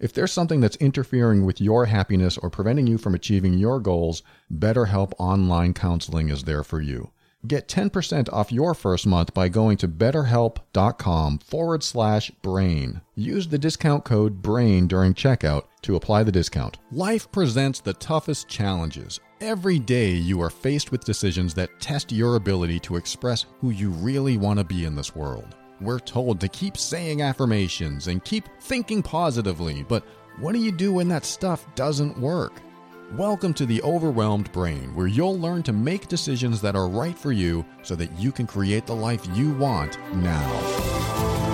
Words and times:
If 0.00 0.12
there's 0.12 0.32
something 0.32 0.60
that's 0.60 0.76
interfering 0.76 1.46
with 1.46 1.60
your 1.60 1.86
happiness 1.86 2.36
or 2.36 2.50
preventing 2.50 2.88
you 2.88 2.98
from 2.98 3.14
achieving 3.14 3.54
your 3.54 3.78
goals, 3.78 4.24
BetterHelp 4.52 5.12
Online 5.18 5.72
Counseling 5.72 6.30
is 6.30 6.42
there 6.42 6.64
for 6.64 6.80
you. 6.80 7.10
Get 7.46 7.68
10% 7.68 8.32
off 8.32 8.50
your 8.50 8.74
first 8.74 9.06
month 9.06 9.32
by 9.34 9.48
going 9.48 9.76
to 9.76 9.86
betterhelp.com 9.86 11.38
forward 11.38 11.82
slash 11.82 12.30
brain. 12.42 13.02
Use 13.14 13.46
the 13.46 13.58
discount 13.58 14.04
code 14.04 14.42
BRAIN 14.42 14.88
during 14.88 15.14
checkout 15.14 15.64
to 15.82 15.94
apply 15.94 16.24
the 16.24 16.32
discount. 16.32 16.78
Life 16.90 17.30
presents 17.30 17.80
the 17.80 17.92
toughest 17.94 18.48
challenges. 18.48 19.20
Every 19.40 19.78
day 19.78 20.10
you 20.10 20.40
are 20.40 20.50
faced 20.50 20.90
with 20.90 21.04
decisions 21.04 21.54
that 21.54 21.80
test 21.80 22.10
your 22.10 22.36
ability 22.36 22.80
to 22.80 22.96
express 22.96 23.46
who 23.60 23.70
you 23.70 23.90
really 23.90 24.38
want 24.38 24.58
to 24.58 24.64
be 24.64 24.86
in 24.86 24.96
this 24.96 25.14
world. 25.14 25.54
We're 25.80 25.98
told 25.98 26.40
to 26.40 26.48
keep 26.48 26.76
saying 26.76 27.20
affirmations 27.20 28.06
and 28.06 28.24
keep 28.24 28.44
thinking 28.60 29.02
positively, 29.02 29.82
but 29.82 30.04
what 30.38 30.52
do 30.52 30.60
you 30.60 30.70
do 30.70 30.92
when 30.92 31.08
that 31.08 31.24
stuff 31.24 31.66
doesn't 31.74 32.16
work? 32.16 32.52
Welcome 33.16 33.52
to 33.54 33.66
the 33.66 33.82
Overwhelmed 33.82 34.52
Brain, 34.52 34.94
where 34.94 35.08
you'll 35.08 35.38
learn 35.38 35.64
to 35.64 35.72
make 35.72 36.06
decisions 36.06 36.60
that 36.60 36.76
are 36.76 36.86
right 36.88 37.18
for 37.18 37.32
you 37.32 37.66
so 37.82 37.96
that 37.96 38.12
you 38.20 38.30
can 38.30 38.46
create 38.46 38.86
the 38.86 38.94
life 38.94 39.26
you 39.34 39.50
want 39.54 39.98
now. 40.14 41.53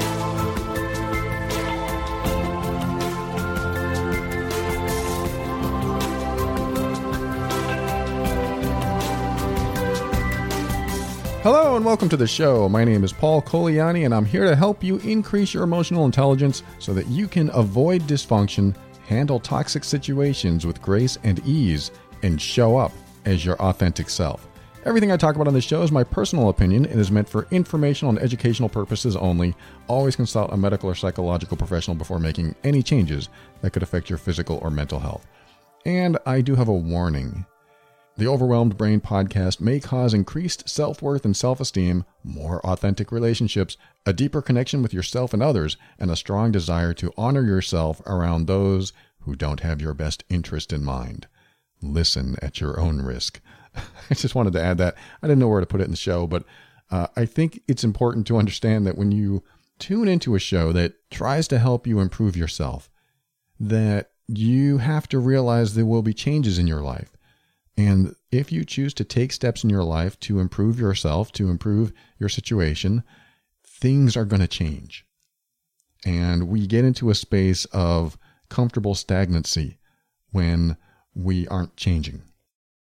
Hello 11.43 11.75
and 11.75 11.87
welcome 11.87 12.11
to 12.11 12.19
the 12.19 12.27
show. 12.27 12.69
My 12.69 12.85
name 12.85 13.03
is 13.03 13.15
Paul 13.15 13.41
Colaianni 13.41 14.05
and 14.05 14.15
I'm 14.15 14.27
here 14.27 14.45
to 14.45 14.55
help 14.55 14.85
you 14.85 14.99
increase 14.99 15.55
your 15.55 15.63
emotional 15.63 16.05
intelligence 16.05 16.63
so 16.79 16.93
that 16.93 17.07
you 17.07 17.27
can 17.27 17.49
avoid 17.55 18.03
dysfunction, 18.03 18.77
handle 19.07 19.41
toxic 19.41 19.83
situations 19.83 20.67
with 20.67 20.83
grace 20.83 21.17
and 21.23 21.41
ease, 21.47 21.93
and 22.23 22.39
show 22.39 22.77
up 22.77 22.93
as 23.25 23.43
your 23.43 23.57
authentic 23.57 24.11
self. 24.11 24.47
Everything 24.85 25.11
I 25.11 25.17
talk 25.17 25.35
about 25.35 25.49
on 25.49 25.55
this 25.55 25.65
show 25.65 25.81
is 25.81 25.91
my 25.91 26.05
personal 26.05 26.51
opinion 26.51 26.85
and 26.85 27.01
is 27.01 27.11
meant 27.11 27.27
for 27.27 27.49
informational 27.51 28.11
and 28.11 28.19
educational 28.19 28.69
purposes 28.69 29.17
only. 29.17 29.55
Always 29.87 30.17
consult 30.17 30.53
a 30.53 30.59
medical 30.59 30.91
or 30.91 30.95
psychological 30.95 31.57
professional 31.57 31.95
before 31.95 32.19
making 32.19 32.55
any 32.65 32.83
changes 32.83 33.31
that 33.63 33.71
could 33.71 33.83
affect 33.83 34.11
your 34.11 34.19
physical 34.19 34.59
or 34.61 34.71
mental 34.71 34.99
health. 34.99 35.27
And 35.87 36.19
I 36.27 36.43
do 36.43 36.55
have 36.55 36.69
a 36.69 36.75
warning. 36.75 37.47
The 38.17 38.27
Overwhelmed 38.27 38.77
Brain 38.77 39.01
podcast 39.01 39.61
may 39.61 39.79
cause 39.81 40.13
increased 40.13 40.69
self 40.69 41.01
worth 41.01 41.25
and 41.25 41.37
self 41.37 41.61
esteem, 41.61 42.05
more 42.25 42.61
authentic 42.67 43.13
relationships, 43.13 43.77
a 44.05 44.13
deeper 44.13 44.43
connection 44.43 44.83
with 44.83 44.93
yourself 44.93 45.33
and 45.33 45.43
others, 45.43 45.77
and 45.99 46.11
a 46.11 46.17
strong 46.17 46.51
desire 46.51 46.93
to 46.95 47.13
honor 47.17 47.45
yourself 47.45 48.01
around 48.07 48.47
those 48.47 48.93
who 49.21 49.37
don't 49.37 49.61
have 49.61 49.81
your 49.81 49.95
best 49.95 50.25
interest 50.29 50.73
in 50.73 50.85
mind. 50.85 51.29
Listen 51.81 52.37
at 52.43 52.61
your 52.61 52.81
own 52.81 53.01
risk. 53.01 53.41
I 53.75 54.15
just 54.15 54.35
wanted 54.35 54.53
to 54.55 54.63
add 54.63 54.79
that. 54.79 54.97
I 55.23 55.29
didn't 55.29 55.39
know 55.39 55.49
where 55.49 55.61
to 55.61 55.67
put 55.67 55.81
it 55.81 55.85
in 55.85 55.93
the 55.93 55.97
show, 55.97 56.27
but 56.27 56.45
uh, 56.91 57.07
I 57.17 57.25
think 57.25 57.63
it's 57.69 57.85
important 57.85 58.27
to 58.27 58.39
understand 58.39 58.87
that 58.87 58.99
when 58.99 59.13
you 59.13 59.45
tune 59.79 60.09
into 60.09 60.35
a 60.35 60.41
show 60.41 60.73
that 60.73 60.95
tries 61.11 61.47
to 61.49 61.59
help 61.61 61.87
you 61.87 62.01
improve 62.01 62.37
yourself, 62.37 62.91
that 63.59 64.11
you 64.27 64.79
have 64.79 65.09
to 65.09 65.19
realize 65.19 65.75
there 65.75 65.87
will 65.87 66.03
be 66.03 66.13
changes 66.13 66.59
in 66.59 66.67
your 66.67 66.83
life 66.83 67.17
and 67.81 68.15
if 68.31 68.53
you 68.53 68.63
choose 68.63 68.93
to 68.95 69.05
take 69.05 69.33
steps 69.33 69.65
in 69.65 69.71
your 69.71 69.85
life 69.85 70.21
to 70.21 70.39
improve 70.39 70.79
yourself, 70.79 71.33
to 71.33 71.49
improve 71.49 71.95
your 72.19 72.29
situation, 72.29 73.03
things 73.65 74.19
are 74.19 74.27
going 74.27 74.43
to 74.43 74.47
change. 74.47 75.07
And 76.05 76.49
we 76.49 76.67
get 76.67 76.85
into 76.85 77.09
a 77.09 77.15
space 77.15 77.65
of 77.67 78.19
comfortable 78.51 78.95
stagnancy 78.95 79.79
when 80.31 80.77
we 81.15 81.49
aren't 81.49 81.77
changing. 81.77 82.23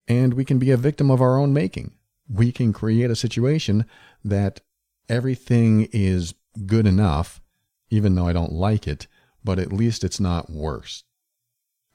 And 0.08 0.36
we 0.36 0.46
can 0.46 0.60
be 0.60 0.70
a 0.70 0.78
victim 0.78 1.10
of 1.10 1.20
our 1.20 1.40
own 1.40 1.52
making. 1.52 1.96
We 2.30 2.52
can 2.52 2.72
create 2.72 3.10
a 3.10 3.16
situation 3.16 3.86
that 4.24 4.62
everything 5.10 5.90
is 5.92 6.36
good 6.68 6.86
enough, 6.86 7.42
even 7.90 8.14
though 8.14 8.28
I 8.28 8.34
don't 8.34 8.54
like 8.54 8.88
it, 8.88 9.08
but 9.44 9.58
at 9.58 9.74
least 9.74 10.04
it's 10.04 10.20
not 10.20 10.52
worse. 10.52 11.05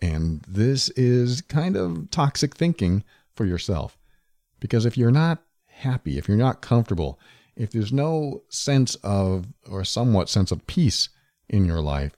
And 0.00 0.42
this 0.48 0.88
is 0.90 1.42
kind 1.42 1.76
of 1.76 2.10
toxic 2.10 2.56
thinking 2.56 3.04
for 3.34 3.44
yourself. 3.44 3.98
Because 4.58 4.86
if 4.86 4.96
you're 4.96 5.10
not 5.10 5.42
happy, 5.66 6.18
if 6.18 6.28
you're 6.28 6.36
not 6.36 6.62
comfortable, 6.62 7.18
if 7.56 7.70
there's 7.70 7.92
no 7.92 8.42
sense 8.48 8.94
of, 8.96 9.46
or 9.68 9.84
somewhat 9.84 10.28
sense 10.28 10.50
of 10.50 10.66
peace 10.66 11.10
in 11.48 11.64
your 11.64 11.80
life, 11.80 12.16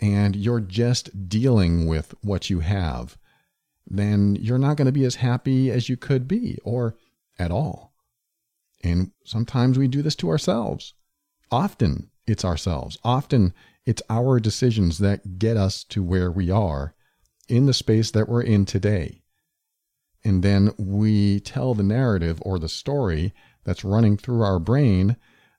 and 0.00 0.34
you're 0.34 0.60
just 0.60 1.28
dealing 1.28 1.86
with 1.86 2.14
what 2.22 2.50
you 2.50 2.60
have, 2.60 3.16
then 3.86 4.36
you're 4.36 4.58
not 4.58 4.76
going 4.76 4.86
to 4.86 4.92
be 4.92 5.04
as 5.04 5.16
happy 5.16 5.70
as 5.70 5.88
you 5.88 5.96
could 5.96 6.26
be, 6.26 6.58
or 6.64 6.96
at 7.38 7.50
all. 7.50 7.92
And 8.82 9.12
sometimes 9.24 9.78
we 9.78 9.88
do 9.88 10.02
this 10.02 10.16
to 10.16 10.28
ourselves. 10.28 10.94
Often 11.50 12.10
it's 12.26 12.44
ourselves. 12.44 12.98
Often 13.04 13.54
it's 13.84 14.02
our 14.08 14.40
decisions 14.40 14.98
that 14.98 15.38
get 15.38 15.56
us 15.56 15.84
to 15.84 16.02
where 16.02 16.30
we 16.30 16.50
are 16.50 16.94
in 17.52 17.66
the 17.66 17.74
space 17.74 18.10
that 18.10 18.30
we're 18.30 18.42
in 18.42 18.64
today. 18.64 19.20
And 20.24 20.42
then 20.42 20.72
we 20.78 21.38
tell 21.40 21.74
the 21.74 21.82
narrative 21.82 22.38
or 22.46 22.58
the 22.58 22.68
story 22.68 23.34
that's 23.64 23.84
running 23.84 24.16
through 24.16 24.40
our 24.42 24.58
brain 24.58 25.16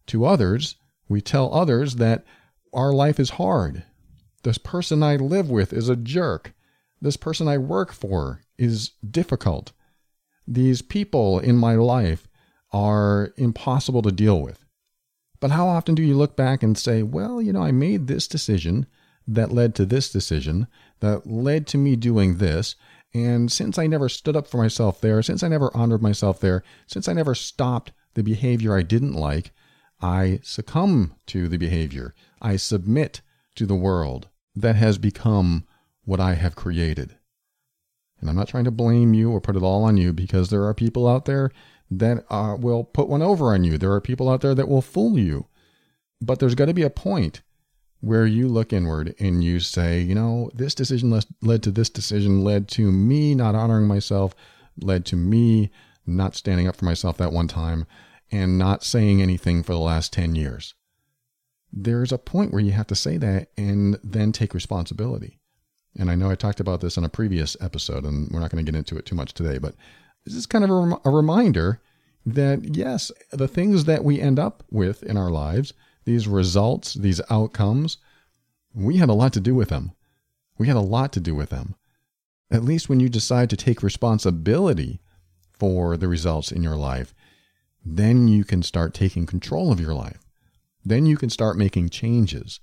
to 0.08 0.26
others. 0.26 0.76
We 1.08 1.22
tell 1.22 1.54
others 1.54 1.98
that 1.98 2.26
our 2.74 2.94
life 2.94 3.20
is 3.20 3.32
hard. 3.32 3.84
This 4.42 4.58
person 4.58 5.04
I 5.04 5.18
live 5.18 5.52
with 5.52 5.72
is 5.72 5.88
a 5.88 5.96
jerk. 5.96 6.56
This 7.00 7.16
person 7.16 7.48
I 7.48 7.60
work 7.60 7.94
for 7.94 8.42
is 8.58 8.94
difficult. 9.08 9.72
These 10.48 10.82
people 10.82 11.38
in 11.38 11.58
my 11.58 11.76
life 11.76 12.28
are 12.72 13.34
impossible 13.38 14.02
to 14.02 14.12
deal 14.12 14.42
with. 14.42 14.66
But 15.40 15.52
how 15.52 15.68
often 15.68 15.94
do 15.94 16.02
you 16.02 16.16
look 16.16 16.36
back 16.36 16.64
and 16.64 16.76
say, 16.76 17.04
well, 17.04 17.40
you 17.40 17.54
know, 17.54 17.62
I 17.62 17.72
made 17.72 18.08
this 18.08 18.28
decision 18.28 18.88
that 19.28 19.52
led 19.52 19.76
to 19.76 19.86
this 19.86 20.12
decision, 20.12 20.68
that 21.00 21.28
led 21.28 21.68
to 21.68 21.78
me 21.78 21.96
doing 21.96 22.38
this. 22.38 22.76
And 23.14 23.52
since 23.52 23.78
I 23.78 23.88
never 23.88 24.10
stood 24.10 24.36
up 24.36 24.48
for 24.48 24.58
myself 24.58 25.00
there, 25.00 25.22
since 25.22 25.44
I 25.44 25.48
never 25.48 25.76
honored 25.76 26.02
myself 26.02 26.40
there, 26.40 26.64
since 26.88 27.08
I 27.08 27.14
never 27.14 27.36
stopped 27.36 27.92
the 28.16 28.24
behavior 28.24 28.76
I 28.76 28.82
didn't 28.82 29.14
like, 29.14 29.52
I 30.02 30.40
succumb 30.44 31.16
to 31.28 31.48
the 31.48 31.58
behavior. 31.58 32.14
I 32.42 32.58
submit 32.58 33.22
to 33.56 33.66
the 33.66 33.76
world 33.76 34.30
that 34.56 34.76
has 34.76 34.98
become 34.98 35.66
what 36.06 36.20
I 36.20 36.34
have 36.34 36.56
created. 36.56 37.16
And 38.20 38.30
I'm 38.30 38.36
not 38.36 38.48
trying 38.48 38.66
to 38.66 38.72
blame 38.72 39.14
you 39.14 39.32
or 39.32 39.42
put 39.42 39.56
it 39.56 39.64
all 39.64 39.84
on 39.84 39.98
you 39.98 40.14
because 40.14 40.50
there 40.50 40.64
are 40.66 40.74
people 40.74 41.08
out 41.08 41.26
there 41.26 41.52
that 41.92 42.26
uh, 42.30 42.56
will 42.60 42.84
put 42.84 43.08
one 43.08 43.22
over 43.22 43.54
on 43.54 43.64
you. 43.64 43.78
There 43.78 43.92
are 43.92 44.02
people 44.02 44.30
out 44.30 44.42
there 44.42 44.56
that 44.56 44.68
will 44.68 44.82
fool 44.82 45.18
you. 45.18 45.48
But 46.22 46.40
there's 46.40 46.56
got 46.56 46.66
to 46.66 46.74
be 46.74 46.84
a 46.84 46.90
point 46.90 47.42
where 48.04 48.26
you 48.26 48.50
look 48.50 48.74
inward 48.74 49.16
and 49.18 49.42
you 49.42 49.62
say, 49.62 50.02
you 50.02 50.14
know, 50.14 50.52
this 50.54 50.76
decision 50.76 51.18
led 51.42 51.64
to 51.64 51.72
this 51.72 51.90
decision, 51.90 52.44
led 52.44 52.68
to 52.68 52.92
me 52.92 53.34
not 53.34 53.56
honoring 53.56 53.88
myself, 53.88 54.36
led 54.82 55.06
to 55.06 55.16
me 55.16 55.72
not 56.06 56.36
standing 56.36 56.68
up 56.68 56.76
for 56.76 56.84
myself 56.84 57.16
that 57.16 57.32
one 57.32 57.48
time, 57.48 57.86
and 58.30 58.58
not 58.58 58.84
saying 58.84 59.22
anything 59.22 59.64
for 59.64 59.72
the 59.72 59.80
last 59.80 60.12
10 60.12 60.36
years. 60.36 60.74
There's 61.72 62.12
a 62.12 62.18
point 62.18 62.52
where 62.52 62.62
you 62.62 62.72
have 62.74 62.88
to 62.88 62.96
say 62.96 63.16
that 63.16 63.48
and 63.56 63.98
then 64.04 64.34
take 64.34 64.54
responsibility. 64.54 65.40
And 65.98 66.12
I 66.12 66.16
know 66.16 66.30
I 66.30 66.36
talked 66.36 66.60
about 66.60 66.82
this 66.82 66.98
in 66.98 67.06
a 67.06 67.10
previous 67.10 67.56
episode, 67.62 68.04
and 68.04 68.30
we're 68.32 68.42
not 68.42 68.52
going 68.52 68.66
to 68.66 68.70
get 68.70 68.78
into 68.78 68.98
it 68.98 69.06
too 69.06 69.16
much 69.16 69.34
today, 69.34 69.60
but 69.60 69.76
this 70.26 70.36
is 70.36 70.46
kind 70.46 70.66
of 70.66 70.70
a, 70.70 71.00
a 71.06 71.10
reminder 71.10 71.80
that 72.26 72.76
yes, 72.76 73.14
the 73.32 73.48
things 73.48 73.86
that 73.86 74.04
we 74.04 74.20
end 74.20 74.40
up 74.40 74.62
with 74.70 75.04
in 75.04 75.16
our 75.16 75.32
lives 75.32 75.74
these 76.06 76.28
results, 76.28 76.94
these 76.94 77.22
outcomes, 77.30 77.98
we 78.74 78.98
had 78.98 79.10
a 79.10 79.14
lot 79.14 79.34
to 79.34 79.40
do 79.40 79.56
with 79.56 79.70
them. 79.70 79.92
We 80.58 80.68
had 80.68 80.76
a 80.76 80.82
lot 80.82 81.14
to 81.14 81.20
do 81.20 81.36
with 81.36 81.50
them. 81.50 81.76
At 82.52 82.64
least 82.64 82.90
when 82.90 83.00
you 83.00 83.10
decide 83.10 83.50
to 83.50 83.58
take 83.58 83.82
responsibility 83.84 85.00
for 85.52 85.98
the 85.98 86.08
results 86.08 86.52
in 86.52 86.64
your 86.64 86.76
life, 86.76 87.14
then 87.86 88.28
you 88.28 88.44
can 88.44 88.64
start 88.64 88.94
taking 88.94 89.26
control 89.26 89.72
of 89.72 89.80
your 89.80 89.94
life. 89.94 90.20
Then 90.86 91.06
you 91.06 91.18
can 91.18 91.30
start 91.30 91.58
making 91.58 91.90
changes. 91.90 92.60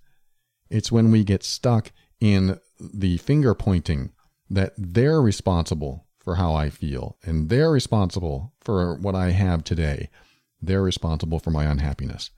It's 0.68 0.92
when 0.92 1.10
we 1.10 1.24
get 1.24 1.42
stuck 1.42 1.92
in 2.20 2.58
the 2.78 3.16
finger 3.18 3.54
pointing 3.54 4.12
that 4.48 4.72
they're 4.76 5.20
responsible 5.20 6.06
for 6.18 6.36
how 6.36 6.54
I 6.54 6.70
feel 6.70 7.16
and 7.24 7.48
they're 7.48 7.70
responsible 7.70 8.52
for 8.60 8.94
what 8.96 9.14
I 9.14 9.30
have 9.30 9.64
today. 9.64 10.10
They're 10.60 10.82
responsible 10.82 11.38
for 11.38 11.50
my 11.50 11.64
unhappiness. 11.64 12.30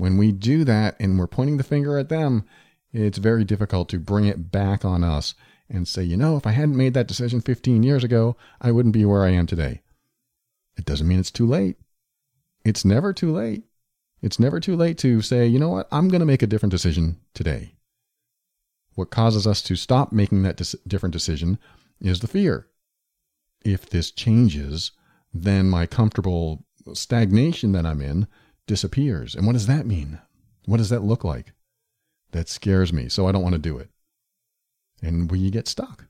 When 0.00 0.16
we 0.16 0.32
do 0.32 0.64
that 0.64 0.96
and 0.98 1.18
we're 1.18 1.26
pointing 1.26 1.58
the 1.58 1.62
finger 1.62 1.98
at 1.98 2.08
them, 2.08 2.44
it's 2.90 3.18
very 3.18 3.44
difficult 3.44 3.90
to 3.90 3.98
bring 3.98 4.24
it 4.24 4.50
back 4.50 4.82
on 4.82 5.04
us 5.04 5.34
and 5.68 5.86
say, 5.86 6.02
you 6.02 6.16
know, 6.16 6.38
if 6.38 6.46
I 6.46 6.52
hadn't 6.52 6.78
made 6.78 6.94
that 6.94 7.06
decision 7.06 7.42
15 7.42 7.82
years 7.82 8.02
ago, 8.02 8.34
I 8.62 8.72
wouldn't 8.72 8.94
be 8.94 9.04
where 9.04 9.24
I 9.24 9.28
am 9.28 9.46
today. 9.46 9.82
It 10.78 10.86
doesn't 10.86 11.06
mean 11.06 11.20
it's 11.20 11.30
too 11.30 11.46
late. 11.46 11.76
It's 12.64 12.82
never 12.82 13.12
too 13.12 13.30
late. 13.30 13.64
It's 14.22 14.40
never 14.40 14.58
too 14.58 14.74
late 14.74 14.96
to 14.98 15.20
say, 15.20 15.46
you 15.46 15.58
know 15.58 15.68
what, 15.68 15.86
I'm 15.92 16.08
going 16.08 16.20
to 16.20 16.26
make 16.26 16.42
a 16.42 16.46
different 16.46 16.72
decision 16.72 17.20
today. 17.34 17.74
What 18.94 19.10
causes 19.10 19.46
us 19.46 19.60
to 19.64 19.76
stop 19.76 20.12
making 20.12 20.44
that 20.44 20.56
dis- 20.56 20.76
different 20.86 21.12
decision 21.12 21.58
is 22.00 22.20
the 22.20 22.26
fear. 22.26 22.68
If 23.66 23.90
this 23.90 24.10
changes, 24.10 24.92
then 25.34 25.68
my 25.68 25.84
comfortable 25.84 26.64
stagnation 26.94 27.72
that 27.72 27.84
I'm 27.84 28.00
in 28.00 28.26
disappears. 28.70 29.34
And 29.34 29.46
what 29.46 29.54
does 29.54 29.66
that 29.66 29.84
mean? 29.84 30.20
What 30.64 30.76
does 30.76 30.90
that 30.90 31.02
look 31.02 31.24
like? 31.24 31.54
That 32.30 32.48
scares 32.48 32.92
me, 32.92 33.08
so 33.08 33.26
I 33.26 33.32
don't 33.32 33.42
want 33.42 33.54
to 33.54 33.58
do 33.58 33.78
it. 33.78 33.90
And 35.02 35.28
we 35.28 35.50
get 35.50 35.66
stuck. 35.66 36.06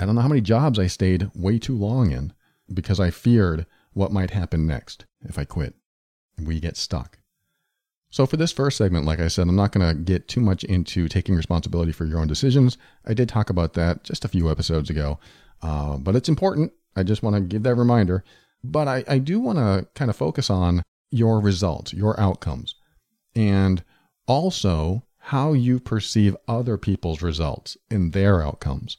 I 0.00 0.06
don't 0.06 0.16
know 0.16 0.22
how 0.22 0.28
many 0.28 0.40
jobs 0.40 0.76
I 0.76 0.88
stayed 0.88 1.30
way 1.36 1.60
too 1.60 1.76
long 1.76 2.10
in 2.10 2.32
because 2.74 2.98
I 2.98 3.10
feared 3.10 3.64
what 3.92 4.10
might 4.10 4.32
happen 4.32 4.66
next 4.66 5.06
if 5.20 5.38
I 5.38 5.44
quit. 5.44 5.76
We 6.36 6.58
get 6.58 6.76
stuck. 6.76 7.20
So, 8.10 8.26
for 8.26 8.36
this 8.36 8.50
first 8.50 8.76
segment, 8.76 9.06
like 9.06 9.20
I 9.20 9.28
said, 9.28 9.46
I'm 9.46 9.54
not 9.54 9.70
going 9.70 9.86
to 9.86 9.94
get 9.94 10.26
too 10.26 10.40
much 10.40 10.64
into 10.64 11.06
taking 11.06 11.36
responsibility 11.36 11.92
for 11.92 12.06
your 12.06 12.18
own 12.18 12.26
decisions. 12.26 12.76
I 13.04 13.14
did 13.14 13.28
talk 13.28 13.50
about 13.50 13.74
that 13.74 14.02
just 14.02 14.24
a 14.24 14.28
few 14.28 14.50
episodes 14.50 14.90
ago, 14.90 15.20
uh, 15.62 15.96
but 15.96 16.16
it's 16.16 16.28
important. 16.28 16.72
I 16.96 17.04
just 17.04 17.22
want 17.22 17.36
to 17.36 17.40
give 17.40 17.62
that 17.62 17.76
reminder. 17.76 18.24
But 18.64 18.88
I, 18.88 19.04
I 19.06 19.18
do 19.18 19.38
want 19.38 19.58
to 19.58 19.86
kind 19.94 20.10
of 20.10 20.16
focus 20.16 20.50
on 20.50 20.82
your 21.10 21.40
results, 21.40 21.92
your 21.92 22.18
outcomes, 22.18 22.74
and 23.34 23.82
also 24.26 25.04
how 25.18 25.52
you 25.52 25.80
perceive 25.80 26.36
other 26.46 26.76
people's 26.76 27.22
results 27.22 27.76
and 27.90 28.12
their 28.12 28.42
outcomes. 28.42 28.96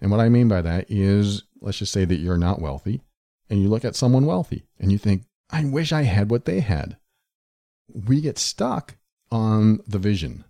And 0.00 0.10
what 0.10 0.20
I 0.20 0.28
mean 0.28 0.48
by 0.48 0.62
that 0.62 0.86
is, 0.88 1.42
let's 1.60 1.78
just 1.78 1.92
say 1.92 2.04
that 2.04 2.20
you're 2.20 2.38
not 2.38 2.60
wealthy 2.60 3.02
and 3.48 3.60
you 3.60 3.68
look 3.68 3.84
at 3.84 3.96
someone 3.96 4.26
wealthy 4.26 4.66
and 4.78 4.92
you 4.92 4.98
think, 4.98 5.24
I 5.50 5.64
wish 5.64 5.92
I 5.92 6.02
had 6.02 6.30
what 6.30 6.44
they 6.44 6.60
had. 6.60 6.96
We 7.92 8.20
get 8.20 8.38
stuck 8.38 8.96
on 9.30 9.80
the 9.86 9.98
vision. 9.98 10.44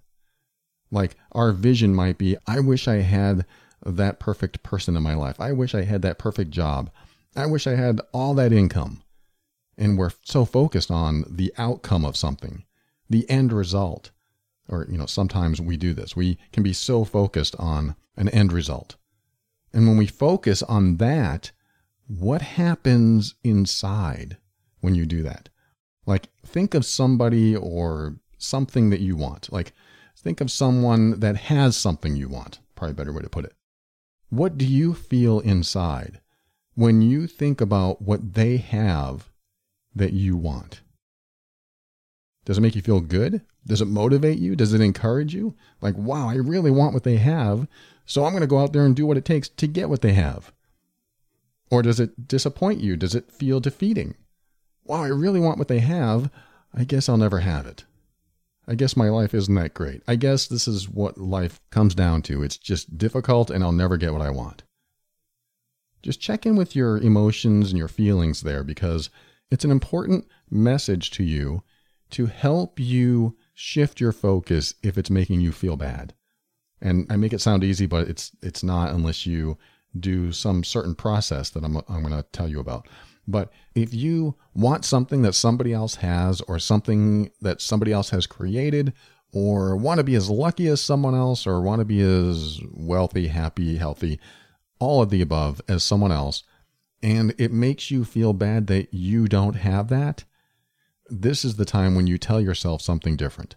Like 0.91 1.17
our 1.33 1.53
vision 1.53 1.95
might 1.95 2.19
be, 2.19 2.37
I 2.47 2.61
wish 2.61 2.87
I 2.87 2.97
had 2.97 3.47
that 3.85 4.21
perfect 4.21 4.63
person 4.63 4.97
in 4.97 5.03
my 5.03 5.15
life. 5.15 5.41
I 5.41 5.53
wish 5.53 5.75
I 5.75 5.85
had 5.85 6.03
that 6.03 6.19
perfect 6.19 6.51
job. 6.51 6.91
I 7.35 7.47
wish 7.47 7.67
I 7.67 7.75
had 7.75 8.01
all 8.13 8.35
that 8.35 8.53
income. 8.53 9.03
And 9.81 9.97
we're 9.97 10.11
so 10.23 10.45
focused 10.45 10.91
on 10.91 11.25
the 11.29 11.53
outcome 11.57 12.05
of 12.05 12.17
something, 12.17 12.65
the 13.09 13.29
end 13.31 13.53
result. 13.53 14.11
Or, 14.69 14.87
you 14.89 14.99
know, 14.99 15.07
sometimes 15.07 15.61
we 15.61 15.77
do 15.77 15.95
this. 15.95 16.15
We 16.15 16.39
can 16.53 16.63
be 16.63 16.75
so 16.75 17.05
focused 17.05 17.57
on 17.59 17.97
an 18.17 18.29
end 18.29 18.53
result. 18.53 18.97
And 19.73 19.89
when 19.89 19.97
we 19.97 20.07
focus 20.07 20.63
on 20.63 20.99
that, 20.99 21.51
what 22.07 22.43
happens 22.43 23.35
inside 23.43 24.37
when 24.81 24.95
you 24.95 25.07
do 25.07 25.23
that? 25.23 25.49
Like, 26.05 26.29
think 26.45 26.75
of 26.75 26.85
somebody 26.85 27.57
or 27.57 28.17
something 28.37 28.91
that 28.91 29.01
you 29.01 29.17
want. 29.17 29.51
Like, 29.53 29.73
think 30.17 30.41
of 30.41 30.51
someone 30.51 31.21
that 31.21 31.37
has 31.37 31.77
something 31.77 32.17
you 32.17 32.29
want. 32.29 32.59
Probably 32.75 32.93
a 32.93 32.95
better 32.95 33.13
way 33.13 33.23
to 33.23 33.31
put 33.31 33.45
it. 33.47 33.55
What 34.29 34.59
do 34.59 34.67
you 34.67 34.93
feel 34.93 35.41
inside 35.41 36.21
when 36.75 37.01
you 37.01 37.27
think 37.27 37.61
about 37.61 38.03
what 38.03 38.35
they 38.35 38.59
have 38.59 39.30
that 39.95 40.13
you 40.13 40.37
want? 40.37 40.83
Does 42.45 42.59
it 42.59 42.63
make 42.63 42.75
you 42.75 42.83
feel 42.83 43.01
good? 43.01 43.43
Does 43.67 43.81
it 43.81 43.87
motivate 43.87 44.39
you? 44.39 44.57
Does 44.57 44.73
it 44.73 44.81
encourage 44.81 45.35
you? 45.35 45.55
Like, 45.81 45.97
wow, 45.97 46.29
I 46.29 46.35
really 46.35 46.71
want 46.71 46.95
what 46.95 47.05
they 47.05 47.17
have. 47.17 47.69
So 48.07 48.25
I'm 48.25 48.33
going 48.33 48.41
to 48.41 48.47
go 48.47 48.59
out 48.59 48.73
there 48.73 48.85
and 48.85 48.97
do 48.97 49.07
what 49.07 49.17
it 49.17 49.25
takes 49.25 49.49
to 49.49 49.67
get 49.67 49.89
what 49.89 50.01
they 50.03 50.15
have. 50.15 50.53
Or 51.71 51.83
does 51.83 52.01
it 52.01 52.27
disappoint 52.27 52.81
you? 52.81 52.97
Does 52.97 53.15
it 53.15 53.31
feel 53.31 53.61
defeating? 53.61 54.17
Wow, 54.85 55.05
I 55.05 55.09
really 55.09 55.39
want 55.39 55.59
what 55.59 55.69
they 55.69 55.79
have. 55.81 56.31
I 56.75 56.85
guess 56.85 57.09
I'll 57.09 57.17
never 57.17 57.41
have 57.41 57.67
it. 57.67 57.85
I 58.67 58.75
guess 58.75 58.97
my 58.97 59.09
life 59.09 59.35
isn't 59.35 59.55
that 59.55 59.75
great. 59.75 60.03
I 60.07 60.17
guess 60.17 60.47
this 60.47 60.67
is 60.67 60.89
what 60.89 61.19
life 61.19 61.61
comes 61.71 61.95
down 61.95 62.23
to. 62.23 62.43
It's 62.43 62.57
just 62.57 62.99
difficult 62.99 63.51
and 63.51 63.63
I'll 63.63 63.73
never 63.73 63.97
get 63.97 64.13
what 64.13 64.23
I 64.23 64.31
want. 64.31 64.63
Just 66.03 66.21
check 66.21 66.47
in 66.47 66.57
with 66.57 66.75
your 66.75 66.99
emotions 66.99 67.71
and 67.71 67.79
your 67.79 67.89
feelings 67.89 68.43
there 68.43 68.65
because 68.65 69.11
it's 69.51 69.65
an 69.65 69.71
important 69.71 70.27
message 70.51 71.11
to 71.13 71.25
you 71.25 71.63
to 72.11 72.27
help 72.27 72.81
you 72.81 73.37
shift 73.55 74.01
your 74.01 74.13
focus 74.13 74.75
if 74.83 74.99
it's 74.99 75.11
making 75.11 75.41
you 75.41 75.53
feel 75.53 75.77
bad. 75.77 76.15
And 76.81 77.07
I 77.11 77.17
make 77.17 77.33
it 77.33 77.41
sound 77.41 77.63
easy, 77.63 77.87
but 77.87 78.09
it's 78.09 78.33
it's 78.43 78.63
not 78.63 78.91
unless 78.91 79.27
you 79.27 79.59
do 79.99 80.33
some 80.33 80.65
certain 80.65 80.95
process 80.95 81.51
that 81.51 81.65
I'm 81.65 81.77
I'm 81.89 82.03
going 82.03 82.11
to 82.11 82.25
tell 82.33 82.49
you 82.49 82.61
about. 82.61 82.89
But 83.29 83.53
if 83.75 83.95
you 83.95 84.35
want 84.55 84.85
something 84.85 85.23
that 85.23 85.35
somebody 85.35 85.73
else 85.73 85.97
has 85.97 86.41
or 86.43 86.59
something 86.59 87.31
that 87.41 87.61
somebody 87.61 87.93
else 87.93 88.11
has 88.11 88.27
created 88.27 88.93
or 89.33 89.77
want 89.77 89.99
to 89.99 90.05
be 90.05 90.15
as 90.15 90.31
lucky 90.31 90.67
as 90.67 90.81
someone 90.81 91.15
else 91.15 91.47
or 91.47 91.61
want 91.61 91.81
to 91.81 91.85
be 91.85 92.01
as 92.01 92.61
wealthy, 92.73 93.29
happy, 93.29 93.77
healthy, 93.77 94.19
all 94.81 95.03
of 95.03 95.11
the 95.11 95.21
above 95.21 95.61
as 95.69 95.85
someone 95.85 96.11
else, 96.11 96.43
and 97.03 97.35
it 97.39 97.53
makes 97.53 97.91
you 97.91 98.05
feel 98.05 98.33
bad 98.33 98.67
that 98.67 98.93
you 98.93 99.27
don't 99.27 99.57
have 99.57 99.89
that, 99.89 100.25
this 101.09 101.45
is 101.45 101.57
the 101.57 101.65
time 101.65 101.95
when 101.95 102.07
you 102.07 102.19
tell 102.19 102.41
yourself 102.41 102.83
something 102.83 103.17
different. 103.17 103.57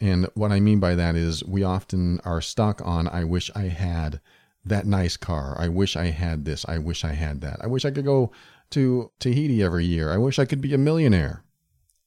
And 0.00 0.26
what 0.34 0.52
I 0.52 0.60
mean 0.60 0.80
by 0.80 0.94
that 0.94 1.14
is 1.14 1.44
we 1.44 1.62
often 1.62 2.20
are 2.24 2.40
stuck 2.40 2.80
on, 2.84 3.06
I 3.08 3.24
wish 3.24 3.50
I 3.54 3.64
had 3.64 4.20
that 4.64 4.86
nice 4.86 5.16
car. 5.16 5.56
I 5.58 5.68
wish 5.68 5.96
I 5.96 6.06
had 6.06 6.44
this. 6.44 6.64
I 6.68 6.78
wish 6.78 7.04
I 7.04 7.12
had 7.12 7.40
that. 7.40 7.58
I 7.62 7.66
wish 7.66 7.84
I 7.84 7.90
could 7.90 8.04
go 8.04 8.32
to 8.70 9.10
Tahiti 9.18 9.62
every 9.62 9.84
year. 9.84 10.12
I 10.12 10.16
wish 10.16 10.38
I 10.38 10.44
could 10.44 10.60
be 10.60 10.74
a 10.74 10.78
millionaire. 10.78 11.44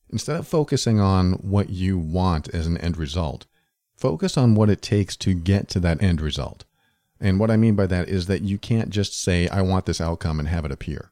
Instead 0.09 0.37
of 0.37 0.47
focusing 0.47 0.99
on 0.99 1.33
what 1.33 1.69
you 1.69 1.97
want 1.97 2.47
as 2.49 2.67
an 2.67 2.77
end 2.77 2.97
result, 2.97 3.45
focus 3.95 4.37
on 4.37 4.55
what 4.55 4.69
it 4.69 4.81
takes 4.81 5.15
to 5.17 5.33
get 5.33 5.67
to 5.69 5.79
that 5.81 6.01
end 6.01 6.21
result. 6.21 6.63
And 7.19 7.39
what 7.39 7.51
I 7.51 7.57
mean 7.57 7.75
by 7.75 7.88
that 7.88 8.10
is 8.10 8.25
that 8.27 8.41
you 8.41 8.57
can't 8.57 8.89
just 8.89 9.22
say, 9.22 9.48
I 9.48 9.62
want 9.62 9.86
this 9.86 10.01
outcome 10.01 10.39
and 10.39 10.48
have 10.48 10.65
it 10.65 10.72
appear. 10.72 11.12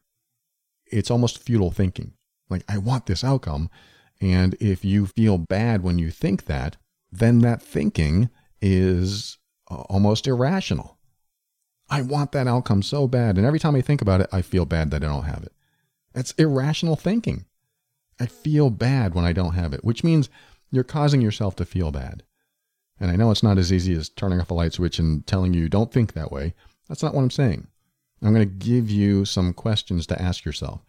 It's 0.86 1.10
almost 1.10 1.39
futile 1.39 1.72
thinking. 1.72 2.13
Like, 2.50 2.63
I 2.67 2.77
want 2.77 3.05
this 3.05 3.24
outcome. 3.24 3.69
And 4.22 4.55
if 4.60 4.83
you 4.83 5.05
feel 5.05 5.38
bad 5.38 5.81
when 5.81 5.98
you 6.00 6.12
think 6.12 6.45
that, 6.45 6.77
then 7.12 7.39
that 7.39 7.62
thinking 7.62 8.29
is 8.62 9.38
uh, 9.69 9.81
almost 9.89 10.27
irrational. 10.27 10.98
I 11.89 12.01
want 12.01 12.31
that 12.31 12.48
outcome 12.48 12.81
so 12.81 13.07
bad. 13.07 13.38
And 13.38 13.45
every 13.45 13.60
time 13.60 13.75
I 13.75 13.81
think 13.81 14.01
about 14.01 14.22
it, 14.22 14.29
I 14.31 14.41
feel 14.41 14.65
bad 14.65 14.91
that 14.91 15.03
I 15.03 15.07
don't 15.07 15.25
have 15.25 15.43
it. 15.43 15.53
That's 16.13 16.31
irrational 16.33 16.95
thinking. 16.95 17.45
I 18.19 18.25
feel 18.25 18.69
bad 18.69 19.13
when 19.13 19.25
I 19.25 19.33
don't 19.33 19.53
have 19.55 19.74
it, 19.74 19.83
which 19.83 20.03
means 20.03 20.29
you're 20.72 20.83
causing 20.83 21.22
yourself 21.22 21.55
to 21.57 21.65
feel 21.65 21.91
bad. 21.91 22.24
And 23.00 23.12
I 23.12 23.15
know 23.15 23.31
it's 23.31 23.43
not 23.43 23.57
as 23.57 23.73
easy 23.73 23.93
as 23.93 24.09
turning 24.09 24.39
off 24.39 24.51
a 24.51 24.53
light 24.53 24.73
switch 24.73 25.00
and 25.00 25.25
telling 25.25 25.53
you 25.53 25.67
don't 25.67 25.91
think 25.91 26.13
that 26.13 26.31
way. 26.31 26.53
That's 26.88 27.03
not 27.03 27.13
what 27.13 27.21
I'm 27.21 27.31
saying. 27.31 27.67
I'm 28.21 28.33
going 28.33 28.47
to 28.47 28.65
give 28.65 28.89
you 28.89 29.25
some 29.25 29.53
questions 29.53 30.07
to 30.07 30.21
ask 30.21 30.45
yourself. 30.45 30.81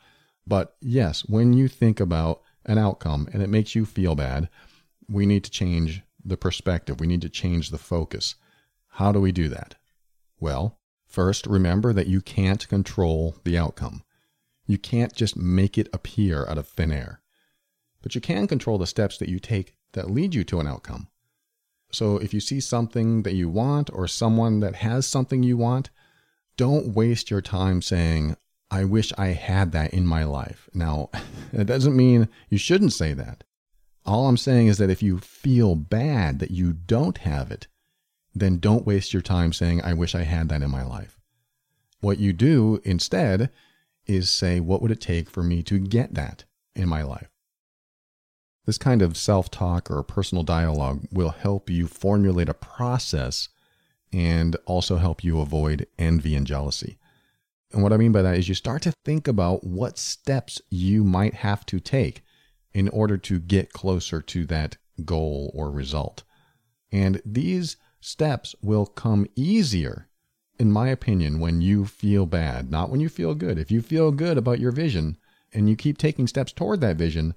But 0.47 0.77
yes, 0.81 1.23
when 1.23 1.53
you 1.53 1.69
think 1.69 1.99
about 2.01 2.43
an 2.67 2.79
outcome 2.79 3.29
and 3.33 3.43
it 3.43 3.49
makes 3.49 3.75
you 3.75 3.85
feel 3.85 4.15
bad, 4.15 4.49
we 5.09 5.27
need 5.27 5.45
to 5.45 5.51
change 5.51 6.03
the 6.25 6.37
perspective. 6.37 7.01
We 7.01 7.07
need 7.07 7.23
to 7.23 7.29
change 7.29 7.71
the 7.71 7.79
focus. 7.79 8.37
How 8.89 9.11
do 9.11 9.21
we 9.21 9.33
do 9.33 9.49
that? 9.49 9.75
Well, 10.39 10.79
first, 11.07 11.47
remember 11.47 11.93
that 11.93 12.07
you 12.07 12.21
can't 12.21 12.69
control 12.69 13.37
the 13.45 13.59
outcome. 13.59 14.05
You 14.67 14.79
can't 14.79 15.15
just 15.15 15.37
make 15.37 15.77
it 15.77 15.89
appear 15.93 16.47
out 16.47 16.59
of 16.59 16.69
thin 16.69 16.93
air. 16.93 17.21
But 18.03 18.15
you 18.15 18.21
can 18.21 18.47
control 18.47 18.79
the 18.79 18.87
steps 18.87 19.19
that 19.19 19.29
you 19.29 19.39
take 19.39 19.77
that 19.93 20.11
lead 20.11 20.35
you 20.35 20.45
to 20.45 20.61
an 20.61 20.67
outcome. 20.67 21.09
So 21.95 22.19
if 22.19 22.35
you 22.35 22.41
see 22.41 22.61
something 22.61 23.23
that 23.23 23.35
you 23.35 23.49
want 23.49 23.89
or 23.93 24.09
someone 24.09 24.61
that 24.61 24.77
has 24.77 25.07
something 25.07 25.43
you 25.43 25.57
want, 25.57 25.91
don't 26.57 26.95
waste 26.95 27.31
your 27.31 27.41
time 27.41 27.83
saying, 27.83 28.37
I 28.71 28.85
wish 28.85 29.13
I 29.17 29.29
had 29.29 29.73
that 29.73 29.95
in 29.95 30.07
my 30.07 30.25
life. 30.25 30.69
Now, 30.75 31.11
it 31.53 31.65
doesn't 31.65 31.97
mean 31.97 32.29
you 32.49 32.59
shouldn't 32.59 32.93
say 32.93 33.13
that. 33.15 33.45
All 34.05 34.27
I'm 34.27 34.37
saying 34.37 34.67
is 34.67 34.79
that 34.79 34.91
if 34.91 35.03
you 35.03 35.19
feel 35.19 35.77
bad 35.77 36.41
that 36.41 36.51
you 36.51 36.73
don't 36.73 37.19
have 37.19 37.51
it, 37.51 37.69
then 38.35 38.59
don't 38.59 38.87
waste 38.87 39.13
your 39.13 39.23
time 39.23 39.53
saying, 39.53 39.81
I 39.83 39.95
wish 39.95 40.15
I 40.15 40.25
had 40.25 40.49
that 40.49 40.63
in 40.63 40.71
my 40.71 40.83
life. 40.83 41.21
What 42.01 42.19
you 42.19 42.33
do 42.33 42.81
instead 42.85 43.51
is 44.07 44.31
say, 44.31 44.61
what 44.61 44.83
would 44.83 44.91
it 44.91 45.01
take 45.01 45.31
for 45.31 45.43
me 45.43 45.63
to 45.63 45.79
get 45.79 46.15
that 46.15 46.45
in 46.75 46.89
my 46.89 47.03
life? 47.03 47.34
This 48.67 48.79
kind 48.79 49.03
of 49.03 49.17
self 49.17 49.51
talk 49.51 49.91
or 49.91 50.03
personal 50.03 50.43
dialogue 50.43 51.07
will 51.13 51.31
help 51.31 51.69
you 51.69 51.87
formulate 51.87 52.49
a 52.49 52.55
process 52.55 53.49
and 54.13 54.57
also 54.65 54.97
help 54.97 55.23
you 55.23 55.41
avoid 55.41 55.87
envy 55.99 56.35
and 56.35 56.47
jealousy. 56.47 56.99
And 57.73 57.83
what 57.83 57.93
I 57.93 57.97
mean 57.97 58.13
by 58.13 58.23
that 58.23 58.39
is 58.39 58.49
you 58.49 58.55
start 58.55 58.83
to 58.83 58.95
think 59.05 59.27
about 59.27 59.65
what 59.65 59.99
steps 59.99 60.63
you 60.71 61.03
might 61.03 61.35
have 61.35 61.67
to 61.67 61.81
take 61.81 62.23
in 62.73 62.89
order 62.89 63.19
to 63.19 63.39
get 63.41 63.73
closer 63.73 64.23
to 64.23 64.47
that 64.47 64.77
goal 65.05 65.51
or 65.55 65.71
result. 65.71 66.23
And 66.93 67.21
these 67.25 67.77
steps 68.01 68.55
will 68.63 68.87
come 68.87 69.27
easier, 69.35 70.09
in 70.59 70.71
my 70.71 70.89
opinion, 70.89 71.41
when 71.41 71.61
you 71.61 71.85
feel 71.85 72.27
bad, 72.27 72.71
not 72.71 72.91
when 72.91 73.01
you 73.01 73.09
feel 73.09 73.35
good. 73.35 73.59
If 73.59 73.73
you 73.73 73.83
feel 73.83 74.13
good 74.13 74.39
about 74.39 74.61
your 74.61 74.71
vision 74.71 75.19
and 75.53 75.69
you 75.69 75.75
keep 75.75 75.99
taking 75.99 76.29
steps 76.29 76.53
toward 76.53 76.81
that 76.81 76.97
vision 76.97 77.35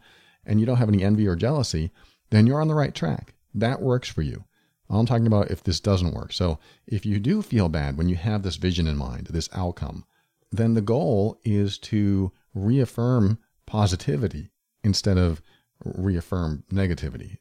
and 0.48 0.60
you 0.60 0.66
don't 0.66 0.78
have 0.78 0.90
any 0.90 1.04
envy 1.04 1.28
or 1.28 1.36
jealousy, 1.36 1.92
then 2.32 2.48
you're 2.48 2.62
on 2.62 2.68
the 2.68 2.74
right 2.74 2.96
track. 2.96 3.36
That 3.54 3.82
works 3.82 4.10
for 4.10 4.24
you. 4.24 4.46
I'm 4.90 5.06
talking 5.06 5.28
about 5.28 5.52
if 5.52 5.64
this 5.64 5.80
doesn't 5.80 6.14
work. 6.14 6.32
So 6.32 6.60
if 6.88 7.06
you 7.06 7.20
do 7.20 7.42
feel 7.42 7.70
bad 7.70 7.98
when 7.98 8.08
you 8.08 8.16
have 8.16 8.42
this 8.42 8.56
vision 8.56 8.88
in 8.88 8.98
mind, 8.98 9.28
this 9.28 9.50
outcome, 9.54 10.06
then 10.52 10.74
the 10.74 10.82
goal 10.82 11.40
is 11.44 11.78
to 11.80 12.32
reaffirm 12.54 13.38
positivity 13.66 14.50
instead 14.84 15.18
of 15.18 15.42
reaffirm 15.84 16.64
negativity. 16.72 17.38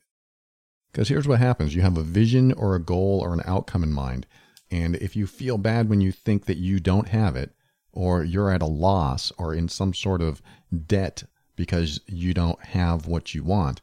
Because 0.90 1.08
here's 1.08 1.28
what 1.28 1.38
happens 1.38 1.74
you 1.74 1.82
have 1.82 1.96
a 1.96 2.02
vision 2.02 2.52
or 2.52 2.74
a 2.74 2.82
goal 2.82 3.20
or 3.22 3.32
an 3.32 3.42
outcome 3.44 3.84
in 3.84 3.92
mind. 3.92 4.26
And 4.70 4.96
if 4.96 5.14
you 5.14 5.28
feel 5.28 5.58
bad 5.58 5.88
when 5.88 6.00
you 6.00 6.10
think 6.10 6.46
that 6.46 6.56
you 6.56 6.80
don't 6.80 7.08
have 7.08 7.36
it, 7.36 7.52
or 7.96 8.22
you're 8.22 8.50
at 8.50 8.62
a 8.62 8.66
loss 8.66 9.32
or 9.38 9.54
in 9.54 9.68
some 9.68 9.94
sort 9.94 10.20
of 10.20 10.42
debt 10.86 11.24
because 11.56 12.00
you 12.06 12.34
don't 12.34 12.62
have 12.66 13.06
what 13.06 13.34
you 13.34 13.42
want, 13.42 13.80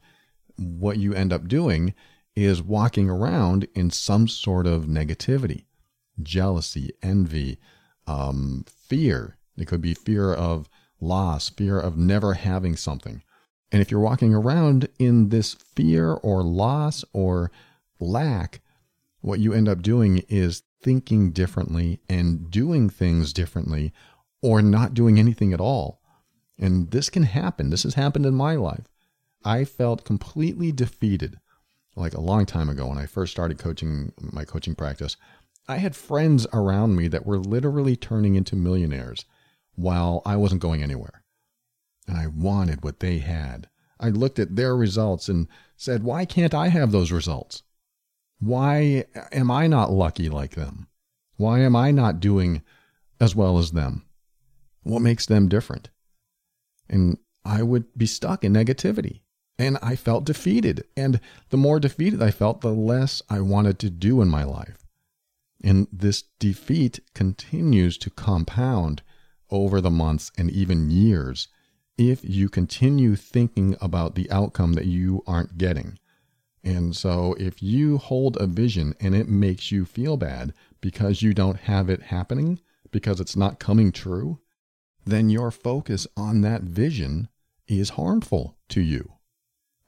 what 0.58 0.98
you 0.98 1.14
end 1.14 1.34
up 1.34 1.48
doing 1.48 1.94
is 2.36 2.62
walking 2.62 3.10
around 3.10 3.68
in 3.76 3.90
some 3.90 4.28
sort 4.28 4.66
of 4.66 4.86
negativity, 4.86 5.66
jealousy, 6.22 6.92
envy, 7.02 7.60
um, 8.08 8.66
fear. 8.68 9.38
It 9.58 9.68
could 9.68 9.82
be 9.82 9.94
fear 9.94 10.34
of 10.34 10.70
loss, 11.00 11.50
fear 11.50 11.80
of 11.80 11.98
never 11.98 12.34
having 12.34 12.76
something. 12.76 13.24
And 13.72 13.82
if 13.82 13.90
you're 13.90 14.00
walking 14.00 14.34
around 14.34 14.88
in 15.00 15.30
this 15.30 15.54
fear 15.54 16.14
or 16.14 16.44
loss 16.44 17.04
or 17.14 17.52
lack, 18.00 18.62
what 19.22 19.40
you 19.40 19.54
end 19.54 19.68
up 19.68 19.82
doing 19.82 20.24
is 20.30 20.64
thinking 20.82 21.32
differently 21.32 22.00
and 22.10 22.52
doing 22.52 22.90
things 22.90 23.34
differently 23.34 23.94
or 24.42 24.62
not 24.62 24.94
doing 24.94 25.18
anything 25.18 25.54
at 25.54 25.62
all. 25.62 26.02
And 26.58 26.92
this 26.92 27.10
can 27.10 27.24
happen. 27.24 27.70
This 27.70 27.84
has 27.84 27.96
happened 27.96 28.26
in 28.26 28.34
my 28.36 28.56
life. 28.56 28.88
I 29.44 29.66
felt 29.66 30.06
completely 30.06 30.72
defeated 30.72 31.40
like 31.96 32.14
a 32.14 32.22
long 32.22 32.46
time 32.46 32.70
ago 32.70 32.88
when 32.88 32.98
I 32.98 33.06
first 33.06 33.32
started 33.32 33.60
coaching 33.60 34.14
my 34.20 34.46
coaching 34.46 34.76
practice. 34.76 35.18
I 35.68 35.78
had 35.78 35.96
friends 35.96 36.46
around 36.54 36.96
me 36.96 37.08
that 37.08 37.26
were 37.26 37.38
literally 37.38 37.96
turning 37.96 38.36
into 38.36 38.56
millionaires 38.56 39.26
while 39.76 40.22
I 40.26 40.36
wasn't 40.36 40.62
going 40.62 40.84
anywhere. 40.84 41.24
And 42.08 42.18
I 42.18 42.28
wanted 42.28 42.84
what 42.84 43.00
they 43.00 43.20
had. 43.20 43.70
I 44.00 44.10
looked 44.10 44.40
at 44.40 44.56
their 44.56 44.76
results 44.76 45.30
and 45.30 45.48
said, 45.78 46.04
why 46.04 46.26
can't 46.26 46.54
I 46.54 46.68
have 46.68 46.92
those 46.92 47.12
results? 47.12 47.64
Why 48.40 49.06
am 49.32 49.50
I 49.50 49.68
not 49.68 49.92
lucky 49.92 50.30
like 50.30 50.56
them? 50.56 50.88
Why 51.38 51.60
am 51.60 51.76
I 51.76 51.92
not 51.92 52.20
doing 52.20 52.62
as 53.20 53.36
well 53.36 53.58
as 53.58 53.72
them? 53.72 54.06
What 54.84 55.02
makes 55.02 55.26
them 55.26 55.48
different? 55.48 55.90
And 56.94 57.18
I 57.44 57.64
would 57.64 57.86
be 57.98 58.06
stuck 58.06 58.44
in 58.44 58.54
negativity. 58.54 59.22
And 59.58 59.80
I 59.82 59.96
felt 59.96 60.26
defeated. 60.26 60.86
And 60.96 61.20
the 61.50 61.58
more 61.58 61.80
defeated 61.80 62.22
I 62.22 62.30
felt, 62.30 62.62
the 62.62 62.72
less 62.72 63.24
I 63.30 63.42
wanted 63.42 63.80
to 63.80 63.90
do 63.90 64.22
in 64.22 64.30
my 64.30 64.44
life. 64.44 64.86
And 65.64 65.88
this 65.92 66.24
defeat 66.40 67.00
continues 67.16 67.98
to 67.98 68.12
compound 68.12 69.02
over 69.50 69.82
the 69.82 69.90
months 69.90 70.32
and 70.38 70.52
even 70.52 70.92
years 70.92 71.48
if 71.98 72.24
you 72.24 72.48
continue 72.50 73.16
thinking 73.16 73.76
about 73.82 74.14
the 74.14 74.30
outcome 74.30 74.74
that 74.74 74.86
you 74.86 75.24
aren't 75.26 75.58
getting. 75.58 75.98
And 76.64 76.96
so 76.96 77.36
if 77.40 77.64
you 77.64 77.98
hold 77.98 78.38
a 78.38 78.48
vision 78.48 78.94
and 79.00 79.16
it 79.16 79.28
makes 79.28 79.72
you 79.72 79.86
feel 79.86 80.16
bad 80.18 80.54
because 80.80 81.22
you 81.22 81.34
don't 81.34 81.62
have 81.62 81.90
it 81.90 82.04
happening, 82.04 82.60
because 82.92 83.20
it's 83.20 83.36
not 83.36 83.60
coming 83.60 83.92
true, 83.92 84.40
then 85.06 85.30
your 85.30 85.52
focus 85.52 86.08
on 86.16 86.42
that 86.42 86.64
vision 86.64 87.28
is 87.68 87.92
harmful 87.92 88.58
to 88.70 88.82
you. 88.82 89.14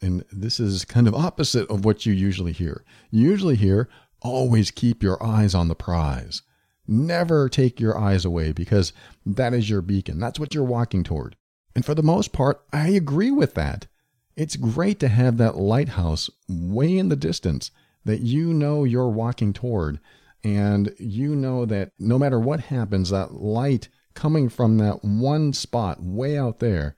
And 0.01 0.23
this 0.31 0.59
is 0.59 0.85
kind 0.85 1.07
of 1.07 1.15
opposite 1.15 1.69
of 1.69 1.85
what 1.85 2.05
you 2.05 2.13
usually 2.13 2.51
hear. 2.51 2.83
You 3.11 3.29
usually 3.29 3.55
hear, 3.55 3.89
always 4.21 4.71
keep 4.71 5.01
your 5.01 5.21
eyes 5.23 5.55
on 5.55 5.67
the 5.67 5.75
prize. 5.75 6.41
Never 6.87 7.49
take 7.49 7.79
your 7.79 7.97
eyes 7.97 8.25
away 8.25 8.51
because 8.51 8.93
that 9.25 9.53
is 9.53 9.69
your 9.69 9.81
beacon. 9.81 10.19
That's 10.19 10.39
what 10.39 10.53
you're 10.53 10.63
walking 10.63 11.03
toward. 11.03 11.35
And 11.73 11.83
for 11.83 11.95
the 11.95 12.03
most 12.03 12.31
part, 12.31 12.63
I 12.71 12.89
agree 12.89 13.31
with 13.31 13.55
that. 13.55 13.87
It's 14.35 14.55
great 14.55 14.99
to 14.99 15.07
have 15.07 15.37
that 15.37 15.57
lighthouse 15.57 16.29
way 16.47 16.97
in 16.97 17.09
the 17.09 17.15
distance 17.15 17.71
that 18.03 18.21
you 18.21 18.53
know 18.53 18.83
you're 18.83 19.09
walking 19.09 19.53
toward. 19.53 19.99
And 20.43 20.93
you 20.99 21.35
know 21.35 21.65
that 21.65 21.91
no 21.97 22.19
matter 22.19 22.39
what 22.39 22.59
happens, 22.59 23.09
that 23.09 23.33
light 23.33 23.89
coming 24.15 24.49
from 24.49 24.77
that 24.77 25.03
one 25.03 25.53
spot 25.53 26.01
way 26.01 26.37
out 26.37 26.59
there 26.59 26.95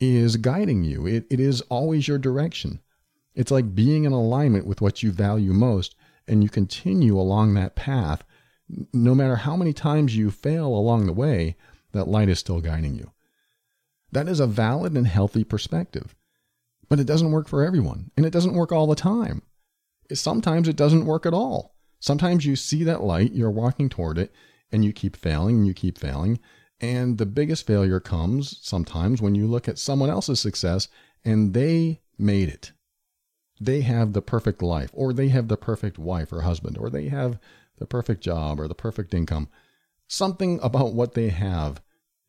is 0.00 0.36
guiding 0.36 0.82
you. 0.84 1.06
It, 1.06 1.26
it 1.30 1.38
is 1.38 1.60
always 1.62 2.08
your 2.08 2.18
direction. 2.18 2.80
It's 3.34 3.50
like 3.50 3.74
being 3.74 4.04
in 4.04 4.12
alignment 4.12 4.66
with 4.66 4.80
what 4.80 5.02
you 5.02 5.12
value 5.12 5.52
most, 5.52 5.94
and 6.26 6.42
you 6.42 6.48
continue 6.48 7.18
along 7.18 7.54
that 7.54 7.76
path. 7.76 8.24
No 8.92 9.14
matter 9.14 9.36
how 9.36 9.56
many 9.56 9.72
times 9.72 10.16
you 10.16 10.30
fail 10.30 10.68
along 10.68 11.06
the 11.06 11.12
way, 11.12 11.56
that 11.92 12.08
light 12.08 12.28
is 12.28 12.38
still 12.38 12.60
guiding 12.60 12.94
you. 12.96 13.12
That 14.12 14.28
is 14.28 14.40
a 14.40 14.46
valid 14.46 14.96
and 14.96 15.06
healthy 15.06 15.44
perspective. 15.44 16.14
But 16.88 17.00
it 17.00 17.06
doesn't 17.06 17.32
work 17.32 17.48
for 17.48 17.64
everyone, 17.64 18.10
and 18.16 18.24
it 18.24 18.30
doesn't 18.30 18.54
work 18.54 18.72
all 18.72 18.86
the 18.86 18.94
time. 18.94 19.42
Sometimes 20.12 20.68
it 20.68 20.76
doesn't 20.76 21.06
work 21.06 21.26
at 21.26 21.34
all. 21.34 21.74
Sometimes 21.98 22.44
you 22.44 22.56
see 22.56 22.84
that 22.84 23.02
light, 23.02 23.32
you're 23.32 23.50
walking 23.50 23.88
toward 23.88 24.18
it, 24.18 24.32
and 24.74 24.84
you 24.84 24.92
keep 24.92 25.16
failing 25.16 25.58
and 25.58 25.66
you 25.66 25.72
keep 25.72 25.96
failing. 25.96 26.40
And 26.80 27.16
the 27.16 27.26
biggest 27.26 27.64
failure 27.64 28.00
comes 28.00 28.58
sometimes 28.60 29.22
when 29.22 29.36
you 29.36 29.46
look 29.46 29.68
at 29.68 29.78
someone 29.78 30.10
else's 30.10 30.40
success 30.40 30.88
and 31.24 31.54
they 31.54 32.00
made 32.18 32.48
it. 32.48 32.72
They 33.60 33.82
have 33.82 34.12
the 34.12 34.20
perfect 34.20 34.62
life, 34.62 34.90
or 34.92 35.12
they 35.12 35.28
have 35.28 35.46
the 35.46 35.56
perfect 35.56 35.96
wife 35.96 36.32
or 36.32 36.40
husband, 36.40 36.76
or 36.76 36.90
they 36.90 37.08
have 37.08 37.38
the 37.78 37.86
perfect 37.86 38.20
job 38.20 38.58
or 38.58 38.66
the 38.66 38.74
perfect 38.74 39.14
income. 39.14 39.48
Something 40.08 40.58
about 40.60 40.92
what 40.92 41.14
they 41.14 41.28
have 41.28 41.80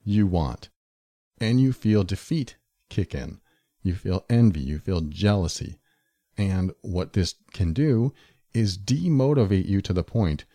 you 0.04 0.28
want. 0.28 0.70
And 1.42 1.60
you 1.60 1.74
feel 1.74 2.04
defeat 2.04 2.58
kick 2.90 3.16
in. 3.16 3.42
You 3.82 3.96
feel 3.96 4.24
envy. 4.30 4.62
You 4.62 4.78
feel 4.78 5.02
jealousy. 5.02 5.80
And 6.38 6.74
what 6.82 7.14
this 7.14 7.34
can 7.54 7.74
do 7.74 8.14
is 8.54 8.78
demotivate 8.78 9.66
you 9.66 9.82
to 9.82 9.94
the 9.94 10.04
point 10.04 10.46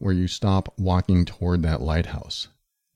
where 0.00 0.14
you 0.14 0.26
stop 0.26 0.72
walking 0.78 1.24
toward 1.24 1.62
that 1.62 1.82
lighthouse, 1.82 2.48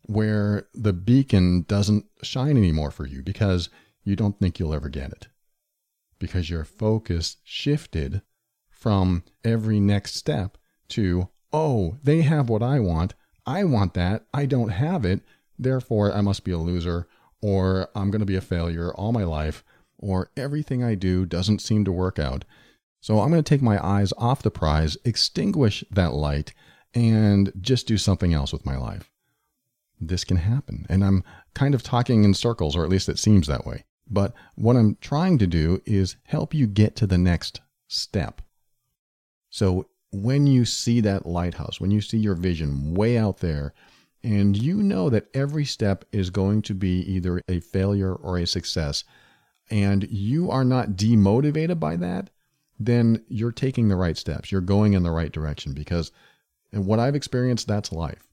where 0.07 0.67
the 0.73 0.93
beacon 0.93 1.63
doesn't 1.69 2.07
shine 2.23 2.57
anymore 2.57 2.91
for 2.91 3.07
you 3.07 3.23
because 3.23 3.69
you 4.03 4.17
don't 4.17 4.41
think 4.41 4.59
you'll 4.59 4.75
ever 4.75 4.89
get 4.89 5.13
it. 5.13 5.29
Because 6.19 6.49
your 6.49 6.65
focus 6.65 7.37
shifted 7.45 8.23
from 8.71 9.23
every 9.45 9.81
next 9.81 10.15
step 10.15 10.57
to, 10.89 11.29
oh, 11.53 11.99
they 12.03 12.23
have 12.23 12.49
what 12.49 12.63
I 12.63 12.81
want. 12.81 13.15
I 13.47 13.65
want 13.65 13.93
that. 13.95 14.25
I 14.33 14.47
don't 14.47 14.71
have 14.71 15.05
it. 15.05 15.21
Therefore, 15.59 16.13
I 16.13 16.23
must 16.23 16.43
be 16.43 16.53
a 16.53 16.59
loser, 16.59 17.07
or 17.43 17.89
I'm 17.95 18.11
going 18.11 18.21
to 18.21 18.27
be 18.27 18.37
a 18.37 18.41
failure 18.41 18.95
all 18.95 19.13
my 19.13 19.25
life, 19.25 19.63
or 19.99 20.31
everything 20.37 20.83
I 20.83 20.95
do 20.95 21.27
doesn't 21.27 21.61
seem 21.61 21.85
to 21.85 21.93
work 21.93 22.19
out. 22.19 22.47
So 23.03 23.21
I'm 23.21 23.31
going 23.31 23.43
to 23.43 23.49
take 23.49 23.61
my 23.61 23.85
eyes 23.85 24.15
off 24.17 24.43
the 24.43 24.51
prize, 24.51 24.97
extinguish 25.05 25.85
that 25.91 26.15
light, 26.15 26.55
and 26.95 27.53
just 27.61 27.87
do 27.87 27.99
something 27.99 28.33
else 28.33 28.53
with 28.53 28.65
my 28.65 28.77
life. 28.77 29.11
This 30.01 30.25
can 30.25 30.37
happen. 30.37 30.87
And 30.89 31.05
I'm 31.05 31.25
kind 31.55 31.75
of 31.75 31.83
talking 31.83 32.25
in 32.25 32.35
circles, 32.35 32.77
or 32.77 32.85
at 32.85 32.91
least 32.91 33.09
it 33.09 33.19
seems 33.19 33.47
that 33.47 33.67
way. 33.67 33.85
But 34.09 34.33
what 34.55 34.77
I'm 34.77 34.97
trying 35.01 35.39
to 35.39 35.47
do 35.47 35.81
is 35.87 36.17
help 36.25 36.55
you 36.55 36.67
get 36.67 36.95
to 36.97 37.07
the 37.07 37.19
next 37.19 37.61
step. 37.89 38.43
So 39.51 39.87
when 40.11 40.47
you 40.47 40.65
see 40.65 41.01
that 41.01 41.27
lighthouse, 41.27 41.81
when 41.81 41.91
you 41.91 42.01
see 42.01 42.19
your 42.19 42.35
vision 42.35 42.95
way 42.95 43.17
out 43.19 43.39
there, 43.39 43.73
and 44.23 44.57
you 44.57 44.83
know 44.83 45.11
that 45.11 45.29
every 45.35 45.65
step 45.65 46.05
is 46.11 46.31
going 46.31 46.63
to 46.63 46.75
be 46.75 47.01
either 47.01 47.43
a 47.49 47.61
failure 47.61 48.15
or 48.15 48.39
a 48.39 48.47
success, 48.47 49.05
and 49.71 50.05
you 50.11 50.51
are 50.51 50.65
not 50.65 50.91
demotivated 50.91 51.79
by 51.79 51.97
that, 51.97 52.31
then 52.79 53.23
you're 53.29 53.53
taking 53.53 53.89
the 53.89 53.97
right 53.97 54.17
steps. 54.17 54.51
You're 54.51 54.61
going 54.61 54.95
in 54.95 55.03
the 55.03 55.11
right 55.11 55.31
direction 55.31 55.73
because 55.73 56.11
and 56.75 56.87
what 56.87 56.99
I've 56.99 57.15
experienced, 57.15 57.69
that's 57.69 57.93
life. 57.93 58.25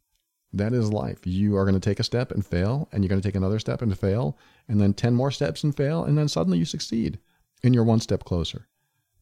That 0.52 0.74
is 0.74 0.92
life. 0.92 1.20
You 1.26 1.56
are 1.56 1.64
going 1.64 1.80
to 1.80 1.90
take 1.90 2.00
a 2.00 2.04
step 2.04 2.32
and 2.32 2.46
fail, 2.46 2.90
and 2.92 3.04
you're 3.04 3.10
going 3.10 3.22
to 3.22 3.28
take 3.28 3.36
another 3.36 3.60
step 3.60 3.82
and 3.82 3.98
fail, 3.98 4.38
and 4.68 4.82
then 4.82 4.94
10 4.94 5.14
more 5.14 5.30
steps 5.30 5.64
and 5.64 5.76
fail, 5.76 6.04
and 6.04 6.18
then 6.18 6.28
suddenly 6.28 6.58
you 6.58 6.66
succeed. 6.66 7.20
and 7.64 7.76
you're 7.76 7.84
one 7.84 8.00
step 8.00 8.24
closer. 8.24 8.68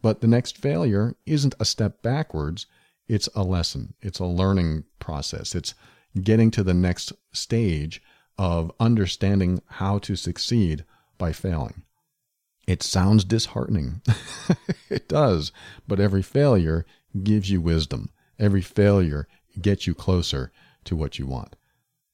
But 0.01 0.21
the 0.21 0.27
next 0.27 0.57
failure 0.57 1.15
isn't 1.25 1.55
a 1.59 1.65
step 1.65 2.01
backwards, 2.01 2.67
it's 3.09 3.27
a 3.35 3.43
lesson, 3.43 3.95
it's 4.01 4.19
a 4.19 4.25
learning 4.25 4.85
process, 4.99 5.53
it's 5.53 5.75
getting 6.23 6.49
to 6.51 6.63
the 6.63 6.73
next 6.73 7.11
stage 7.33 8.01
of 8.37 8.71
understanding 8.79 9.61
how 9.65 9.97
to 9.99 10.15
succeed 10.15 10.85
by 11.17 11.33
failing. 11.33 11.83
It 12.65 12.81
sounds 12.81 13.25
disheartening. 13.25 14.01
it 14.89 15.09
does. 15.09 15.51
But 15.85 15.99
every 15.99 16.21
failure 16.21 16.85
gives 17.21 17.49
you 17.49 17.59
wisdom. 17.59 18.11
Every 18.39 18.61
failure 18.61 19.27
gets 19.61 19.85
you 19.85 19.93
closer 19.93 20.51
to 20.85 20.95
what 20.95 21.19
you 21.19 21.27
want. 21.27 21.55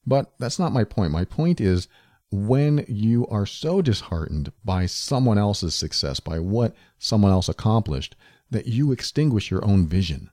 But 0.06 0.32
that's 0.38 0.58
not 0.58 0.72
my 0.72 0.84
point. 0.84 1.12
My 1.12 1.24
point 1.24 1.60
is 1.60 1.88
when 2.30 2.84
you 2.88 3.26
are 3.28 3.46
so 3.46 3.82
disheartened 3.82 4.52
by 4.64 4.86
someone 4.86 5.38
else's 5.38 5.74
success, 5.74 6.20
by 6.20 6.38
what 6.38 6.74
someone 6.98 7.32
else 7.32 7.48
accomplished, 7.48 8.16
that 8.50 8.66
you 8.66 8.92
extinguish 8.92 9.50
your 9.50 9.64
own 9.64 9.86
vision. 9.86 10.30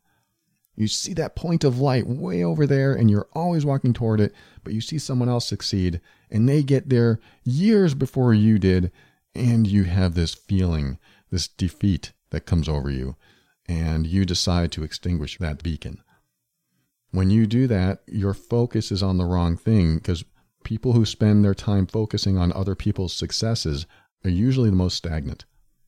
You 0.75 0.87
see 0.87 1.13
that 1.13 1.35
point 1.35 1.63
of 1.63 1.79
light 1.79 2.07
way 2.07 2.43
over 2.43 2.65
there 2.65 2.93
and 2.93 3.09
you're 3.09 3.27
always 3.33 3.63
walking 3.63 3.93
toward 3.93 4.19
it, 4.19 4.33
but 4.63 4.73
you 4.73 4.81
see 4.81 4.97
someone 4.97 5.29
else 5.29 5.47
succeed 5.47 6.01
and 6.31 6.49
they 6.49 6.63
get 6.63 6.89
there 6.89 7.19
years 7.43 7.93
before 7.93 8.33
you 8.33 8.57
did 8.57 8.91
and 9.35 9.67
you 9.67 9.83
have 9.83 10.15
this 10.15 10.33
feeling, 10.33 10.97
this 11.29 11.47
defeat 11.47 12.13
that 12.31 12.45
comes 12.45 12.67
over 12.67 12.89
you, 12.89 13.15
and 13.67 14.05
you 14.05 14.25
decide 14.25 14.71
to 14.71 14.83
extinguish 14.83 15.37
that 15.37 15.63
beacon. 15.63 16.01
When 17.11 17.29
you 17.29 17.45
do 17.45 17.67
that, 17.67 18.01
your 18.07 18.33
focus 18.33 18.91
is 18.91 19.03
on 19.03 19.17
the 19.17 19.25
wrong 19.25 19.55
thing 19.55 19.95
because 19.95 20.25
people 20.63 20.93
who 20.93 21.05
spend 21.05 21.43
their 21.43 21.53
time 21.53 21.85
focusing 21.85 22.37
on 22.37 22.51
other 22.53 22.75
people's 22.75 23.13
successes 23.13 23.85
are 24.25 24.29
usually 24.29 24.69
the 24.69 24.75
most 24.75 24.95
stagnant, 24.95 25.45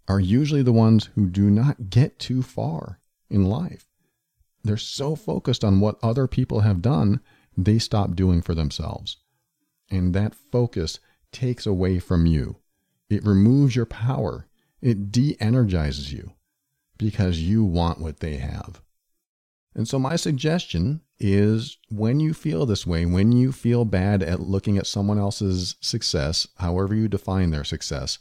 are 0.07 0.19
usually 0.19 0.61
the 0.61 0.73
ones 0.73 1.09
who 1.15 1.27
do 1.27 1.49
not 1.49 1.89
get 1.89 2.19
too 2.19 2.43
far 2.43 2.99
in 3.29 3.45
life. 3.45 3.87
They're 4.63 4.77
so 4.77 5.15
focused 5.15 5.63
on 5.63 5.79
what 5.79 5.99
other 6.03 6.27
people 6.27 6.61
have 6.61 6.81
done, 6.81 7.21
they 7.57 7.79
stop 7.79 8.15
doing 8.15 8.41
for 8.41 8.53
themselves. 8.53 9.17
And 9.89 10.13
that 10.13 10.35
focus 10.35 10.99
takes 11.31 11.65
away 11.65 11.99
from 11.99 12.25
you. 12.25 12.57
It 13.09 13.25
removes 13.25 13.75
your 13.75 13.85
power. 13.85 14.47
It 14.81 15.11
de 15.11 15.37
energizes 15.39 16.11
you 16.11 16.33
because 16.97 17.41
you 17.41 17.63
want 17.63 17.99
what 17.99 18.19
they 18.19 18.37
have. 18.37 18.81
And 19.75 19.87
so, 19.87 19.99
my 19.99 20.15
suggestion 20.15 21.01
is 21.19 21.77
when 21.89 22.19
you 22.19 22.33
feel 22.33 22.65
this 22.65 22.87
way, 22.87 23.05
when 23.05 23.31
you 23.31 23.51
feel 23.51 23.85
bad 23.85 24.23
at 24.23 24.39
looking 24.39 24.77
at 24.77 24.87
someone 24.87 25.19
else's 25.19 25.75
success, 25.81 26.47
however 26.57 26.95
you 26.95 27.07
define 27.07 27.51
their 27.51 27.63
success, 27.63 28.17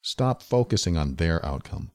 stop 0.00 0.42
focusing 0.42 0.96
on 0.96 1.16
their 1.16 1.44
outcome. 1.44 1.90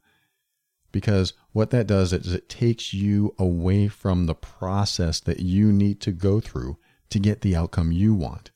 Because 0.92 1.34
what 1.52 1.70
that 1.72 1.88
does 1.88 2.14
is 2.14 2.34
it 2.34 2.50
takes 2.50 2.94
you 2.94 3.34
away 3.38 3.88
from 3.88 4.26
the 4.26 4.36
process 4.36 5.20
that 5.22 5.40
you 5.40 5.72
need 5.72 6.02
to 6.02 6.12
go 6.12 6.40
through 6.40 6.78
to 7.10 7.20
get 7.20 7.42
the 7.42 7.56
outcome 7.56 7.92
you 7.92 8.14
want. 8.14 8.52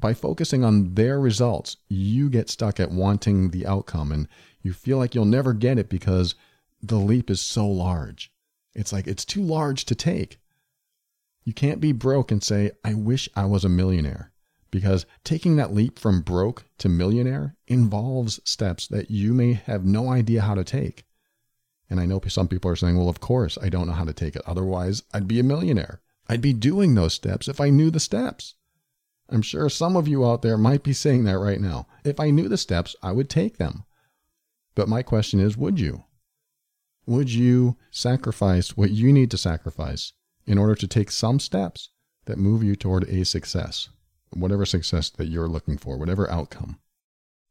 By 0.00 0.12
focusing 0.12 0.64
on 0.64 0.94
their 0.94 1.18
results, 1.20 1.76
you 1.88 2.28
get 2.28 2.50
stuck 2.50 2.80
at 2.80 2.90
wanting 2.90 3.50
the 3.50 3.66
outcome 3.66 4.12
and 4.12 4.28
you 4.62 4.72
feel 4.72 4.98
like 4.98 5.14
you'll 5.14 5.24
never 5.24 5.52
get 5.52 5.78
it 5.78 5.88
because 5.88 6.34
the 6.88 6.98
leap 6.98 7.30
is 7.30 7.40
so 7.40 7.66
large. 7.66 8.30
It's 8.74 8.92
like 8.92 9.06
it's 9.06 9.24
too 9.24 9.42
large 9.42 9.84
to 9.86 9.94
take. 9.94 10.38
You 11.44 11.52
can't 11.52 11.80
be 11.80 11.92
broke 11.92 12.30
and 12.30 12.42
say, 12.42 12.72
I 12.84 12.94
wish 12.94 13.28
I 13.34 13.44
was 13.44 13.64
a 13.64 13.68
millionaire. 13.68 14.32
Because 14.70 15.06
taking 15.22 15.56
that 15.56 15.72
leap 15.72 15.98
from 15.98 16.22
broke 16.22 16.64
to 16.78 16.88
millionaire 16.88 17.56
involves 17.68 18.40
steps 18.44 18.88
that 18.88 19.10
you 19.10 19.32
may 19.32 19.52
have 19.52 19.84
no 19.84 20.10
idea 20.10 20.42
how 20.42 20.54
to 20.54 20.64
take. 20.64 21.04
And 21.88 22.00
I 22.00 22.06
know 22.06 22.20
some 22.26 22.48
people 22.48 22.70
are 22.70 22.76
saying, 22.76 22.96
well, 22.96 23.08
of 23.08 23.20
course, 23.20 23.56
I 23.62 23.68
don't 23.68 23.86
know 23.86 23.92
how 23.92 24.04
to 24.04 24.12
take 24.12 24.34
it. 24.34 24.42
Otherwise, 24.46 25.02
I'd 25.12 25.28
be 25.28 25.38
a 25.38 25.44
millionaire. 25.44 26.00
I'd 26.28 26.40
be 26.40 26.52
doing 26.52 26.94
those 26.94 27.14
steps 27.14 27.46
if 27.46 27.60
I 27.60 27.70
knew 27.70 27.90
the 27.90 28.00
steps. 28.00 28.54
I'm 29.28 29.42
sure 29.42 29.68
some 29.68 29.96
of 29.96 30.08
you 30.08 30.26
out 30.26 30.42
there 30.42 30.58
might 30.58 30.82
be 30.82 30.92
saying 30.92 31.24
that 31.24 31.38
right 31.38 31.60
now. 31.60 31.86
If 32.04 32.18
I 32.18 32.30
knew 32.30 32.48
the 32.48 32.58
steps, 32.58 32.96
I 33.02 33.12
would 33.12 33.30
take 33.30 33.58
them. 33.58 33.84
But 34.74 34.88
my 34.88 35.02
question 35.02 35.38
is 35.40 35.56
would 35.56 35.78
you? 35.78 36.04
Would 37.06 37.30
you 37.32 37.76
sacrifice 37.90 38.76
what 38.76 38.90
you 38.90 39.12
need 39.12 39.30
to 39.30 39.38
sacrifice 39.38 40.12
in 40.46 40.56
order 40.56 40.74
to 40.74 40.86
take 40.86 41.10
some 41.10 41.38
steps 41.38 41.90
that 42.24 42.38
move 42.38 42.62
you 42.62 42.76
toward 42.76 43.04
a 43.04 43.24
success, 43.24 43.90
whatever 44.30 44.64
success 44.64 45.10
that 45.10 45.28
you're 45.28 45.48
looking 45.48 45.76
for, 45.76 45.98
whatever 45.98 46.30
outcome? 46.30 46.78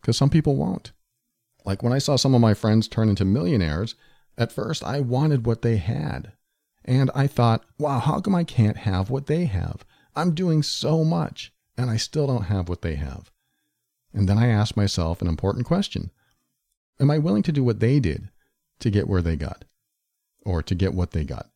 Because 0.02 0.18
some 0.18 0.32
people 0.32 0.56
won't. 0.56 0.92
Like 1.66 1.84
when 1.84 1.94
I 1.94 2.00
saw 2.00 2.16
some 2.16 2.34
of 2.34 2.42
my 2.42 2.54
friends 2.54 2.88
turn 2.88 3.10
into 3.10 3.26
millionaires, 3.26 3.96
at 4.38 4.52
first 4.52 4.84
I 4.84 5.00
wanted 5.00 5.46
what 5.46 5.62
they 5.62 5.78
had. 5.78 6.34
And 6.84 7.12
I 7.16 7.28
thought, 7.28 7.64
wow, 7.78 8.00
how 8.00 8.20
come 8.20 8.36
I 8.36 8.44
can't 8.44 8.78
have 8.78 9.10
what 9.10 9.28
they 9.28 9.46
have? 9.46 9.86
I'm 10.16 10.34
doing 10.34 10.64
so 10.64 11.04
much 11.04 11.54
and 11.78 11.90
I 11.90 11.98
still 11.98 12.28
don't 12.28 12.46
have 12.46 12.70
what 12.70 12.82
they 12.82 12.96
have. 12.96 13.32
And 14.14 14.28
then 14.28 14.38
I 14.38 14.48
asked 14.48 14.76
myself 14.76 15.22
an 15.22 15.28
important 15.28 15.66
question 15.66 16.12
Am 17.00 17.10
I 17.10 17.18
willing 17.18 17.44
to 17.44 17.52
do 17.52 17.64
what 17.64 17.80
they 17.80 18.00
did 18.00 18.30
to 18.80 18.90
get 18.90 19.08
where 19.08 19.22
they 19.22 19.36
got 19.36 19.66
or 20.46 20.62
to 20.64 20.76
get 20.76 20.94
what 20.94 21.12
they 21.12 21.24
got? 21.24 21.50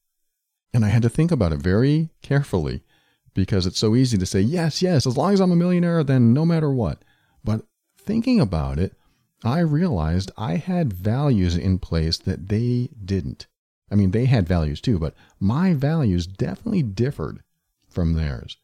And 0.73 0.85
I 0.85 0.89
had 0.89 1.01
to 1.03 1.09
think 1.09 1.31
about 1.31 1.53
it 1.53 1.59
very 1.59 2.09
carefully 2.21 2.83
because 3.33 3.65
it's 3.65 3.79
so 3.79 3.95
easy 3.95 4.17
to 4.17 4.25
say, 4.25 4.41
yes, 4.41 4.81
yes, 4.81 5.05
as 5.05 5.17
long 5.17 5.33
as 5.33 5.39
I'm 5.39 5.51
a 5.51 5.55
millionaire, 5.55 6.03
then 6.03 6.33
no 6.33 6.45
matter 6.45 6.71
what. 6.71 7.03
But 7.43 7.65
thinking 7.97 8.39
about 8.39 8.79
it, 8.79 8.95
I 9.43 9.59
realized 9.59 10.31
I 10.37 10.55
had 10.55 10.91
values 10.91 11.55
in 11.55 11.79
place 11.79 12.17
that 12.17 12.49
they 12.49 12.89
didn't. 13.03 13.47
I 13.91 13.95
mean, 13.95 14.11
they 14.11 14.25
had 14.25 14.47
values 14.47 14.81
too, 14.81 14.99
but 14.99 15.15
my 15.39 15.73
values 15.73 16.27
definitely 16.27 16.83
differed 16.83 17.43
from 17.87 18.13
theirs. 18.13 18.57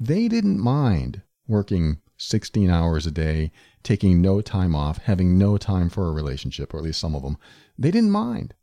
They 0.00 0.28
didn't 0.28 0.58
mind 0.58 1.22
working 1.46 1.98
16 2.16 2.70
hours 2.70 3.06
a 3.06 3.10
day, 3.10 3.52
taking 3.82 4.20
no 4.20 4.40
time 4.40 4.74
off, 4.74 4.98
having 4.98 5.38
no 5.38 5.58
time 5.58 5.88
for 5.88 6.08
a 6.08 6.12
relationship, 6.12 6.72
or 6.72 6.78
at 6.78 6.84
least 6.84 7.00
some 7.00 7.14
of 7.14 7.22
them. 7.22 7.36
They 7.78 7.90
didn't 7.90 8.10
mind. 8.10 8.54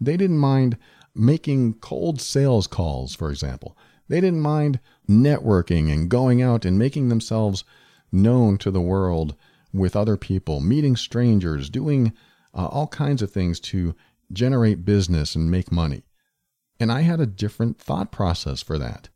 They 0.00 0.16
didn't 0.16 0.38
mind 0.38 0.76
making 1.14 1.74
cold 1.74 2.20
sales 2.20 2.66
calls, 2.66 3.14
for 3.14 3.30
example. 3.30 3.76
They 4.08 4.20
didn't 4.20 4.40
mind 4.40 4.80
networking 5.08 5.92
and 5.92 6.08
going 6.08 6.40
out 6.40 6.64
and 6.64 6.78
making 6.78 7.08
themselves 7.08 7.64
known 8.10 8.58
to 8.58 8.70
the 8.70 8.80
world 8.80 9.34
with 9.72 9.96
other 9.96 10.16
people, 10.16 10.60
meeting 10.60 10.96
strangers, 10.96 11.68
doing 11.68 12.12
uh, 12.54 12.66
all 12.66 12.86
kinds 12.86 13.20
of 13.22 13.30
things 13.30 13.60
to 13.60 13.94
generate 14.32 14.84
business 14.84 15.34
and 15.34 15.50
make 15.50 15.70
money. 15.70 16.04
And 16.80 16.92
I 16.92 17.02
had 17.02 17.20
a 17.20 17.26
different 17.26 17.78
thought 17.78 18.12
process 18.12 18.62
for 18.62 18.78
that. 18.78 19.08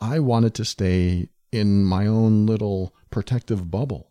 I 0.00 0.18
wanted 0.18 0.54
to 0.54 0.64
stay 0.64 1.28
in 1.52 1.84
my 1.84 2.06
own 2.06 2.46
little 2.46 2.94
protective 3.10 3.70
bubble. 3.70 4.10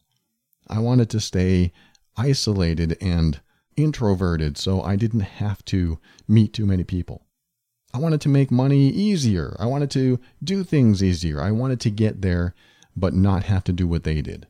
I 0.67 0.79
wanted 0.79 1.09
to 1.11 1.19
stay 1.19 1.71
isolated 2.15 2.97
and 3.01 3.41
introverted 3.83 4.57
so 4.57 4.81
I 4.81 4.95
didn't 4.95 5.21
have 5.21 5.63
to 5.65 5.99
meet 6.27 6.53
too 6.53 6.65
many 6.65 6.83
people. 6.83 7.25
I 7.93 7.97
wanted 7.97 8.21
to 8.21 8.29
make 8.29 8.51
money 8.51 8.89
easier. 8.89 9.55
I 9.59 9.65
wanted 9.65 9.89
to 9.91 10.19
do 10.43 10.63
things 10.63 11.03
easier. 11.03 11.41
I 11.41 11.51
wanted 11.51 11.79
to 11.81 11.89
get 11.89 12.21
there, 12.21 12.53
but 12.95 13.13
not 13.13 13.43
have 13.43 13.63
to 13.65 13.73
do 13.73 13.87
what 13.87 14.03
they 14.03 14.21
did. 14.21 14.47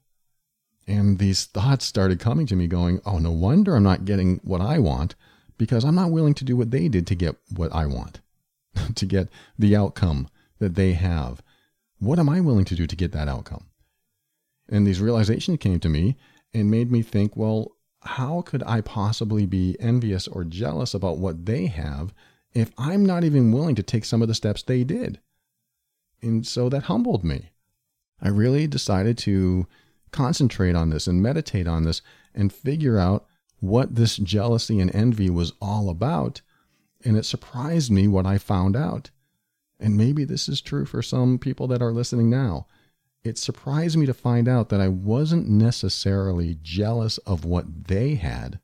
And 0.88 1.20
these 1.20 1.46
thoughts 1.46 1.86
started 1.86 2.20
coming 2.20 2.48
to 2.48 2.56
me 2.56 2.68
going, 2.68 3.00
oh, 3.06 3.20
no 3.20 3.32
wonder 3.32 3.76
I'm 3.76 3.84
not 3.84 4.06
getting 4.06 4.40
what 4.44 4.60
I 4.60 4.80
want 4.80 5.16
because 5.58 5.86
I'm 5.86 5.96
not 5.96 6.12
willing 6.12 6.34
to 6.34 6.44
do 6.44 6.58
what 6.58 6.72
they 6.72 6.88
did 6.88 7.06
to 7.08 7.16
get 7.16 7.36
what 7.56 7.74
I 7.74 7.86
want, 7.86 8.22
to 8.96 9.06
get 9.06 9.30
the 9.58 9.76
outcome 9.76 10.28
that 10.58 10.76
they 10.76 10.94
have. 10.94 11.42
What 12.00 12.20
am 12.20 12.30
I 12.30 12.42
willing 12.42 12.66
to 12.66 12.76
do 12.76 12.88
to 12.88 12.96
get 12.96 13.12
that 13.12 13.28
outcome? 13.28 13.66
And 14.68 14.86
these 14.86 15.02
realizations 15.02 15.60
came 15.60 15.80
to 15.80 15.90
me 15.90 16.18
and 16.54 16.72
made 16.72 16.92
me 16.92 17.02
think, 17.02 17.38
well, 17.38 17.72
how 18.02 18.42
could 18.42 18.64
I 18.64 18.82
possibly 18.82 19.46
be 19.46 19.76
envious 19.80 20.28
or 20.28 20.44
jealous 20.44 20.94
about 20.94 21.18
what 21.18 21.46
they 21.46 21.66
have 21.68 22.14
if 22.54 22.72
I'm 22.78 23.06
not 23.06 23.24
even 23.24 23.52
willing 23.52 23.76
to 23.76 23.84
take 23.84 24.06
some 24.06 24.22
of 24.22 24.28
the 24.28 24.36
steps 24.36 24.64
they 24.64 24.84
did? 24.84 25.20
And 26.22 26.46
so 26.46 26.70
that 26.70 26.84
humbled 26.84 27.24
me. 27.24 27.52
I 28.22 28.30
really 28.30 28.68
decided 28.68 29.18
to 29.20 29.68
concentrate 30.12 30.76
on 30.76 30.90
this 30.90 31.08
and 31.08 31.22
meditate 31.22 31.68
on 31.68 31.84
this 31.84 32.02
and 32.34 32.52
figure 32.52 32.98
out 32.98 33.26
what 33.60 33.96
this 33.96 34.18
jealousy 34.18 34.80
and 34.80 34.94
envy 34.96 35.30
was 35.30 35.54
all 35.62 35.90
about. 35.90 36.42
And 37.04 37.18
it 37.18 37.26
surprised 37.26 37.92
me 37.92 38.08
what 38.08 38.26
I 38.26 38.38
found 38.38 38.76
out. 38.76 39.10
And 39.80 39.96
maybe 39.96 40.26
this 40.26 40.50
is 40.50 40.60
true 40.62 40.86
for 40.86 41.02
some 41.02 41.38
people 41.38 41.68
that 41.68 41.82
are 41.82 41.94
listening 41.94 42.30
now. 42.30 42.68
It 43.24 43.38
surprised 43.38 43.98
me 43.98 44.06
to 44.06 44.14
find 44.14 44.48
out 44.48 44.70
that 44.70 44.80
I 44.80 44.88
wasn't 44.88 45.50
necessarily 45.50 46.58
jealous 46.62 47.18
of 47.20 47.44
what 47.44 47.88
they 47.88 48.16
had, 48.16 48.60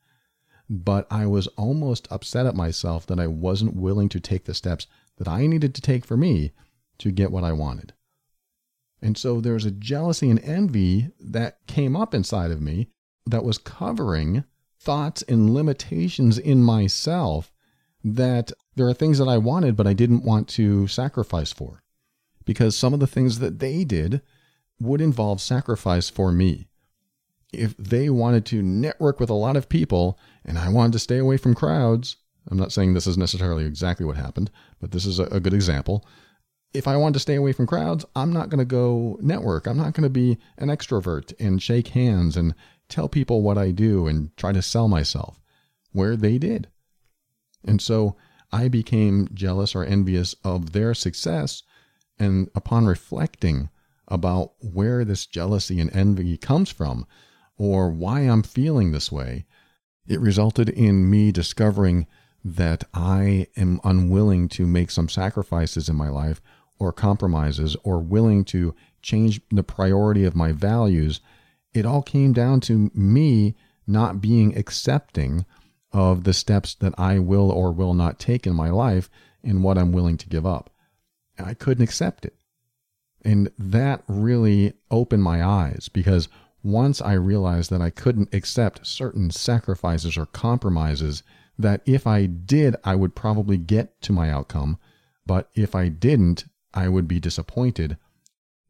but 0.70 1.08
I 1.12 1.26
was 1.26 1.48
almost 1.58 2.08
upset 2.10 2.46
at 2.46 2.56
myself 2.56 3.06
that 3.08 3.20
I 3.20 3.28
wasn't 3.28 3.76
willing 3.76 4.08
to 4.10 4.20
take 4.20 4.46
the 4.46 4.54
steps 4.54 4.88
that 5.18 5.28
I 5.28 5.46
needed 5.46 5.76
to 5.76 5.82
take 5.82 6.06
for 6.06 6.16
me 6.16 6.54
to 7.00 7.12
get 7.12 7.32
what 7.32 7.44
I 7.44 7.52
wanted. 7.52 7.94
And 9.02 9.18
so 9.18 9.42
there's 9.42 9.66
a 9.66 9.72
jealousy 9.72 10.30
and 10.30 10.40
envy 10.40 11.12
that 11.20 11.60
came 11.68 11.96
up 11.96 12.14
inside 12.14 12.52
of 12.52 12.62
me 12.62 12.88
that 13.26 13.44
was 13.44 13.58
covering 13.58 14.46
thoughts 14.80 15.22
and 15.24 15.54
limitations 15.54 16.38
in 16.38 16.64
myself 16.64 17.52
that 18.04 18.52
there 18.76 18.88
are 18.88 18.94
things 18.94 19.18
that 19.18 19.28
I 19.28 19.38
wanted, 19.38 19.76
but 19.76 19.88
I 19.88 19.94
didn't 19.94 20.24
want 20.24 20.48
to 20.50 20.88
sacrifice 20.88 21.52
for. 21.52 21.84
Because 22.46 22.78
some 22.78 22.94
of 22.94 23.00
the 23.00 23.08
things 23.08 23.40
that 23.40 23.60
they 23.60 23.84
did 23.84 24.22
would 24.80 25.02
involve 25.02 25.42
sacrifice 25.42 26.10
for 26.10 26.32
me. 26.32 26.68
If 27.54 27.76
they 27.78 28.10
wanted 28.10 28.46
to 28.48 28.62
network 28.62 29.20
with 29.20 29.30
a 29.30 29.34
lot 29.36 29.56
of 29.56 29.70
people 29.70 30.20
and 30.44 30.58
I 30.58 30.70
wanted 30.70 30.94
to 30.94 31.00
stay 31.00 31.18
away 31.18 31.38
from 31.38 31.56
crowds, 31.56 32.18
I'm 32.50 32.58
not 32.58 32.72
saying 32.72 32.94
this 32.94 33.08
is 33.08 33.18
necessarily 33.18 33.66
exactly 33.66 34.06
what 34.06 34.18
happened, 34.18 34.52
but 34.80 34.92
this 34.92 35.06
is 35.06 35.20
a, 35.20 35.40
good 35.40 35.54
example. 35.54 36.06
If 36.74 36.88
I 36.88 36.98
wanted 36.98 37.14
to 37.14 37.20
stay 37.20 37.36
away 37.36 37.54
from 37.54 37.68
crowds, 37.68 38.06
I'm 38.16 38.34
not 38.34 38.50
going 38.50 38.60
to 38.60 38.66
go 38.66 39.18
network. 39.22 39.66
I'm 39.66 39.78
not 39.78 39.94
going 39.94 40.04
to 40.04 40.10
be 40.10 40.38
an 40.58 40.68
extrovert 40.68 41.34
and 41.40 41.62
shake 41.62 41.90
hands 41.90 42.36
and 42.36 42.54
tell 42.90 43.08
people 43.08 43.42
what 43.42 43.58
I 43.58 43.72
do 43.72 44.06
and 44.08 44.36
try 44.38 44.52
to 44.52 44.62
sell 44.62 44.88
myself, 44.88 45.40
where 45.92 46.16
they 46.16 46.38
did. 46.38 46.68
And 47.64 47.82
so 47.82 48.16
I 48.52 48.68
became 48.68 49.30
jealous 49.34 49.74
or 49.74 49.84
envious 49.84 50.36
of 50.44 50.74
their 50.74 50.94
success. 50.94 51.64
And 52.20 52.50
upon 52.54 52.86
reflecting 52.86 53.70
about 54.08 54.54
where 54.60 55.04
this 55.04 55.26
jealousy 55.26 55.80
and 55.80 55.94
envy 55.96 56.38
comes 56.38 56.70
from, 56.70 57.06
or 57.58 57.90
why 57.90 58.22
I'm 58.22 58.44
feeling 58.44 58.92
this 58.92 59.12
way, 59.12 59.46
it 60.08 60.20
resulted 60.20 60.70
in 60.70 61.10
me 61.10 61.32
discovering 61.32 62.06
that 62.44 62.84
I 62.94 63.48
am 63.58 63.80
unwilling 63.84 64.50
to 64.50 64.68
make 64.68 64.92
some 64.92 65.10
sacrifices 65.10 65.90
in 65.90 65.96
my 65.96 66.10
life 66.10 66.42
or 66.78 66.92
compromises 66.92 67.76
or 67.84 68.00
willing 68.00 68.46
to 68.46 68.76
change 69.02 69.42
the 69.50 69.64
priority 69.64 70.26
of 70.26 70.36
my 70.36 70.52
values. 70.52 71.22
It 71.74 71.86
all 71.86 72.04
came 72.04 72.34
down 72.34 72.60
to 72.62 72.92
me 72.94 73.56
not 73.88 74.22
being 74.22 74.56
accepting 74.58 75.46
of 75.92 76.24
the 76.24 76.34
steps 76.34 76.76
that 76.76 76.94
I 76.98 77.20
will 77.20 77.52
or 77.52 77.72
will 77.72 77.94
not 77.94 78.20
take 78.20 78.46
in 78.46 78.54
my 78.54 78.70
life 78.70 79.10
and 79.44 79.64
what 79.64 79.78
I'm 79.78 79.92
willing 79.92 80.18
to 80.18 80.30
give 80.30 80.46
up. 80.46 80.70
I 81.40 81.54
couldn't 81.54 81.84
accept 81.84 82.26
it. 82.26 82.36
And 83.26 83.50
that 83.58 84.04
really 84.08 84.74
opened 84.92 85.24
my 85.24 85.44
eyes 85.44 85.90
because 85.92 86.30
once 86.64 87.02
I 87.02 87.14
realized 87.14 87.72
that 87.72 87.82
I 87.82 87.90
couldn't 87.90 88.34
accept 88.34 88.86
certain 88.86 89.32
sacrifices 89.32 90.16
or 90.16 90.28
compromises, 90.28 91.24
that 91.58 91.82
if 91.86 92.06
I 92.06 92.28
did, 92.28 92.76
I 92.84 92.94
would 92.94 93.16
probably 93.16 93.58
get 93.58 94.00
to 94.04 94.14
my 94.14 94.30
outcome, 94.30 94.78
but 95.26 95.50
if 95.56 95.74
I 95.74 95.90
didn't, 95.90 96.46
I 96.74 96.88
would 96.88 97.08
be 97.08 97.20
disappointed. 97.20 97.98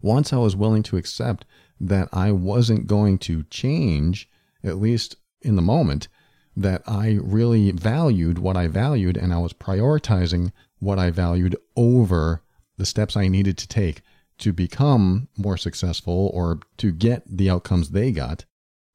Once 0.02 0.32
I 0.32 0.38
was 0.38 0.56
willing 0.56 0.84
to 0.84 0.98
accept 0.98 1.44
that 1.82 2.08
I 2.14 2.32
wasn't 2.32 2.88
going 2.88 3.18
to 3.20 3.44
change, 3.44 4.30
at 4.64 4.78
least 4.78 5.18
in 5.42 5.58
the 5.58 5.62
moment, 5.62 6.08
that 6.56 6.82
I 6.88 7.20
really 7.22 7.72
valued 7.72 8.40
what 8.40 8.56
I 8.56 8.68
valued 8.68 9.18
and 9.18 9.34
I 9.34 9.40
was 9.40 9.52
prioritizing 9.52 10.54
what 10.80 10.98
I 10.98 11.10
valued 11.12 11.58
over 11.76 12.42
the 12.78 12.86
steps 12.86 13.18
I 13.18 13.28
needed 13.28 13.58
to 13.58 13.68
take 13.68 14.02
to 14.40 14.54
become 14.54 15.28
more 15.38 15.58
successful 15.58 16.32
or 16.34 16.60
to 16.78 16.92
get 16.92 17.24
the 17.26 17.50
outcomes 17.50 17.90
they 17.90 18.12
got, 18.12 18.46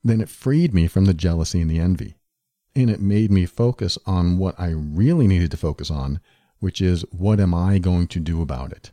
then 0.02 0.20
it 0.20 0.28
freed 0.28 0.74
me 0.74 0.86
from 0.86 1.04
the 1.04 1.14
jealousy 1.14 1.60
and 1.60 1.70
the 1.70 1.78
envy. 1.78 2.16
And 2.74 2.88
it 2.88 3.00
made 3.00 3.30
me 3.30 3.46
focus 3.46 3.98
on 4.06 4.38
what 4.38 4.58
I 4.58 4.70
really 4.70 5.26
needed 5.26 5.50
to 5.50 5.56
focus 5.56 5.90
on, 5.90 6.20
which 6.60 6.80
is 6.80 7.04
what 7.10 7.40
am 7.40 7.54
I 7.54 7.78
going 7.78 8.06
to 8.08 8.20
do 8.20 8.42
about 8.42 8.72
it? 8.72 8.92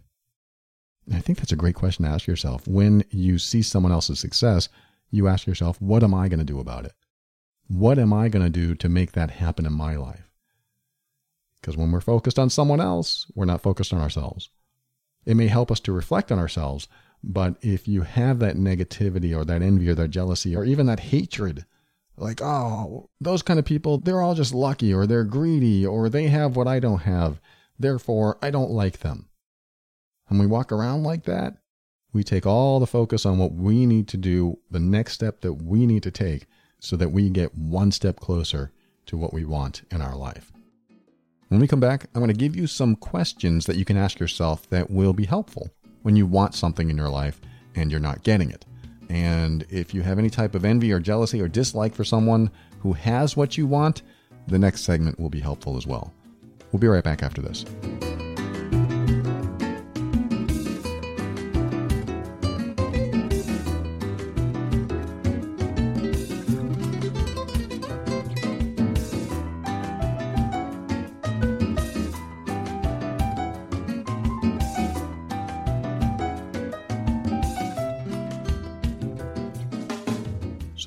And 1.05 1.15
I 1.15 1.19
think 1.19 1.37
that's 1.37 1.51
a 1.51 1.57
great 1.57 1.75
question 1.75 2.03
to 2.03 2.11
ask 2.11 2.27
yourself. 2.27 2.67
When 2.67 3.03
you 3.11 3.37
see 3.37 3.61
someone 3.61 3.91
else's 3.91 4.19
success, 4.19 4.67
you 5.09 5.27
ask 5.27 5.47
yourself, 5.47 5.81
what 5.81 6.03
am 6.03 6.13
I 6.13 6.27
going 6.27 6.39
to 6.39 6.45
do 6.45 6.59
about 6.59 6.85
it? 6.85 6.93
What 7.67 7.99
am 7.99 8.11
I 8.11 8.29
going 8.29 8.43
to 8.43 8.49
do 8.49 8.75
to 8.75 8.89
make 8.89 9.13
that 9.13 9.31
happen 9.31 9.65
in 9.65 9.73
my 9.73 9.95
life? 9.95 10.29
Because 11.61 11.77
when 11.77 11.91
we're 11.91 12.01
focused 12.01 12.39
on 12.39 12.49
someone 12.49 12.81
else, 12.81 13.25
we're 13.35 13.45
not 13.45 13.61
focused 13.61 13.93
on 13.93 14.01
ourselves. 14.01 14.49
It 15.27 15.35
may 15.35 15.47
help 15.47 15.69
us 15.71 15.81
to 15.81 15.91
reflect 15.91 16.31
on 16.31 16.39
ourselves, 16.39 16.87
but 17.21 17.57
if 17.61 17.85
you 17.85 18.03
have 18.03 18.39
that 18.39 18.55
negativity 18.55 19.35
or 19.35 19.43
that 19.43 19.61
envy 19.61 19.89
or 19.89 19.95
that 19.95 20.07
jealousy 20.07 20.55
or 20.55 20.63
even 20.63 20.85
that 20.85 21.01
hatred, 21.01 21.65
like, 22.15 22.41
oh, 22.41 23.09
those 23.19 23.43
kind 23.43 23.59
of 23.59 23.65
people, 23.65 23.97
they're 23.97 24.21
all 24.21 24.35
just 24.35 24.53
lucky 24.53 24.93
or 24.93 25.05
they're 25.05 25.25
greedy 25.25 25.85
or 25.85 26.07
they 26.07 26.29
have 26.29 26.55
what 26.55 26.65
I 26.65 26.79
don't 26.79 27.01
have. 27.01 27.41
Therefore, 27.77 28.37
I 28.41 28.51
don't 28.51 28.71
like 28.71 28.99
them. 28.99 29.27
And 30.29 30.39
we 30.39 30.47
walk 30.47 30.71
around 30.71 31.03
like 31.03 31.25
that, 31.25 31.57
we 32.13 32.23
take 32.23 32.45
all 32.45 32.79
the 32.79 32.87
focus 32.87 33.25
on 33.25 33.37
what 33.37 33.51
we 33.51 33.85
need 33.85 34.07
to 34.07 34.17
do, 34.17 34.59
the 34.71 34.79
next 34.79 35.11
step 35.11 35.41
that 35.41 35.53
we 35.53 35.85
need 35.85 36.03
to 36.03 36.11
take 36.11 36.45
so 36.79 36.95
that 36.95 37.11
we 37.11 37.29
get 37.29 37.53
one 37.53 37.91
step 37.91 38.21
closer 38.21 38.71
to 39.07 39.17
what 39.17 39.33
we 39.33 39.43
want 39.43 39.81
in 39.91 40.01
our 40.01 40.15
life. 40.15 40.53
When 41.49 41.61
we 41.61 41.67
come 41.67 41.79
back, 41.79 42.07
I'm 42.13 42.21
going 42.21 42.27
to 42.27 42.37
give 42.37 42.57
you 42.57 42.67
some 42.67 42.97
questions 42.97 43.65
that 43.67 43.77
you 43.77 43.85
can 43.85 43.95
ask 43.95 44.19
yourself 44.19 44.69
that 44.69 44.91
will 44.91 45.13
be 45.13 45.25
helpful 45.25 45.69
when 46.01 46.17
you 46.17 46.25
want 46.25 46.53
something 46.53 46.89
in 46.89 46.97
your 46.97 47.07
life 47.07 47.39
and 47.73 47.89
you're 47.89 48.01
not 48.01 48.23
getting 48.23 48.51
it. 48.51 48.65
And 49.09 49.65
if 49.69 49.93
you 49.93 50.01
have 50.01 50.19
any 50.19 50.29
type 50.29 50.55
of 50.55 50.65
envy 50.65 50.91
or 50.91 50.99
jealousy 50.99 51.41
or 51.41 51.47
dislike 51.47 51.95
for 51.95 52.03
someone 52.03 52.51
who 52.79 52.91
has 52.91 53.37
what 53.37 53.57
you 53.57 53.65
want, 53.65 54.01
the 54.47 54.59
next 54.59 54.81
segment 54.81 55.19
will 55.19 55.29
be 55.29 55.39
helpful 55.39 55.77
as 55.77 55.87
well. 55.87 56.13
We'll 56.73 56.81
be 56.81 56.87
right 56.87 57.03
back 57.03 57.23
after 57.23 57.41
this. 57.41 57.63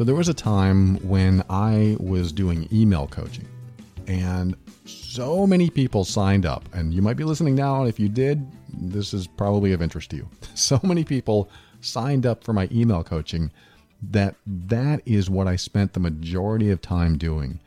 So 0.01 0.05
there 0.05 0.15
was 0.15 0.31
a 0.31 0.35
time 0.35 0.97
when 1.07 1.45
I 1.51 1.95
was 2.01 2.33
doing 2.33 2.67
email 2.73 3.07
coaching 3.07 3.47
and 4.07 4.57
so 4.87 5.47
many 5.47 5.69
people 5.69 6.07
signed 6.07 6.47
up. 6.47 6.67
And 6.73 6.95
you 6.95 7.03
might 7.03 7.19
be 7.19 7.25
listening 7.25 7.55
now. 7.55 7.81
And 7.81 7.89
if 7.91 8.01
you 8.01 8.09
did, 8.09 8.51
this 8.73 9.13
is 9.13 9.27
probably 9.27 9.75
of 9.75 9.83
interest 9.83 10.09
to 10.13 10.17
you. 10.17 10.31
So 10.55 10.81
many 10.83 11.05
people 11.05 11.51
signed 11.83 12.25
up 12.25 12.45
for 12.45 12.55
my 12.55 12.67
email 12.73 13.05
coaching 13.05 13.53
that 14.11 14.37
that 14.47 15.03
is 15.05 15.29
what 15.29 15.47
I 15.47 15.57
spent 15.57 15.93
the 15.93 16.01
majority 16.01 16.71
of 16.71 16.81
time 16.81 17.19
doing. 17.19 17.61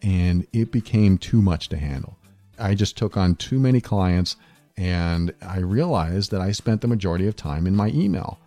And 0.00 0.46
it 0.54 0.72
became 0.72 1.18
too 1.18 1.42
much 1.42 1.68
to 1.68 1.76
handle. 1.76 2.16
I 2.58 2.74
just 2.74 2.96
took 2.96 3.18
on 3.18 3.34
too 3.34 3.58
many 3.58 3.82
clients 3.82 4.36
and 4.78 5.34
I 5.46 5.58
realized 5.58 6.30
that 6.30 6.40
I 6.40 6.52
spent 6.52 6.80
the 6.80 6.88
majority 6.88 7.26
of 7.26 7.36
time 7.36 7.66
in 7.66 7.76
my 7.76 7.88
email 7.88 8.38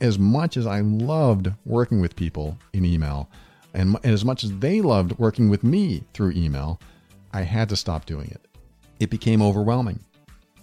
as 0.00 0.18
much 0.18 0.56
as 0.56 0.66
I 0.66 0.80
loved 0.80 1.52
working 1.64 2.00
with 2.00 2.16
people 2.16 2.58
in 2.72 2.84
email, 2.84 3.28
and 3.74 3.96
as 4.04 4.24
much 4.24 4.44
as 4.44 4.58
they 4.58 4.80
loved 4.80 5.18
working 5.18 5.48
with 5.48 5.62
me 5.62 6.04
through 6.14 6.32
email, 6.32 6.80
I 7.32 7.42
had 7.42 7.68
to 7.68 7.76
stop 7.76 8.06
doing 8.06 8.28
it. 8.30 8.46
It 8.98 9.10
became 9.10 9.42
overwhelming. 9.42 10.00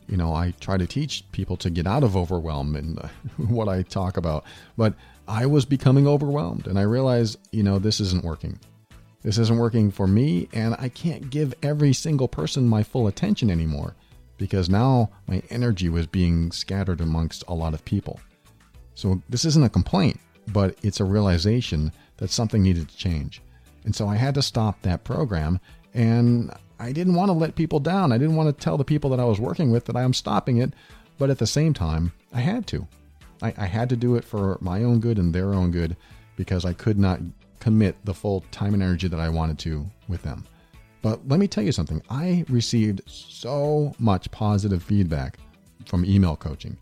You 0.08 0.18
know, 0.18 0.34
I 0.34 0.54
try 0.60 0.78
to 0.78 0.88
teach 0.88 1.24
people 1.32 1.58
to 1.58 1.70
get 1.70 1.88
out 1.88 2.04
of 2.04 2.16
overwhelm 2.16 2.76
and 2.76 3.00
what 3.38 3.68
I 3.68 3.82
talk 3.84 4.18
about, 4.18 4.46
but 4.78 4.94
I 5.28 5.46
was 5.46 5.66
becoming 5.66 6.08
overwhelmed 6.08 6.68
and 6.68 6.80
I 6.80 6.84
realized, 6.84 7.38
you 7.52 7.64
know, 7.64 7.80
this 7.80 8.00
isn't 8.00 8.24
working. 8.24 8.60
This 9.24 9.38
isn't 9.38 9.58
working 9.58 9.92
for 9.92 10.08
me, 10.08 10.48
and 10.54 10.76
I 10.80 10.88
can't 10.90 11.30
give 11.30 11.54
every 11.62 11.92
single 11.92 12.28
person 12.30 12.70
my 12.70 12.84
full 12.84 13.08
attention 13.08 13.50
anymore 13.50 13.96
because 14.38 14.70
now 14.70 15.10
my 15.28 15.42
energy 15.50 15.90
was 15.90 16.08
being 16.08 16.52
scattered 16.52 17.02
amongst 17.02 17.44
a 17.48 17.54
lot 17.54 17.74
of 17.74 17.84
people. 17.84 18.20
So 18.98 19.22
this 19.30 19.46
isn't 19.46 19.64
a 19.64 19.70
complaint, 19.70 20.20
but 20.48 20.76
it's 20.82 21.00
a 21.00 21.06
realization 21.06 21.92
that 22.18 22.32
something 22.32 22.64
needed 22.64 22.90
to 22.90 22.98
change. 22.98 23.44
And 23.86 23.96
so 23.96 24.08
I 24.08 24.16
had 24.16 24.34
to 24.34 24.42
stop 24.42 24.82
that 24.82 25.04
program 25.04 25.60
and 25.94 26.52
I 26.80 26.94
didn't 26.94 27.14
want 27.14 27.30
to 27.30 27.34
let 27.34 27.54
people 27.54 27.80
down. 27.80 28.12
I 28.12 28.18
didn't 28.18 28.36
want 28.36 28.50
to 28.50 28.64
tell 28.64 28.76
the 28.76 28.84
people 28.84 29.12
that 29.12 29.20
I 29.20 29.24
was 29.24 29.40
working 29.40 29.70
with 29.70 29.86
that 29.86 29.96
I 29.96 30.02
am 30.02 30.16
stopping 30.16 30.58
it, 30.58 30.74
but 31.20 31.30
at 31.30 31.38
the 31.38 31.46
same 31.46 31.76
time, 31.76 32.12
I 32.34 32.40
had 32.40 32.66
to. 32.68 32.88
I, 33.44 33.54
I 33.56 33.66
had 33.68 33.88
to 33.90 33.96
do 33.96 34.16
it 34.16 34.24
for 34.24 34.58
my 34.62 34.84
own 34.84 35.00
good 35.00 35.20
and 35.20 35.32
their 35.32 35.54
own 35.54 35.70
good 35.70 35.96
because 36.36 36.66
I 36.66 36.74
could 36.74 36.98
not 36.98 37.20
commit 37.60 38.04
the 38.04 38.16
full 38.16 38.46
time 38.50 38.74
and 38.74 38.82
energy 38.82 39.08
that 39.08 39.20
I 39.20 39.30
wanted 39.30 39.60
to 39.60 39.86
with 40.08 40.24
them. 40.24 40.44
But 41.04 41.28
let 41.28 41.40
me 41.40 41.48
tell 41.48 41.64
you 41.64 41.72
something 41.72 42.02
I 42.10 42.46
received 42.50 43.02
so 43.06 43.94
much 44.00 44.32
positive 44.32 44.82
feedback 44.82 45.38
from 45.86 46.04
email 46.04 46.36
coaching. 46.36 46.78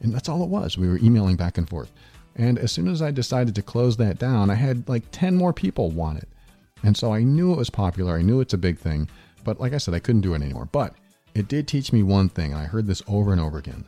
And 0.00 0.12
that's 0.12 0.28
all 0.28 0.42
it 0.42 0.48
was. 0.48 0.78
We 0.78 0.88
were 0.88 0.98
emailing 0.98 1.36
back 1.36 1.58
and 1.58 1.68
forth. 1.68 1.92
And 2.36 2.58
as 2.58 2.70
soon 2.70 2.88
as 2.88 3.02
I 3.02 3.10
decided 3.10 3.54
to 3.56 3.62
close 3.62 3.96
that 3.96 4.18
down, 4.18 4.48
I 4.48 4.54
had 4.54 4.88
like 4.88 5.04
10 5.10 5.34
more 5.34 5.52
people 5.52 5.90
want 5.90 6.18
it. 6.18 6.28
And 6.84 6.96
so 6.96 7.12
I 7.12 7.22
knew 7.22 7.52
it 7.52 7.58
was 7.58 7.70
popular. 7.70 8.16
I 8.16 8.22
knew 8.22 8.40
it's 8.40 8.54
a 8.54 8.58
big 8.58 8.78
thing. 8.78 9.08
But 9.44 9.60
like 9.60 9.72
I 9.72 9.78
said, 9.78 9.94
I 9.94 9.98
couldn't 9.98 10.20
do 10.20 10.34
it 10.34 10.42
anymore. 10.42 10.68
But 10.70 10.94
it 11.34 11.48
did 11.48 11.66
teach 11.66 11.92
me 11.92 12.02
one 12.02 12.28
thing. 12.28 12.52
And 12.52 12.60
I 12.60 12.66
heard 12.66 12.86
this 12.86 13.02
over 13.08 13.32
and 13.32 13.40
over 13.40 13.58
again. 13.58 13.84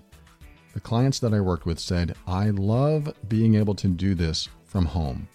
The 0.74 0.80
clients 0.80 1.18
that 1.20 1.34
I 1.34 1.40
worked 1.40 1.66
with 1.66 1.78
said, 1.78 2.16
I 2.26 2.50
love 2.50 3.12
being 3.28 3.54
able 3.54 3.74
to 3.76 3.88
do 3.88 4.14
this 4.14 4.48
from 4.64 4.86
home. 4.86 5.28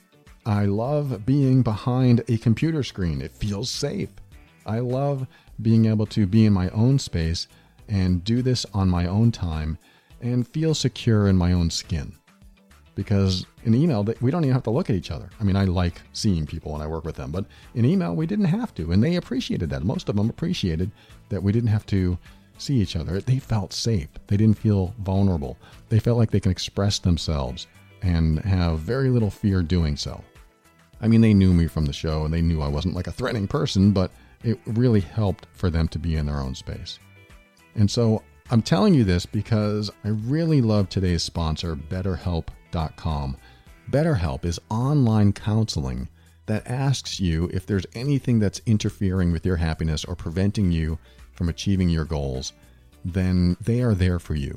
I 0.45 0.65
love 0.65 1.25
being 1.25 1.61
behind 1.61 2.23
a 2.27 2.37
computer 2.37 2.83
screen. 2.83 3.21
It 3.21 3.31
feels 3.31 3.69
safe. 3.69 4.09
I 4.65 4.79
love 4.79 5.27
being 5.61 5.85
able 5.85 6.05
to 6.07 6.25
be 6.25 6.45
in 6.45 6.53
my 6.53 6.69
own 6.69 6.99
space 6.99 7.47
and 7.87 8.23
do 8.23 8.41
this 8.41 8.65
on 8.73 8.89
my 8.89 9.07
own 9.07 9.31
time 9.31 9.77
and 10.21 10.47
feel 10.47 10.73
secure 10.73 11.27
in 11.27 11.37
my 11.37 11.53
own 11.53 11.69
skin. 11.69 12.13
Because 12.95 13.45
in 13.65 13.75
email, 13.75 14.03
we 14.21 14.31
don't 14.31 14.45
even 14.45 14.53
have 14.53 14.63
to 14.63 14.69
look 14.69 14.89
at 14.89 14.95
each 14.95 15.11
other. 15.11 15.29
I 15.39 15.43
mean, 15.43 15.57
I 15.57 15.65
like 15.65 16.01
seeing 16.13 16.45
people 16.45 16.71
when 16.71 16.81
I 16.81 16.87
work 16.87 17.03
with 17.03 17.15
them, 17.15 17.29
but 17.29 17.45
in 17.73 17.83
email, 17.83 18.15
we 18.15 18.25
didn't 18.25 18.45
have 18.45 18.73
to. 18.75 18.91
And 18.93 19.03
they 19.03 19.17
appreciated 19.17 19.69
that. 19.71 19.83
Most 19.83 20.07
of 20.07 20.15
them 20.15 20.29
appreciated 20.29 20.91
that 21.29 21.43
we 21.43 21.51
didn't 21.51 21.69
have 21.69 21.85
to 21.87 22.17
see 22.57 22.75
each 22.75 22.95
other. 22.95 23.19
They 23.19 23.39
felt 23.39 23.73
safe. 23.73 24.07
They 24.27 24.37
didn't 24.37 24.57
feel 24.57 24.93
vulnerable. 24.99 25.57
They 25.89 25.99
felt 25.99 26.17
like 26.17 26.31
they 26.31 26.39
can 26.39 26.51
express 26.51 26.99
themselves 26.99 27.67
and 28.01 28.39
have 28.39 28.79
very 28.79 29.09
little 29.09 29.29
fear 29.29 29.61
doing 29.61 29.97
so. 29.97 30.23
I 31.01 31.09
mean, 31.09 31.19
they 31.19 31.33
knew 31.33 31.53
me 31.53 31.67
from 31.67 31.85
the 31.85 31.93
show 31.93 32.23
and 32.23 32.33
they 32.33 32.41
knew 32.41 32.61
I 32.61 32.69
wasn't 32.69 32.95
like 32.95 33.07
a 33.07 33.11
threatening 33.11 33.47
person, 33.47 33.91
but 33.91 34.11
it 34.43 34.57
really 34.65 35.01
helped 35.01 35.47
for 35.51 35.69
them 35.69 35.89
to 35.89 35.99
be 35.99 36.15
in 36.15 36.25
their 36.25 36.39
own 36.39 36.55
space. 36.55 36.99
And 37.75 37.91
so 37.91 38.23
I'm 38.51 38.61
telling 38.61 38.93
you 38.93 39.03
this 39.03 39.25
because 39.25 39.89
I 40.03 40.09
really 40.09 40.61
love 40.61 40.87
today's 40.87 41.23
sponsor, 41.23 41.75
BetterHelp.com. 41.75 43.37
BetterHelp 43.89 44.45
is 44.45 44.59
online 44.69 45.33
counseling 45.33 46.07
that 46.45 46.67
asks 46.67 47.19
you 47.19 47.49
if 47.51 47.65
there's 47.65 47.87
anything 47.95 48.37
that's 48.37 48.61
interfering 48.67 49.31
with 49.31 49.47
your 49.47 49.55
happiness 49.55 50.05
or 50.05 50.15
preventing 50.15 50.71
you 50.71 50.99
from 51.31 51.49
achieving 51.49 51.89
your 51.89 52.05
goals, 52.05 52.53
then 53.03 53.57
they 53.61 53.81
are 53.81 53.95
there 53.95 54.19
for 54.19 54.35
you. 54.35 54.55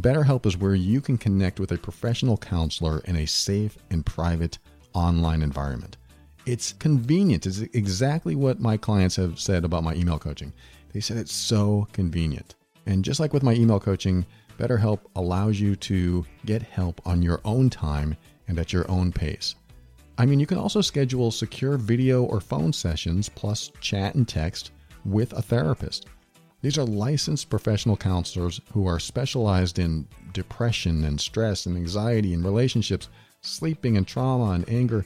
BetterHelp 0.00 0.44
is 0.44 0.58
where 0.58 0.74
you 0.74 1.00
can 1.00 1.16
connect 1.16 1.58
with 1.58 1.72
a 1.72 1.78
professional 1.78 2.36
counselor 2.36 3.00
in 3.06 3.16
a 3.16 3.26
safe 3.26 3.78
and 3.90 4.04
private 4.04 4.58
online 4.92 5.40
environment. 5.40 5.96
It's 6.44 6.74
convenient. 6.74 7.46
It's 7.46 7.60
exactly 7.60 8.34
what 8.34 8.60
my 8.60 8.76
clients 8.76 9.16
have 9.16 9.40
said 9.40 9.64
about 9.64 9.82
my 9.82 9.94
email 9.94 10.18
coaching. 10.18 10.52
They 10.92 11.00
said 11.00 11.16
it's 11.16 11.32
so 11.32 11.88
convenient. 11.94 12.54
And 12.86 13.04
just 13.04 13.20
like 13.20 13.32
with 13.32 13.42
my 13.42 13.54
email 13.54 13.80
coaching, 13.80 14.26
BetterHelp 14.58 15.00
allows 15.16 15.58
you 15.58 15.74
to 15.76 16.24
get 16.44 16.62
help 16.62 17.00
on 17.06 17.22
your 17.22 17.40
own 17.44 17.70
time 17.70 18.16
and 18.48 18.58
at 18.58 18.72
your 18.72 18.90
own 18.90 19.12
pace. 19.12 19.54
I 20.16 20.26
mean, 20.26 20.38
you 20.38 20.46
can 20.46 20.58
also 20.58 20.80
schedule 20.80 21.30
secure 21.30 21.76
video 21.76 22.22
or 22.24 22.40
phone 22.40 22.72
sessions 22.72 23.28
plus 23.28 23.72
chat 23.80 24.14
and 24.14 24.28
text 24.28 24.70
with 25.04 25.32
a 25.32 25.42
therapist. 25.42 26.06
These 26.62 26.78
are 26.78 26.84
licensed 26.84 27.50
professional 27.50 27.96
counselors 27.96 28.60
who 28.72 28.86
are 28.86 29.00
specialized 29.00 29.78
in 29.78 30.06
depression 30.32 31.04
and 31.04 31.20
stress 31.20 31.66
and 31.66 31.76
anxiety 31.76 32.32
and 32.32 32.44
relationships, 32.44 33.08
sleeping 33.42 33.96
and 33.96 34.06
trauma 34.06 34.52
and 34.52 34.68
anger, 34.68 35.04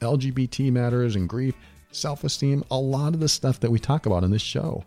LGBT 0.00 0.72
matters 0.72 1.16
and 1.16 1.28
grief, 1.28 1.54
self 1.92 2.24
esteem, 2.24 2.64
a 2.70 2.78
lot 2.78 3.14
of 3.14 3.20
the 3.20 3.28
stuff 3.28 3.60
that 3.60 3.70
we 3.70 3.78
talk 3.78 4.06
about 4.06 4.24
in 4.24 4.30
this 4.30 4.42
show. 4.42 4.84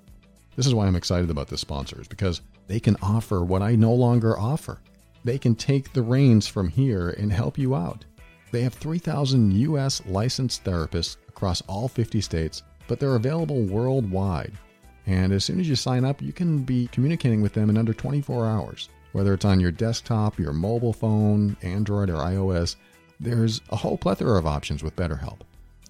This 0.60 0.68
is 0.68 0.74
why 0.74 0.88
I'm 0.88 0.98
excited 0.98 1.30
about 1.30 1.48
this 1.48 1.62
sponsors 1.62 2.06
because 2.10 2.42
they 2.68 2.82
can 2.82 2.98
offer 3.02 3.46
what 3.46 3.62
I 3.62 3.78
no 3.78 3.94
longer 3.94 4.38
offer. 4.38 4.82
They 5.24 5.38
can 5.38 5.56
take 5.56 5.94
the 5.94 6.02
reins 6.02 6.48
from 6.48 6.68
here 6.68 7.12
and 7.12 7.32
help 7.32 7.58
you 7.58 7.76
out. 7.76 8.04
They 8.52 8.64
have 8.64 8.74
3,000 8.74 9.54
US 9.54 10.06
licensed 10.06 10.66
therapists 10.66 11.16
across 11.30 11.62
all 11.62 11.88
50 11.88 12.20
states, 12.20 12.64
but 12.90 13.00
they're 13.00 13.16
available 13.16 13.62
worldwide. 13.62 14.52
And 15.06 15.32
as 15.32 15.46
soon 15.46 15.62
as 15.62 15.70
you 15.70 15.78
sign 15.78 16.04
up, 16.04 16.22
you 16.22 16.34
can 16.34 16.64
be 16.64 16.90
communicating 16.92 17.42
with 17.42 17.54
them 17.54 17.70
in 17.70 17.78
under 17.78 17.94
24 17.94 18.46
hours. 18.46 18.90
Whether 19.14 19.36
it's 19.36 19.46
on 19.46 19.62
your 19.62 19.72
desktop, 19.72 20.38
your 20.38 20.52
mobile 20.52 20.92
phone, 20.92 21.56
Android, 21.62 22.10
or 22.10 22.16
iOS, 22.16 22.76
there's 23.18 23.62
a 23.70 23.78
whole 23.78 23.98
plethora 23.98 24.38
of 24.38 24.46
options 24.46 24.84
with 24.84 24.98
BetterHelp. 24.98 25.40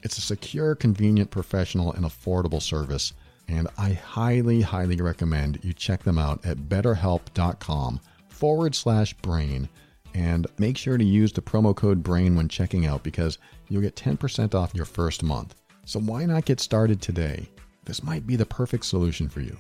It's 0.04 0.20
a 0.20 0.22
secure, 0.22 0.76
convenient, 0.76 1.32
professional, 1.32 1.92
and 1.92 2.06
affordable 2.06 2.62
service 2.62 3.14
and 3.50 3.68
I 3.78 3.94
highly, 3.94 4.62
highly 4.62 4.98
recommend 4.98 5.60
you 5.64 5.74
check 5.74 6.04
them 6.04 6.20
out 6.20 6.46
at 6.46 6.58
betterhelp.com 6.58 8.00
forward 8.28 8.76
slash 8.76 9.14
brain. 9.16 9.68
And 10.14 10.48
make 10.58 10.78
sure 10.78 10.98
to 10.98 11.04
use 11.04 11.34
the 11.34 11.42
promo 11.42 11.76
code 11.76 12.04
BRAIN 12.04 12.36
when 12.36 12.48
checking 12.48 12.86
out 12.86 13.04
because 13.04 13.38
you'll 13.68 13.82
get 13.82 13.96
10% 13.96 14.54
off 14.56 14.74
your 14.74 14.86
first 14.86 15.24
month. 15.24 15.56
So 15.86 16.00
why 16.00 16.26
not 16.26 16.46
get 16.46 16.60
started 16.60 17.02
today? 17.02 17.50
This 17.86 18.04
might 18.04 18.28
be 18.28 18.36
the 18.36 18.46
perfect 18.46 18.86
solution 18.86 19.30
for 19.30 19.42
you. 19.42 19.58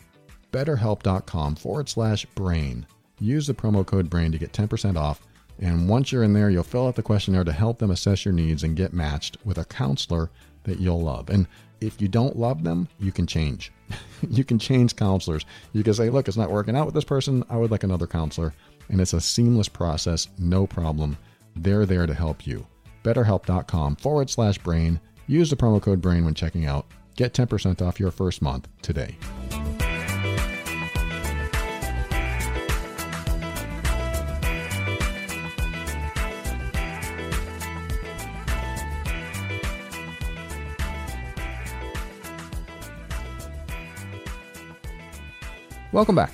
BetterHelp.com 0.51 1.55
forward 1.55 1.89
slash 1.89 2.25
brain. 2.27 2.85
Use 3.19 3.47
the 3.47 3.53
promo 3.53 3.85
code 3.85 4.09
BRAIN 4.09 4.31
to 4.31 4.37
get 4.37 4.53
10% 4.53 4.97
off. 4.97 5.21
And 5.59 5.89
once 5.89 6.11
you're 6.11 6.23
in 6.23 6.33
there, 6.33 6.49
you'll 6.49 6.63
fill 6.63 6.87
out 6.87 6.95
the 6.95 7.03
questionnaire 7.03 7.43
to 7.43 7.51
help 7.51 7.79
them 7.79 7.91
assess 7.91 8.23
your 8.23 8.33
needs 8.33 8.63
and 8.63 8.75
get 8.75 8.93
matched 8.93 9.37
with 9.43 9.57
a 9.57 9.65
counselor 9.65 10.29
that 10.63 10.79
you'll 10.79 11.01
love. 11.01 11.29
And 11.29 11.47
if 11.81 12.01
you 12.01 12.07
don't 12.07 12.37
love 12.37 12.63
them, 12.63 12.87
you 12.99 13.11
can 13.11 13.27
change. 13.27 13.71
you 14.29 14.43
can 14.43 14.59
change 14.59 14.95
counselors. 14.95 15.45
You 15.73 15.83
can 15.83 15.93
say, 15.93 16.09
look, 16.09 16.27
it's 16.27 16.37
not 16.37 16.51
working 16.51 16.75
out 16.75 16.85
with 16.85 16.95
this 16.95 17.03
person. 17.03 17.43
I 17.49 17.57
would 17.57 17.71
like 17.71 17.83
another 17.83 18.07
counselor. 18.07 18.53
And 18.89 18.99
it's 18.99 19.13
a 19.13 19.21
seamless 19.21 19.69
process, 19.69 20.27
no 20.37 20.65
problem. 20.65 21.17
They're 21.55 21.85
there 21.85 22.07
to 22.07 22.13
help 22.13 22.45
you. 22.47 22.65
BetterHelp.com 23.03 23.97
forward 23.97 24.29
slash 24.29 24.57
brain. 24.57 24.99
Use 25.27 25.49
the 25.49 25.55
promo 25.55 25.81
code 25.81 26.01
BRAIN 26.01 26.25
when 26.25 26.33
checking 26.33 26.65
out. 26.65 26.87
Get 27.15 27.33
10% 27.33 27.81
off 27.85 27.99
your 27.99 28.11
first 28.11 28.41
month 28.41 28.67
today. 28.81 29.17
Welcome 45.91 46.13
back. 46.13 46.33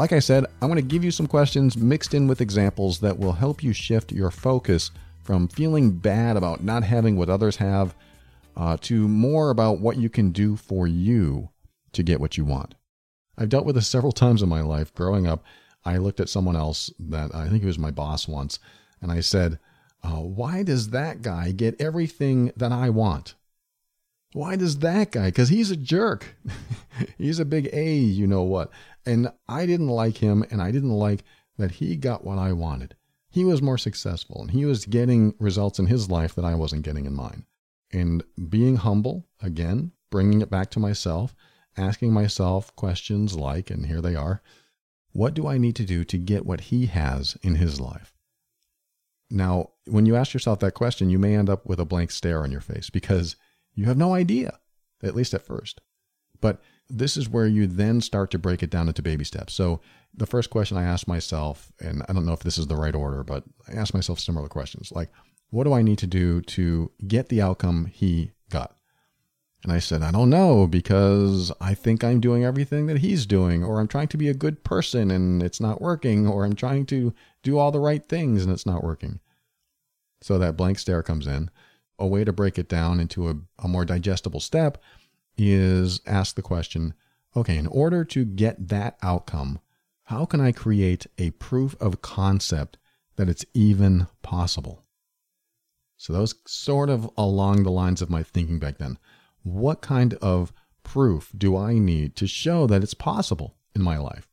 Like 0.00 0.12
I 0.12 0.18
said, 0.18 0.46
I 0.60 0.66
want 0.66 0.78
to 0.78 0.84
give 0.84 1.04
you 1.04 1.12
some 1.12 1.28
questions 1.28 1.76
mixed 1.76 2.12
in 2.12 2.26
with 2.26 2.40
examples 2.40 2.98
that 3.00 3.16
will 3.16 3.34
help 3.34 3.62
you 3.62 3.72
shift 3.72 4.10
your 4.10 4.32
focus 4.32 4.90
from 5.22 5.46
feeling 5.46 5.92
bad 5.92 6.36
about 6.36 6.64
not 6.64 6.82
having 6.82 7.16
what 7.16 7.30
others 7.30 7.54
have 7.58 7.94
uh, 8.56 8.76
to 8.80 9.06
more 9.06 9.50
about 9.50 9.78
what 9.78 9.96
you 9.96 10.10
can 10.10 10.32
do 10.32 10.56
for 10.56 10.88
you 10.88 11.50
to 11.92 12.02
get 12.02 12.18
what 12.18 12.36
you 12.36 12.44
want. 12.44 12.74
I've 13.38 13.48
dealt 13.48 13.64
with 13.64 13.76
this 13.76 13.86
several 13.86 14.10
times 14.10 14.42
in 14.42 14.48
my 14.48 14.62
life. 14.62 14.92
Growing 14.92 15.28
up, 15.28 15.44
I 15.84 15.98
looked 15.98 16.18
at 16.18 16.28
someone 16.28 16.56
else 16.56 16.92
that 16.98 17.32
I 17.32 17.48
think 17.48 17.62
it 17.62 17.66
was 17.66 17.78
my 17.78 17.92
boss 17.92 18.26
once, 18.26 18.58
and 19.00 19.12
I 19.12 19.20
said, 19.20 19.60
uh, 20.02 20.20
Why 20.20 20.64
does 20.64 20.90
that 20.90 21.22
guy 21.22 21.52
get 21.52 21.80
everything 21.80 22.50
that 22.56 22.72
I 22.72 22.90
want? 22.90 23.36
Why 24.32 24.56
does 24.56 24.80
that 24.80 25.12
guy? 25.12 25.26
Because 25.26 25.48
he's 25.48 25.70
a 25.70 25.76
jerk. 25.76 26.36
he's 27.18 27.38
a 27.38 27.44
big 27.44 27.70
A, 27.72 27.94
you 27.94 28.26
know 28.26 28.42
what. 28.42 28.70
And 29.06 29.32
I 29.48 29.66
didn't 29.66 29.88
like 29.88 30.18
him, 30.18 30.44
and 30.50 30.60
I 30.60 30.70
didn't 30.70 30.90
like 30.90 31.22
that 31.56 31.72
he 31.72 31.96
got 31.96 32.24
what 32.24 32.38
I 32.38 32.52
wanted. 32.52 32.96
He 33.30 33.44
was 33.44 33.62
more 33.62 33.78
successful, 33.78 34.40
and 34.40 34.50
he 34.50 34.64
was 34.64 34.84
getting 34.84 35.34
results 35.38 35.78
in 35.78 35.86
his 35.86 36.10
life 36.10 36.34
that 36.34 36.44
I 36.44 36.54
wasn't 36.54 36.82
getting 36.82 37.06
in 37.06 37.14
mine. 37.14 37.44
And 37.92 38.24
being 38.48 38.76
humble, 38.76 39.26
again, 39.40 39.92
bringing 40.10 40.42
it 40.42 40.50
back 40.50 40.70
to 40.72 40.80
myself, 40.80 41.34
asking 41.76 42.12
myself 42.12 42.74
questions 42.76 43.36
like, 43.36 43.70
and 43.70 43.86
here 43.86 44.00
they 44.00 44.16
are 44.16 44.42
what 45.16 45.32
do 45.32 45.46
I 45.46 45.56
need 45.56 45.76
to 45.76 45.84
do 45.84 46.04
to 46.04 46.18
get 46.18 46.44
what 46.44 46.60
he 46.60 46.86
has 46.86 47.38
in 47.42 47.54
his 47.54 47.80
life? 47.80 48.12
Now, 49.30 49.70
when 49.86 50.04
you 50.04 50.14
ask 50.14 50.34
yourself 50.34 50.60
that 50.60 50.74
question, 50.74 51.08
you 51.08 51.18
may 51.18 51.34
end 51.34 51.48
up 51.48 51.64
with 51.64 51.80
a 51.80 51.86
blank 51.86 52.10
stare 52.10 52.42
on 52.42 52.52
your 52.52 52.60
face 52.60 52.90
because 52.90 53.34
you 53.74 53.86
have 53.86 53.96
no 53.96 54.12
idea, 54.12 54.58
at 55.02 55.14
least 55.14 55.32
at 55.32 55.46
first. 55.46 55.80
But 56.40 56.60
this 56.88 57.16
is 57.16 57.28
where 57.28 57.46
you 57.46 57.66
then 57.66 58.00
start 58.00 58.30
to 58.30 58.38
break 58.38 58.62
it 58.62 58.70
down 58.70 58.88
into 58.88 59.02
baby 59.02 59.24
steps. 59.24 59.54
So 59.54 59.80
the 60.14 60.26
first 60.26 60.50
question 60.50 60.76
I 60.76 60.84
ask 60.84 61.08
myself, 61.08 61.72
and 61.80 62.02
I 62.08 62.12
don't 62.12 62.26
know 62.26 62.32
if 62.32 62.40
this 62.40 62.58
is 62.58 62.66
the 62.66 62.76
right 62.76 62.94
order, 62.94 63.22
but 63.22 63.44
I 63.68 63.72
ask 63.72 63.92
myself 63.92 64.20
similar 64.20 64.48
questions 64.48 64.92
like, 64.92 65.10
what 65.50 65.64
do 65.64 65.72
I 65.72 65.82
need 65.82 65.98
to 65.98 66.06
do 66.06 66.40
to 66.42 66.90
get 67.06 67.28
the 67.28 67.42
outcome 67.42 67.86
he 67.86 68.32
got? 68.50 68.76
And 69.64 69.72
I 69.72 69.78
said, 69.78 70.02
I 70.02 70.12
don't 70.12 70.30
know 70.30 70.66
because 70.66 71.50
I 71.60 71.74
think 71.74 72.04
I'm 72.04 72.20
doing 72.20 72.44
everything 72.44 72.86
that 72.86 72.98
he's 72.98 73.26
doing, 73.26 73.64
or 73.64 73.80
I'm 73.80 73.88
trying 73.88 74.08
to 74.08 74.16
be 74.16 74.28
a 74.28 74.34
good 74.34 74.62
person 74.62 75.10
and 75.10 75.42
it's 75.42 75.60
not 75.60 75.80
working, 75.80 76.26
or 76.26 76.44
I'm 76.44 76.54
trying 76.54 76.86
to 76.86 77.12
do 77.42 77.58
all 77.58 77.72
the 77.72 77.80
right 77.80 78.04
things 78.06 78.44
and 78.44 78.52
it's 78.52 78.66
not 78.66 78.84
working. 78.84 79.18
So 80.22 80.38
that 80.38 80.56
blank 80.56 80.78
stare 80.78 81.02
comes 81.02 81.26
in. 81.26 81.50
A 81.98 82.06
way 82.06 82.24
to 82.24 82.32
break 82.32 82.58
it 82.58 82.68
down 82.68 83.00
into 83.00 83.28
a, 83.28 83.36
a 83.58 83.68
more 83.68 83.84
digestible 83.84 84.40
step 84.40 84.78
is 85.36 86.00
ask 86.06 86.36
the 86.36 86.42
question 86.42 86.94
okay, 87.36 87.58
in 87.58 87.66
order 87.66 88.02
to 88.02 88.24
get 88.24 88.68
that 88.68 88.96
outcome, 89.02 89.60
how 90.04 90.24
can 90.24 90.40
I 90.40 90.52
create 90.52 91.06
a 91.18 91.32
proof 91.32 91.76
of 91.80 92.00
concept 92.00 92.78
that 93.16 93.28
it's 93.28 93.44
even 93.52 94.06
possible? 94.22 94.84
So, 95.98 96.12
those 96.12 96.34
sort 96.46 96.88
of 96.88 97.10
along 97.16 97.62
the 97.62 97.70
lines 97.70 98.02
of 98.02 98.10
my 98.10 98.22
thinking 98.22 98.58
back 98.58 98.78
then. 98.78 98.98
What 99.42 99.80
kind 99.80 100.14
of 100.14 100.52
proof 100.82 101.32
do 101.36 101.56
I 101.56 101.78
need 101.78 102.16
to 102.16 102.26
show 102.26 102.66
that 102.66 102.82
it's 102.82 102.94
possible 102.94 103.56
in 103.74 103.82
my 103.82 103.98
life? 103.98 104.28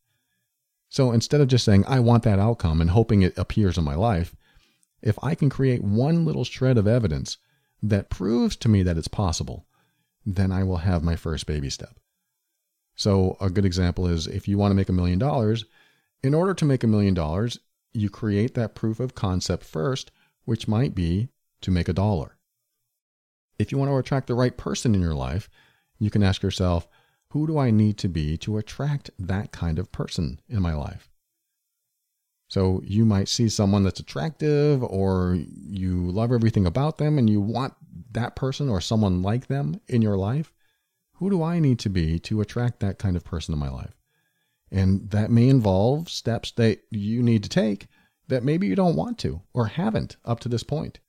So, 0.89 1.11
instead 1.11 1.41
of 1.41 1.47
just 1.47 1.65
saying, 1.65 1.85
I 1.87 1.99
want 1.99 2.23
that 2.23 2.39
outcome 2.39 2.81
and 2.81 2.91
hoping 2.91 3.21
it 3.21 3.37
appears 3.37 3.77
in 3.77 3.83
my 3.83 3.95
life, 3.95 4.35
if 5.01 5.17
I 5.23 5.35
can 5.35 5.49
create 5.49 5.83
one 5.83 6.25
little 6.25 6.43
shred 6.43 6.77
of 6.77 6.87
evidence 6.87 7.37
that 7.81 8.09
proves 8.09 8.55
to 8.57 8.69
me 8.69 8.83
that 8.83 8.97
it's 8.97 9.07
possible, 9.07 9.65
then 10.25 10.51
I 10.51 10.63
will 10.63 10.77
have 10.77 11.03
my 11.03 11.15
first 11.15 11.45
baby 11.45 11.69
step. 11.69 11.99
So, 12.95 13.37
a 13.41 13.49
good 13.49 13.65
example 13.65 14.07
is 14.07 14.27
if 14.27 14.47
you 14.47 14.57
want 14.57 14.71
to 14.71 14.75
make 14.75 14.89
a 14.89 14.93
million 14.93 15.19
dollars, 15.19 15.65
in 16.21 16.33
order 16.33 16.53
to 16.53 16.65
make 16.65 16.83
a 16.83 16.87
million 16.87 17.13
dollars, 17.13 17.59
you 17.91 18.09
create 18.09 18.53
that 18.53 18.75
proof 18.75 18.99
of 18.99 19.15
concept 19.15 19.63
first, 19.63 20.11
which 20.45 20.67
might 20.67 20.95
be 20.95 21.29
to 21.61 21.71
make 21.71 21.89
a 21.89 21.93
dollar. 21.93 22.37
If 23.59 23.71
you 23.71 23.77
want 23.77 23.89
to 23.89 23.97
attract 23.97 24.27
the 24.27 24.35
right 24.35 24.55
person 24.55 24.95
in 24.95 25.01
your 25.01 25.13
life, 25.13 25.49
you 25.99 26.09
can 26.09 26.23
ask 26.23 26.43
yourself, 26.43 26.87
who 27.29 27.47
do 27.47 27.57
I 27.57 27.71
need 27.71 27.97
to 27.99 28.07
be 28.07 28.37
to 28.37 28.57
attract 28.57 29.09
that 29.17 29.51
kind 29.51 29.79
of 29.79 29.91
person 29.91 30.39
in 30.47 30.61
my 30.61 30.73
life? 30.73 31.09
So 32.47 32.81
you 32.85 33.05
might 33.05 33.29
see 33.29 33.49
someone 33.49 33.83
that's 33.83 33.99
attractive 33.99 34.83
or 34.83 35.35
you 35.35 36.11
love 36.11 36.31
everything 36.31 36.67
about 36.67 36.99
them 36.99 37.17
and 37.17 37.27
you 37.27 37.41
want 37.41 37.73
that 38.13 38.35
person 38.35 38.69
or 38.69 38.81
someone 38.81 39.21
like 39.21 39.47
them 39.47 39.79
in 39.87 40.01
your 40.01 40.17
life. 40.17 40.53
Who 41.17 41.29
do 41.29 41.43
I 41.43 41.59
need 41.59 41.79
to 41.79 41.89
be 41.89 42.19
to 42.19 42.41
attract 42.41 42.79
that 42.79 42.99
kind 42.99 43.15
of 43.15 43.23
person 43.23 43.53
in 43.53 43.59
my 43.59 43.69
life? 43.69 43.95
And 44.71 45.09
that 45.11 45.29
may 45.29 45.49
involve 45.49 46.09
steps 46.09 46.51
that 46.51 46.81
you 46.89 47.21
need 47.21 47.43
to 47.43 47.49
take 47.49 47.87
that 48.27 48.43
maybe 48.43 48.67
you 48.67 48.75
don't 48.75 48.95
want 48.95 49.19
to 49.19 49.41
or 49.53 49.67
haven't 49.67 50.17
up 50.25 50.39
to 50.41 50.49
this 50.49 50.63
point. 50.63 50.99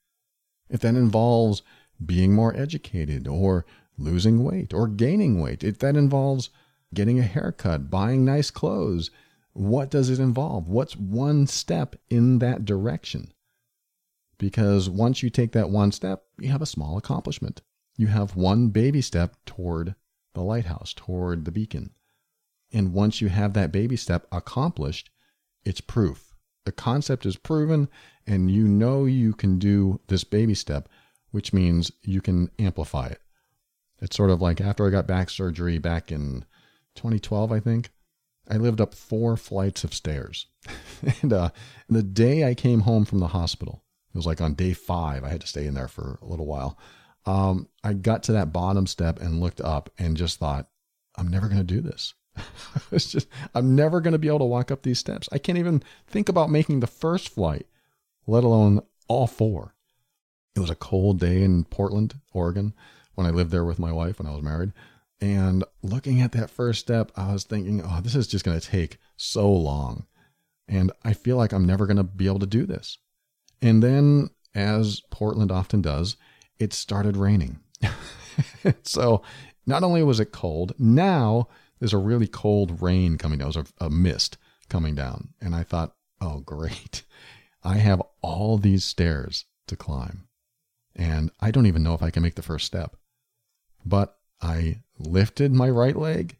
If 0.69 0.81
that 0.81 0.95
involves 0.95 1.63
being 2.05 2.35
more 2.35 2.55
educated 2.57 3.27
or 3.29 3.65
losing 3.97 4.43
weight 4.43 4.75
or 4.75 4.89
gaining 4.89 5.41
weight, 5.41 5.65
if 5.65 5.79
that 5.79 5.97
involves 5.97 6.51
getting 6.93 7.19
a 7.19 7.23
haircut, 7.23 7.91
buying 7.91 8.25
nice 8.25 8.51
clothes, 8.51 9.11
what 9.53 9.91
does 9.91 10.11
it 10.11 10.19
involve? 10.19 10.69
What's 10.69 10.97
one 10.97 11.47
step 11.47 11.97
in 12.11 12.41
that 12.41 12.65
direction? 12.65 13.33
Because 14.45 14.91
once 14.91 15.23
you 15.23 15.31
take 15.31 15.53
that 15.53 15.71
one 15.71 15.91
step, 15.91 16.25
you 16.39 16.51
have 16.51 16.61
a 16.61 16.67
small 16.67 16.99
accomplishment. 16.99 17.63
You 17.97 18.09
have 18.09 18.37
one 18.37 18.69
baby 18.69 19.01
step 19.01 19.37
toward 19.47 19.95
the 20.35 20.43
lighthouse, 20.43 20.93
toward 20.93 21.47
the 21.47 21.51
beacon. 21.51 21.95
And 22.71 22.93
once 22.93 23.23
you 23.23 23.31
have 23.31 23.55
that 23.55 23.73
baby 23.73 23.97
step 23.97 24.27
accomplished, 24.31 25.09
it's 25.65 25.81
proof. 25.81 26.35
The 26.67 26.73
concept 26.73 27.25
is 27.25 27.39
proven, 27.39 27.89
and 28.27 28.51
you 28.51 28.69
know 28.69 29.07
you 29.07 29.33
can 29.33 29.59
do 29.59 29.99
this 30.09 30.25
baby 30.25 30.55
step, 30.55 30.91
which 31.31 31.55
means 31.55 31.91
you 32.03 32.21
can 32.21 32.51
amplify 32.59 33.07
it. 33.07 33.23
It's 34.03 34.15
sort 34.15 34.29
of 34.29 34.43
like 34.43 34.61
after 34.61 34.87
I 34.87 34.91
got 34.91 35.07
back 35.07 35.31
surgery 35.31 35.79
back 35.79 36.13
in 36.13 36.45
2012, 36.97 37.51
I 37.51 37.61
think, 37.61 37.89
I 38.51 38.59
lived 38.59 38.83
up 38.83 38.93
four 38.93 39.39
flights 39.39 39.85
of 39.85 39.95
stairs. 39.95 40.49
and 41.23 41.33
uh, 41.33 41.49
the 41.89 42.03
day 42.03 42.47
I 42.47 42.53
came 42.53 42.81
home 42.81 43.07
from 43.07 43.21
the 43.21 43.29
hospital, 43.29 43.84
it 44.15 44.19
was 44.19 44.27
like 44.27 44.41
on 44.41 44.55
day 44.55 44.73
five, 44.73 45.25
I 45.25 45.29
had 45.29 45.41
to 45.41 45.47
stay 45.47 45.67
in 45.67 45.75
there 45.75 45.89
for 45.89 46.19
a 46.23 46.27
little 46.27 46.47
while. 46.47 46.79
Um, 47.27 47.69
I 47.83 47.95
got 47.95 48.23
to 48.25 48.33
that 48.33 48.53
bottom 48.53 48.87
step 48.87 49.21
and 49.21 49.41
looked 49.41 49.61
up 49.61 49.91
and 49.99 50.17
just 50.17 50.39
thought, 50.39 50.69
I'm 51.17 51.29
never 51.29 51.49
going 51.49 51.59
to 51.59 51.65
do 51.65 51.81
this. 51.81 52.15
it's 52.93 53.11
just, 53.11 53.29
I'm 53.55 53.75
never 53.75 54.01
going 54.01 54.13
to 54.13 54.19
be 54.19 54.29
able 54.29 54.41
to 54.41 54.45
walk 54.45 54.71
up 54.71 54.83
these 54.83 54.99
steps. 54.99 55.29
I 55.33 55.39
can't 55.39 55.59
even 55.59 55.83
think 56.07 56.29
about 56.29 56.51
making 56.51 56.81
the 56.81 56.87
first 56.87 57.29
flight, 57.29 57.67
let 58.27 58.45
alone 58.45 58.83
all 59.09 59.27
four. 59.27 59.75
It 60.55 60.61
was 60.61 60.71
a 60.71 60.77
cold 60.77 61.19
day 61.19 61.43
in 61.43 61.65
Portland, 61.65 62.21
Oregon, 62.33 62.75
when 63.15 63.27
I 63.27 63.31
lived 63.31 63.51
there 63.51 63.65
with 63.65 63.81
my 63.81 63.91
wife 63.91 64.19
when 64.21 64.29
I 64.29 64.33
was 64.33 64.43
married. 64.43 64.73
And 65.21 65.65
looking 65.83 66.21
at 66.21 66.33
that 66.33 66.51
first 66.51 66.81
step, 66.81 67.11
I 67.17 67.33
was 67.33 67.45
thinking, 67.45 67.83
oh, 67.85 68.01
this 68.01 68.15
is 68.15 68.27
just 68.27 68.45
going 68.45 68.61
to 68.61 68.67
take 68.67 68.99
so 69.17 69.51
long. 69.51 70.07
And 70.69 70.93
I 71.03 71.15
feel 71.15 71.37
like 71.37 71.53
I'm 71.53 71.67
never 71.67 71.87
going 71.87 71.97
to 71.97 72.05
be 72.05 72.27
able 72.27 72.39
to 72.41 72.47
do 72.47 72.67
this. 72.67 72.99
And 73.65 73.83
then, 73.83 74.29
as 74.55 75.01
Portland 75.11 75.51
often 75.51 75.81
does, 75.81 76.17
it 76.59 76.75
started 76.75 77.17
raining. 77.17 77.61
so 78.83 79.23
not 79.65 79.83
only 79.83 80.03
was 80.03 80.21
it 80.21 80.33
cold, 80.33 80.75
now 80.79 81.49
there's 81.79 81.95
a 81.95 81.99
really 81.99 82.27
cold 82.27 82.83
rain 82.83 83.17
coming 83.17 83.39
down. 83.39 83.53
There's 83.53 83.73
a, 83.81 83.87
a 83.87 83.89
mist 83.89 84.37
coming 84.69 84.95
down. 84.95 85.31
And 85.41 85.55
I 85.55 85.63
thought, 85.63 85.95
oh, 86.21 86.41
great. 86.41 87.05
I 87.65 87.79
have 87.79 88.03
all 88.21 88.59
these 88.59 88.85
stairs 88.85 89.47
to 89.69 89.77
climb. 89.77 90.29
And 90.95 91.31
I 91.41 91.51
don't 91.51 91.65
even 91.65 91.83
know 91.83 91.95
if 91.95 92.03
I 92.03 92.11
can 92.11 92.23
make 92.23 92.35
the 92.35 92.43
first 92.43 92.67
step. 92.67 92.97
But 93.83 94.19
I 94.43 94.83
lifted 94.99 95.55
my 95.55 95.71
right 95.71 95.97
leg 95.97 96.37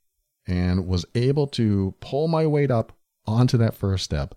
and 0.47 0.87
was 0.87 1.07
able 1.15 1.47
to 1.47 1.95
pull 2.01 2.29
my 2.29 2.47
weight 2.47 2.71
up 2.71 2.93
onto 3.27 3.57
that 3.57 3.75
first 3.75 4.05
step. 4.05 4.35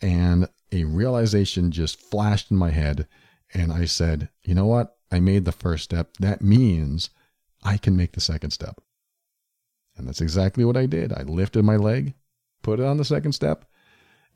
And 0.00 0.48
a 0.72 0.84
realization 0.84 1.70
just 1.70 2.00
flashed 2.00 2.50
in 2.50 2.56
my 2.56 2.70
head. 2.70 3.06
And 3.54 3.72
I 3.72 3.84
said, 3.84 4.28
you 4.42 4.54
know 4.54 4.66
what? 4.66 4.96
I 5.10 5.20
made 5.20 5.44
the 5.44 5.52
first 5.52 5.84
step. 5.84 6.10
That 6.18 6.42
means 6.42 7.10
I 7.62 7.76
can 7.76 7.96
make 7.96 8.12
the 8.12 8.20
second 8.20 8.50
step. 8.50 8.80
And 9.96 10.06
that's 10.06 10.20
exactly 10.20 10.64
what 10.64 10.76
I 10.76 10.86
did. 10.86 11.12
I 11.12 11.22
lifted 11.22 11.64
my 11.64 11.76
leg, 11.76 12.14
put 12.62 12.80
it 12.80 12.84
on 12.84 12.98
the 12.98 13.04
second 13.04 13.32
step, 13.32 13.64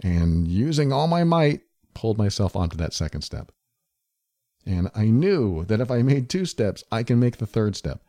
and 0.03 0.49
using 0.49 0.93
all 0.93 1.07
my 1.07 1.25
might, 1.25 1.63
pulled 1.95 2.17
myself 2.17 2.57
onto 2.57 2.77
that 2.79 2.95
second 2.95 3.23
step. 3.23 3.53
And 4.65 4.91
I 4.95 5.07
knew 5.07 5.65
that 5.65 5.81
if 5.81 5.91
I 5.91 6.03
made 6.03 6.29
two 6.29 6.45
steps, 6.45 6.85
I 6.91 7.03
can 7.03 7.19
make 7.19 7.39
the 7.39 7.47
third 7.47 7.77
step. 7.77 8.03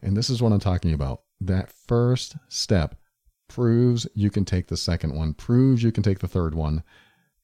And 0.00 0.16
this 0.16 0.30
is 0.30 0.40
what 0.40 0.52
I'm 0.52 0.60
talking 0.60 0.92
about. 0.92 1.22
That 1.40 1.70
first 1.70 2.36
step 2.48 2.96
proves 3.52 4.06
you 4.14 4.30
can 4.30 4.46
take 4.46 4.68
the 4.68 4.76
second 4.78 5.14
one, 5.14 5.34
proves 5.34 5.82
you 5.82 5.92
can 5.92 6.02
take 6.02 6.20
the 6.20 6.28
third 6.28 6.54
one. 6.54 6.82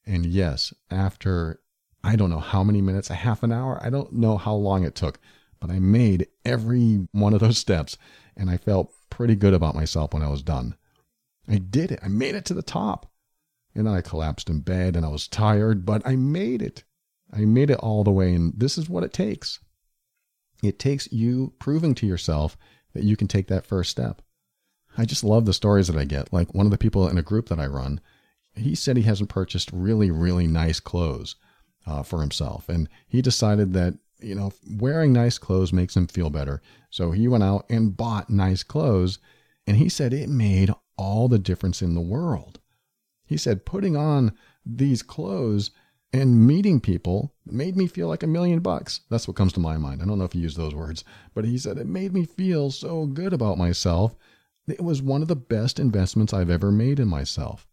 And 0.07 0.25
yes, 0.25 0.73
after 0.89 1.59
I 2.03 2.15
don't 2.15 2.31
know 2.31 2.39
how 2.39 2.63
many 2.63 2.81
minutes, 2.81 3.11
a 3.11 3.15
half 3.15 3.43
an 3.43 3.51
hour, 3.51 3.79
I 3.83 3.91
don't 3.91 4.13
know 4.13 4.37
how 4.37 4.55
long 4.55 4.83
it 4.83 4.95
took, 4.95 5.19
but 5.59 5.69
I 5.69 5.77
made 5.77 6.27
every 6.43 7.07
one 7.11 7.35
of 7.35 7.41
those 7.41 7.59
steps 7.59 7.95
and 8.35 8.49
I 8.49 8.57
felt 8.57 8.91
pretty 9.11 9.35
good 9.35 9.53
about 9.53 9.75
myself 9.75 10.13
when 10.13 10.23
I 10.23 10.29
was 10.29 10.41
done. 10.41 10.75
I 11.47 11.57
did 11.57 11.91
it. 11.91 11.99
I 12.01 12.07
made 12.07 12.33
it 12.33 12.45
to 12.45 12.55
the 12.55 12.63
top. 12.63 13.11
And 13.75 13.85
then 13.85 13.93
I 13.93 14.01
collapsed 14.01 14.49
in 14.49 14.61
bed 14.61 14.95
and 14.95 15.05
I 15.05 15.09
was 15.09 15.27
tired, 15.27 15.85
but 15.85 16.01
I 16.05 16.15
made 16.15 16.63
it. 16.63 16.83
I 17.31 17.45
made 17.45 17.69
it 17.69 17.79
all 17.79 18.03
the 18.03 18.09
way. 18.09 18.33
And 18.33 18.53
this 18.57 18.79
is 18.79 18.89
what 18.89 19.03
it 19.03 19.13
takes. 19.13 19.59
It 20.63 20.79
takes 20.79 21.11
you 21.11 21.53
proving 21.59 21.93
to 21.95 22.07
yourself 22.07 22.57
that 22.93 23.03
you 23.03 23.15
can 23.15 23.27
take 23.27 23.47
that 23.49 23.67
first 23.67 23.91
step. 23.91 24.23
I 24.97 25.05
just 25.05 25.23
love 25.23 25.45
the 25.45 25.53
stories 25.53 25.87
that 25.87 25.97
I 25.97 26.05
get. 26.05 26.33
Like 26.33 26.53
one 26.53 26.65
of 26.65 26.71
the 26.71 26.77
people 26.77 27.07
in 27.07 27.17
a 27.17 27.23
group 27.23 27.49
that 27.49 27.59
I 27.59 27.67
run, 27.67 28.01
he 28.55 28.75
said 28.75 28.97
he 28.97 29.03
hasn't 29.03 29.29
purchased 29.29 29.69
really, 29.71 30.11
really 30.11 30.47
nice 30.47 30.79
clothes 30.79 31.35
uh, 31.85 32.03
for 32.03 32.21
himself. 32.21 32.67
And 32.69 32.89
he 33.07 33.21
decided 33.21 33.73
that, 33.73 33.97
you 34.19 34.35
know, 34.35 34.51
wearing 34.69 35.13
nice 35.13 35.37
clothes 35.37 35.71
makes 35.71 35.95
him 35.95 36.07
feel 36.07 36.29
better. 36.29 36.61
So 36.89 37.11
he 37.11 37.27
went 37.27 37.43
out 37.43 37.65
and 37.69 37.95
bought 37.95 38.29
nice 38.29 38.63
clothes. 38.63 39.19
And 39.65 39.77
he 39.77 39.89
said 39.89 40.13
it 40.13 40.29
made 40.29 40.71
all 40.97 41.27
the 41.27 41.39
difference 41.39 41.81
in 41.81 41.95
the 41.95 42.01
world. 42.01 42.59
He 43.25 43.37
said 43.37 43.65
putting 43.65 43.95
on 43.95 44.33
these 44.65 45.01
clothes 45.01 45.71
and 46.11 46.47
meeting 46.47 46.79
people 46.79 47.33
made 47.45 47.77
me 47.77 47.87
feel 47.87 48.07
like 48.07 48.23
a 48.23 48.27
million 48.27 48.59
bucks. 48.59 49.01
That's 49.09 49.27
what 49.27 49.37
comes 49.37 49.53
to 49.53 49.59
my 49.59 49.77
mind. 49.77 50.01
I 50.01 50.05
don't 50.05 50.17
know 50.17 50.25
if 50.25 50.33
he 50.33 50.39
used 50.39 50.57
those 50.57 50.73
words, 50.73 51.03
but 51.33 51.45
he 51.45 51.57
said 51.57 51.77
it 51.77 51.87
made 51.87 52.13
me 52.13 52.25
feel 52.25 52.71
so 52.71 53.05
good 53.05 53.31
about 53.31 53.57
myself. 53.57 54.15
It 54.71 54.83
was 54.83 55.01
one 55.01 55.21
of 55.21 55.27
the 55.27 55.35
best 55.35 55.79
investments 55.79 56.33
I've 56.33 56.49
ever 56.49 56.71
made 56.71 56.99
in 56.99 57.07
myself. 57.07 57.67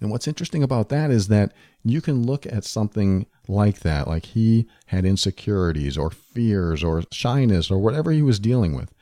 And 0.00 0.10
what's 0.10 0.28
interesting 0.28 0.62
about 0.62 0.88
that 0.88 1.10
is 1.10 1.28
that 1.28 1.52
you 1.84 2.00
can 2.00 2.24
look 2.24 2.46
at 2.46 2.64
something 2.64 3.26
like 3.48 3.80
that, 3.80 4.08
like 4.08 4.26
he 4.26 4.66
had 4.86 5.04
insecurities 5.04 5.98
or 5.98 6.10
fears 6.10 6.82
or 6.82 7.02
shyness 7.12 7.70
or 7.70 7.78
whatever 7.78 8.10
he 8.10 8.22
was 8.22 8.38
dealing 8.38 8.74
with. 8.74 8.92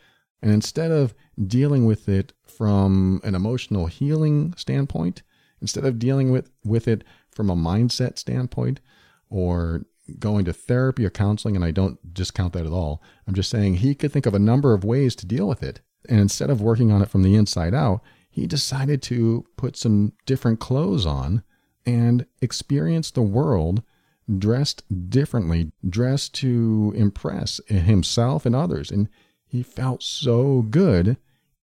And 0.43 0.51
instead 0.53 0.91
of 0.91 1.15
dealing 1.47 1.85
with 1.85 2.09
it 2.09 2.33
from 2.45 3.21
an 3.23 3.35
emotional 3.35 3.87
healing 3.87 4.55
standpoint, 4.57 5.23
instead 5.61 5.85
of 5.85 5.99
dealing 5.99 6.31
with, 6.31 6.51
with 6.65 6.89
it 6.89 7.05
from 7.31 7.51
a 7.51 7.57
mindset 7.57 8.19
standpoint 8.19 8.81
or 9.31 9.83
going 10.19 10.45
to 10.47 10.53
therapy 10.53 11.05
or 11.05 11.11
counseling, 11.11 11.55
and 11.55 11.65
I 11.65 11.71
don't 11.71 12.15
discount 12.15 12.55
that 12.55 12.67
at 12.67 12.73
all. 12.73 13.03
I'm 13.27 13.35
just 13.35 13.51
saying 13.51 13.75
he 13.75 13.95
could 13.95 14.13
think 14.13 14.27
of 14.27 14.35
a 14.35 14.41
number 14.41 14.73
of 14.73 14.85
ways 14.85 15.15
to 15.17 15.27
deal 15.27 15.47
with 15.47 15.63
it. 15.63 15.81
And 16.09 16.21
instead 16.21 16.51
of 16.51 16.61
working 16.61 16.93
on 16.93 17.03
it 17.03 17.09
from 17.09 17.23
the 17.23 17.35
inside 17.35 17.75
out, 17.75 18.03
he 18.31 18.47
decided 18.47 19.03
to 19.03 19.45
put 19.57 19.77
some 19.77 20.13
different 20.27 20.61
clothes 20.61 21.05
on 21.07 21.43
and 21.85 22.27
experience 22.41 23.11
the 23.11 23.23
world 23.23 23.83
dressed 24.37 24.83
differently, 25.09 25.73
dressed 25.89 26.35
to 26.35 26.93
impress 26.95 27.61
himself 27.67 28.45
and 28.45 28.55
others. 28.55 28.91
And 28.91 29.09
he 29.47 29.63
felt 29.63 30.03
so 30.03 30.63
good. 30.63 31.17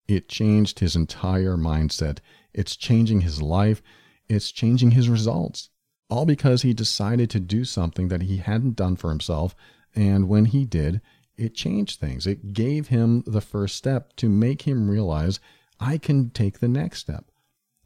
It 0.08 0.28
changed 0.28 0.78
his 0.78 0.96
entire 0.96 1.56
mindset. 1.56 2.18
It's 2.52 2.76
changing 2.76 3.20
his 3.20 3.42
life. 3.42 3.82
It's 4.28 4.50
changing 4.50 4.92
his 4.92 5.08
results. 5.08 5.68
All 6.08 6.24
because 6.24 6.62
he 6.62 6.72
decided 6.72 7.30
to 7.30 7.40
do 7.40 7.64
something 7.64 8.08
that 8.08 8.22
he 8.22 8.38
hadn't 8.38 8.76
done 8.76 8.96
for 8.96 9.10
himself. 9.10 9.54
And 9.94 10.28
when 10.28 10.46
he 10.46 10.64
did, 10.64 11.00
it 11.36 11.54
changed 11.54 12.00
things. 12.00 12.26
It 12.26 12.52
gave 12.52 12.88
him 12.88 13.22
the 13.26 13.40
first 13.40 13.76
step 13.76 14.14
to 14.16 14.28
make 14.28 14.62
him 14.62 14.88
realize 14.88 15.40
I 15.80 15.98
can 15.98 16.30
take 16.30 16.60
the 16.60 16.68
next 16.68 17.00
step. 17.00 17.26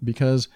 Because 0.02 0.48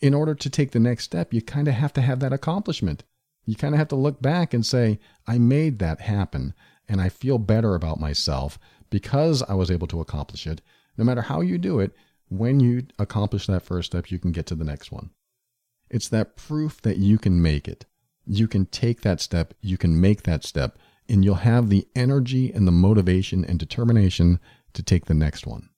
in 0.00 0.14
order 0.14 0.34
to 0.34 0.50
take 0.50 0.70
the 0.70 0.80
next 0.80 1.04
step, 1.04 1.32
you 1.32 1.42
kind 1.42 1.68
of 1.68 1.74
have 1.74 1.92
to 1.94 2.00
have 2.00 2.20
that 2.20 2.32
accomplishment. 2.32 3.04
You 3.44 3.54
kind 3.54 3.74
of 3.74 3.78
have 3.78 3.88
to 3.88 3.96
look 3.96 4.20
back 4.20 4.54
and 4.54 4.64
say, 4.64 4.98
I 5.26 5.38
made 5.38 5.78
that 5.78 6.00
happen 6.00 6.54
and 6.88 7.00
I 7.00 7.08
feel 7.08 7.38
better 7.38 7.74
about 7.74 8.00
myself 8.00 8.58
because 8.90 9.42
I 9.42 9.54
was 9.54 9.70
able 9.70 9.86
to 9.88 10.00
accomplish 10.00 10.46
it. 10.46 10.60
No 10.96 11.04
matter 11.04 11.22
how 11.22 11.40
you 11.40 11.58
do 11.58 11.80
it, 11.80 11.92
when 12.28 12.60
you 12.60 12.86
accomplish 12.98 13.46
that 13.46 13.62
first 13.62 13.92
step, 13.92 14.10
you 14.10 14.18
can 14.18 14.32
get 14.32 14.46
to 14.46 14.54
the 14.54 14.64
next 14.64 14.92
one. 14.92 15.10
It's 15.90 16.08
that 16.08 16.36
proof 16.36 16.82
that 16.82 16.98
you 16.98 17.18
can 17.18 17.40
make 17.40 17.68
it. 17.68 17.86
You 18.26 18.46
can 18.46 18.66
take 18.66 19.00
that 19.02 19.20
step, 19.20 19.54
you 19.60 19.78
can 19.78 19.98
make 19.98 20.24
that 20.24 20.44
step, 20.44 20.78
and 21.08 21.24
you'll 21.24 21.36
have 21.36 21.68
the 21.68 21.86
energy 21.94 22.52
and 22.52 22.66
the 22.66 22.72
motivation 22.72 23.44
and 23.44 23.58
determination 23.58 24.38
to 24.74 24.82
take 24.82 25.06
the 25.06 25.14
next 25.14 25.46
one. 25.46 25.70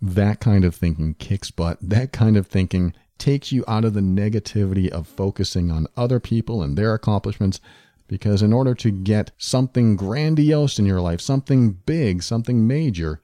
That 0.00 0.40
kind 0.40 0.64
of 0.64 0.74
thinking 0.74 1.14
kicks 1.14 1.50
butt. 1.50 1.78
That 1.80 2.12
kind 2.12 2.36
of 2.36 2.46
thinking 2.46 2.92
takes 3.18 3.50
you 3.50 3.64
out 3.66 3.84
of 3.84 3.94
the 3.94 4.00
negativity 4.00 4.88
of 4.88 5.08
focusing 5.08 5.70
on 5.70 5.86
other 5.96 6.20
people 6.20 6.62
and 6.62 6.76
their 6.76 6.94
accomplishments. 6.94 7.60
Because 8.08 8.42
in 8.42 8.52
order 8.52 8.74
to 8.74 8.90
get 8.90 9.32
something 9.36 9.96
grandiose 9.96 10.78
in 10.78 10.86
your 10.86 11.00
life, 11.00 11.20
something 11.20 11.72
big, 11.72 12.22
something 12.22 12.66
major, 12.66 13.20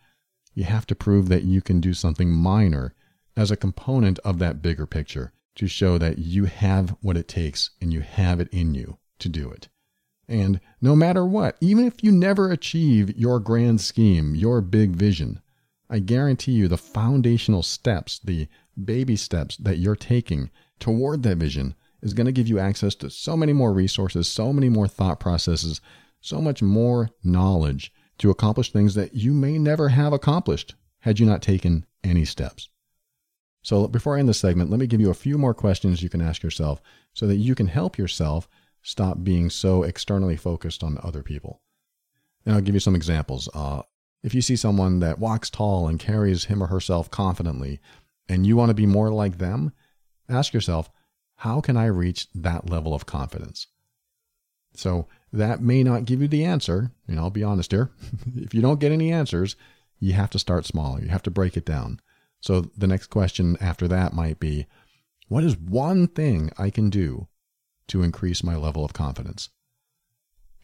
you 0.55 0.64
have 0.64 0.86
to 0.86 0.94
prove 0.94 1.28
that 1.28 1.44
you 1.44 1.61
can 1.61 1.80
do 1.80 1.94
something 1.94 2.32
minor 2.32 2.94
as 3.36 3.50
a 3.50 3.57
component 3.57 4.18
of 4.20 4.38
that 4.38 4.61
bigger 4.61 4.86
picture 4.86 5.32
to 5.55 5.68
show 5.68 5.98
that 5.98 6.18
you 6.18 6.46
have 6.46 6.96
what 7.00 7.16
it 7.16 7.28
takes 7.28 7.70
and 7.80 7.92
you 7.92 8.00
have 8.00 8.40
it 8.40 8.48
in 8.48 8.74
you 8.74 8.98
to 9.18 9.28
do 9.28 9.50
it. 9.50 9.68
And 10.32 10.60
no 10.80 10.96
matter 10.96 11.26
what, 11.26 11.58
even 11.60 11.86
if 11.86 12.02
you 12.02 12.10
never 12.10 12.50
achieve 12.50 13.14
your 13.18 13.38
grand 13.38 13.82
scheme, 13.82 14.34
your 14.34 14.62
big 14.62 14.96
vision, 14.96 15.42
I 15.90 15.98
guarantee 15.98 16.52
you 16.52 16.68
the 16.68 16.78
foundational 16.78 17.62
steps, 17.62 18.18
the 18.18 18.48
baby 18.82 19.14
steps 19.14 19.58
that 19.58 19.76
you're 19.76 19.94
taking 19.94 20.50
toward 20.80 21.22
that 21.24 21.36
vision 21.36 21.74
is 22.00 22.14
going 22.14 22.24
to 22.24 22.32
give 22.32 22.48
you 22.48 22.58
access 22.58 22.94
to 22.94 23.10
so 23.10 23.36
many 23.36 23.52
more 23.52 23.74
resources, 23.74 24.26
so 24.26 24.54
many 24.54 24.70
more 24.70 24.88
thought 24.88 25.20
processes, 25.20 25.82
so 26.22 26.40
much 26.40 26.62
more 26.62 27.10
knowledge 27.22 27.92
to 28.16 28.30
accomplish 28.30 28.72
things 28.72 28.94
that 28.94 29.14
you 29.14 29.34
may 29.34 29.58
never 29.58 29.90
have 29.90 30.14
accomplished 30.14 30.74
had 31.00 31.20
you 31.20 31.26
not 31.26 31.42
taken 31.42 31.84
any 32.02 32.24
steps. 32.24 32.70
So, 33.60 33.86
before 33.86 34.16
I 34.16 34.20
end 34.20 34.30
this 34.30 34.38
segment, 34.38 34.70
let 34.70 34.80
me 34.80 34.86
give 34.86 35.00
you 35.00 35.10
a 35.10 35.14
few 35.14 35.36
more 35.36 35.52
questions 35.52 36.02
you 36.02 36.08
can 36.08 36.22
ask 36.22 36.42
yourself 36.42 36.80
so 37.12 37.26
that 37.26 37.36
you 37.36 37.54
can 37.54 37.66
help 37.66 37.98
yourself 37.98 38.48
stop 38.82 39.22
being 39.22 39.50
so 39.50 39.82
externally 39.82 40.36
focused 40.36 40.82
on 40.82 40.98
other 41.02 41.22
people. 41.22 41.60
And 42.44 42.54
I'll 42.54 42.60
give 42.60 42.74
you 42.74 42.80
some 42.80 42.96
examples. 42.96 43.48
Uh, 43.54 43.82
if 44.22 44.34
you 44.34 44.42
see 44.42 44.56
someone 44.56 45.00
that 45.00 45.18
walks 45.18 45.50
tall 45.50 45.88
and 45.88 45.98
carries 45.98 46.44
him 46.44 46.62
or 46.62 46.66
herself 46.66 47.10
confidently, 47.10 47.80
and 48.28 48.46
you 48.46 48.56
want 48.56 48.70
to 48.70 48.74
be 48.74 48.86
more 48.86 49.10
like 49.10 49.38
them, 49.38 49.72
ask 50.28 50.52
yourself, 50.52 50.90
how 51.36 51.60
can 51.60 51.76
I 51.76 51.86
reach 51.86 52.28
that 52.34 52.70
level 52.70 52.94
of 52.94 53.06
confidence? 53.06 53.66
So 54.74 55.08
that 55.32 55.60
may 55.60 55.82
not 55.82 56.04
give 56.04 56.22
you 56.22 56.28
the 56.28 56.44
answer. 56.44 56.92
and 57.06 57.18
I'll 57.18 57.30
be 57.30 57.42
honest 57.42 57.72
here. 57.72 57.90
if 58.36 58.54
you 58.54 58.62
don't 58.62 58.80
get 58.80 58.92
any 58.92 59.12
answers, 59.12 59.56
you 59.98 60.12
have 60.14 60.30
to 60.30 60.38
start 60.38 60.66
smaller. 60.66 61.00
You 61.00 61.08
have 61.08 61.22
to 61.24 61.30
break 61.30 61.56
it 61.56 61.66
down. 61.66 62.00
So 62.40 62.70
the 62.76 62.86
next 62.86 63.06
question 63.06 63.56
after 63.60 63.86
that 63.88 64.14
might 64.14 64.40
be 64.40 64.66
what 65.28 65.44
is 65.44 65.56
one 65.56 66.08
thing 66.08 66.50
I 66.58 66.70
can 66.70 66.90
do 66.90 67.28
to 67.93 68.03
increase 68.03 68.43
my 68.43 68.57
level 68.57 68.84
of 68.84 68.93
confidence? 68.93 69.49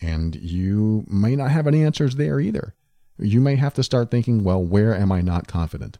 And 0.01 0.37
you 0.37 1.05
may 1.09 1.37
not 1.37 1.51
have 1.51 1.66
any 1.66 1.85
answers 1.85 2.16
there 2.16 2.41
either. 2.41 2.74
You 3.18 3.41
may 3.41 3.57
have 3.57 3.74
to 3.74 3.83
start 3.83 4.11
thinking, 4.11 4.45
well, 4.45 4.62
where 4.62 4.95
am 4.95 5.11
I 5.11 5.20
not 5.20 5.49
confident? 5.49 5.99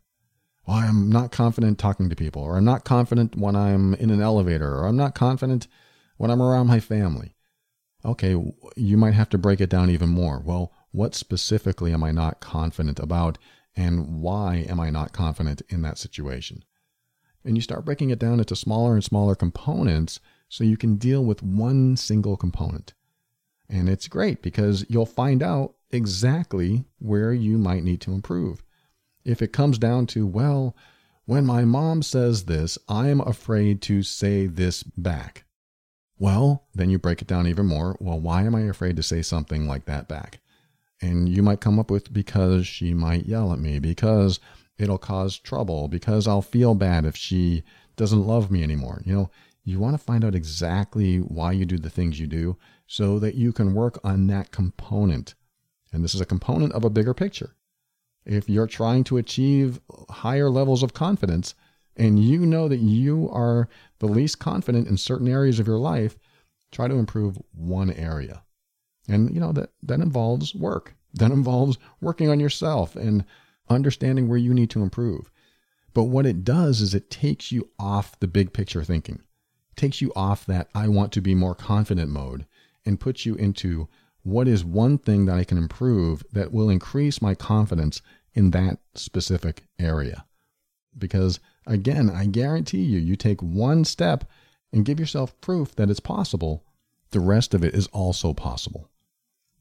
Well, 0.67 0.77
I'm 0.77 1.11
not 1.11 1.33
confident 1.33 1.79
talking 1.79 2.09
to 2.09 2.17
people, 2.17 2.43
or 2.43 2.57
I'm 2.57 2.65
not 2.65 2.85
confident 2.85 3.37
when 3.37 3.57
I'm 3.57 3.95
in 3.95 4.11
an 4.11 4.21
elevator, 4.21 4.77
or 4.77 4.87
I'm 4.87 4.97
not 4.97 5.15
confident 5.15 5.67
when 6.17 6.31
I'm 6.31 6.43
around 6.43 6.67
my 6.67 6.79
family. 6.79 7.35
Okay, 8.05 8.37
you 8.77 8.97
might 8.97 9.15
have 9.15 9.29
to 9.31 9.39
break 9.39 9.61
it 9.61 9.71
down 9.71 9.91
even 9.91 10.11
more. 10.11 10.41
Well, 10.45 10.73
what 10.93 11.15
specifically 11.15 11.93
am 11.93 12.05
I 12.05 12.13
not 12.13 12.41
confident 12.41 12.99
about 12.99 13.39
and 13.75 14.21
why 14.21 14.67
am 14.69 14.79
I 14.79 14.91
not 14.91 15.13
confident 15.13 15.63
in 15.69 15.83
that 15.83 15.99
situation? 15.99 16.65
And 17.45 17.57
you 17.57 17.63
start 17.63 17.85
breaking 17.85 18.11
it 18.11 18.19
down 18.19 18.39
into 18.39 18.55
smaller 18.55 18.95
and 18.95 19.05
smaller 19.05 19.35
components 19.35 20.21
so 20.49 20.65
you 20.65 20.77
can 20.77 20.97
deal 20.97 21.25
with 21.25 21.43
one 21.43 21.97
single 21.97 22.37
component. 22.37 22.95
And 23.69 23.89
it's 23.89 24.09
great 24.09 24.43
because 24.43 24.85
you'll 24.89 25.07
find 25.07 25.43
out 25.43 25.75
exactly 25.91 26.85
where 26.99 27.33
you 27.33 27.59
might 27.59 27.85
need 27.85 28.01
to 28.03 28.13
improve. 28.13 28.63
If 29.25 29.43
it 29.43 29.53
comes 29.53 29.79
down 29.79 30.07
to, 30.09 30.27
well, 30.27 30.75
when 31.27 31.45
my 31.45 31.65
mom 31.65 32.03
says 32.03 32.45
this, 32.45 32.79
I'm 32.89 33.21
afraid 33.21 33.83
to 33.83 34.03
say 34.03 34.47
this 34.47 34.83
back. 34.83 35.45
Well, 36.19 36.67
then 36.75 36.89
you 36.89 36.99
break 36.99 37.21
it 37.21 37.29
down 37.29 37.47
even 37.47 37.67
more. 37.67 37.97
Well, 38.01 38.19
why 38.19 38.43
am 38.43 38.55
I 38.55 38.63
afraid 38.63 38.97
to 38.97 39.03
say 39.03 39.23
something 39.23 39.69
like 39.69 39.85
that 39.85 40.09
back? 40.09 40.41
And 41.01 41.29
you 41.29 41.43
might 41.43 41.61
come 41.61 41.79
up 41.79 41.91
with 41.91 42.13
because 42.13 42.67
she 42.67 42.95
might 42.95 43.27
yell 43.27 43.53
at 43.53 43.61
me, 43.61 43.79
because 43.79 44.41
it'll 44.79 44.99
cause 44.99 45.39
trouble, 45.39 45.89
because 45.89 46.27
I'll 46.27 46.43
feel 46.43 46.75
bad 46.75 47.05
if 47.05 47.17
she 47.17 47.63
doesn't 47.97 48.27
love 48.27 48.51
me 48.51 48.63
anymore. 48.63 49.03
You 49.05 49.15
know, 49.15 49.31
you 49.69 49.79
want 49.79 49.95
to 49.95 50.03
find 50.03 50.25
out 50.25 50.35
exactly 50.35 51.19
why 51.19 51.53
you 51.53 51.67
do 51.67 51.77
the 51.77 51.91
things 51.91 52.19
you 52.19 52.27
do 52.27 52.57
so 52.87 53.19
that 53.19 53.35
you 53.35 53.53
can 53.53 53.75
work 53.75 54.01
on 54.03 54.27
that 54.29 54.51
component. 54.51 55.35
And 55.93 56.03
this 56.03 56.15
is 56.15 56.23
a 56.23 56.27
component 56.27 56.73
of 56.73 56.85
a 56.85 56.91
bigger 56.91 57.13
picture. 57.13 57.55
If 58.25 58.49
you're 58.49 58.67
trying 58.67 59.05
to 59.05 59.19
achieve 59.19 59.81
higher 60.09 60.49
levels 60.49 60.83
of 60.83 60.95
confidence 60.95 61.55
and 61.97 62.19
you 62.19 62.47
know 62.47 62.67
that 62.69 62.79
you 62.79 63.29
are 63.31 63.69
the 63.99 64.07
least 64.07 64.39
confident 64.39 64.89
in 64.89 64.97
certain 64.97 65.29
areas 65.29 65.59
of 65.59 65.67
your 65.67 65.79
life, 65.79 66.19
try 66.73 66.89
to 66.89 66.95
improve 66.95 67.39
one 67.53 67.91
area. 67.93 68.43
And 69.07 69.35
you 69.35 69.41
know 69.41 69.53
that 69.53 69.71
that 69.83 70.01
involves 70.01 70.55
work. 70.55 70.95
That 71.15 71.31
involves 71.41 71.77
working 72.01 72.31
on 72.31 72.41
yourself 72.41 72.97
and 72.97 73.25
understanding 73.69 74.29
where 74.29 74.39
you 74.39 74.55
need 74.55 74.71
to 74.71 74.83
improve. 74.83 75.31
But 75.93 76.05
what 76.05 76.27
it 76.27 76.45
does 76.45 76.81
is 76.81 76.95
it 76.95 77.11
takes 77.11 77.53
you 77.53 77.69
off 77.79 78.19
the 78.21 78.29
big 78.29 78.53
picture 78.53 78.83
thinking. 78.83 79.23
Takes 79.79 80.01
you 80.01 80.13
off 80.17 80.45
that 80.47 80.69
I 80.75 80.89
want 80.89 81.13
to 81.13 81.21
be 81.21 81.37
more 81.37 81.55
confident 81.55 82.11
mode 82.11 82.47
and 82.85 82.99
puts 82.99 83.25
you 83.25 83.37
into 83.37 83.87
what 84.25 84.49
is 84.49 84.65
one 84.65 84.99
thing 84.99 85.27
that 85.27 85.39
I 85.39 85.45
can 85.45 85.57
improve 85.57 86.25
that 86.33 86.53
will 86.53 86.69
increase 86.69 87.23
my 87.23 87.37
confidence 87.37 88.03
in 88.35 88.51
that 88.51 88.81
specific 88.97 89.69
area. 89.79 90.25
Because 90.99 91.39
again, 91.65 92.11
I 92.11 92.27
guarantee 92.27 92.83
you, 92.83 92.99
you 92.99 93.15
take 93.15 93.41
one 93.41 93.85
step 93.85 94.29
and 94.73 94.85
give 94.85 94.99
yourself 94.99 95.41
proof 95.41 95.77
that 95.77 95.91
it's 95.91 96.01
possible, 96.01 96.65
the 97.13 97.21
rest 97.21 97.55
of 97.55 97.63
it 97.63 97.73
is 97.73 97.87
also 97.93 98.35
possible. 98.35 98.91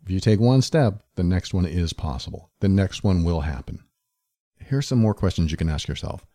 If 0.03 0.09
you 0.09 0.19
take 0.19 0.39
one 0.39 0.63
step, 0.63 1.03
the 1.13 1.23
next 1.23 1.53
one 1.53 1.67
is 1.67 1.93
possible. 1.93 2.49
The 2.59 2.69
next 2.69 3.03
one 3.03 3.23
will 3.23 3.41
happen. 3.41 3.83
Here's 4.57 4.87
some 4.87 4.97
more 4.97 5.13
questions 5.13 5.51
you 5.51 5.57
can 5.57 5.69
ask 5.69 5.87
yourself. 5.87 6.25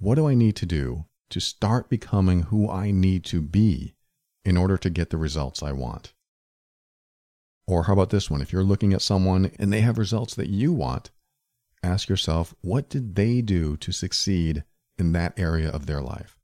What 0.00 0.16
do 0.16 0.26
I 0.26 0.34
need 0.34 0.56
to 0.56 0.66
do 0.66 1.04
to 1.32 1.40
start 1.40 1.88
becoming 1.88 2.42
who 2.42 2.70
I 2.70 2.90
need 2.90 3.24
to 3.24 3.40
be 3.40 3.94
in 4.44 4.56
order 4.56 4.76
to 4.76 4.90
get 4.90 5.10
the 5.10 5.16
results 5.16 5.62
I 5.62 5.72
want? 5.72 6.12
Or 7.66 7.84
how 7.84 7.94
about 7.94 8.10
this 8.10 8.30
one? 8.30 8.42
If 8.42 8.52
you're 8.52 8.62
looking 8.62 8.92
at 8.92 9.02
someone 9.02 9.50
and 9.58 9.72
they 9.72 9.80
have 9.80 9.98
results 9.98 10.34
that 10.34 10.48
you 10.48 10.72
want, 10.72 11.10
ask 11.82 12.08
yourself, 12.08 12.54
what 12.60 12.88
did 12.90 13.14
they 13.14 13.40
do 13.40 13.76
to 13.78 13.92
succeed 13.92 14.64
in 14.98 15.12
that 15.12 15.38
area 15.38 15.70
of 15.70 15.86
their 15.86 16.02
life? 16.02 16.38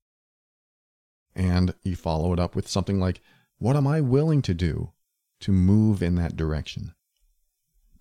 And 1.35 1.75
you 1.83 1.95
follow 1.95 2.33
it 2.33 2.41
up 2.41 2.57
with 2.57 2.67
something 2.67 2.99
like, 2.99 3.21
what 3.59 3.77
am 3.77 3.87
I 3.87 4.01
willing 4.01 4.43
to 4.43 4.55
do 4.55 4.93
to 5.41 5.53
move 5.53 6.03
in 6.03 6.15
that 6.15 6.37
direction? 6.37 6.95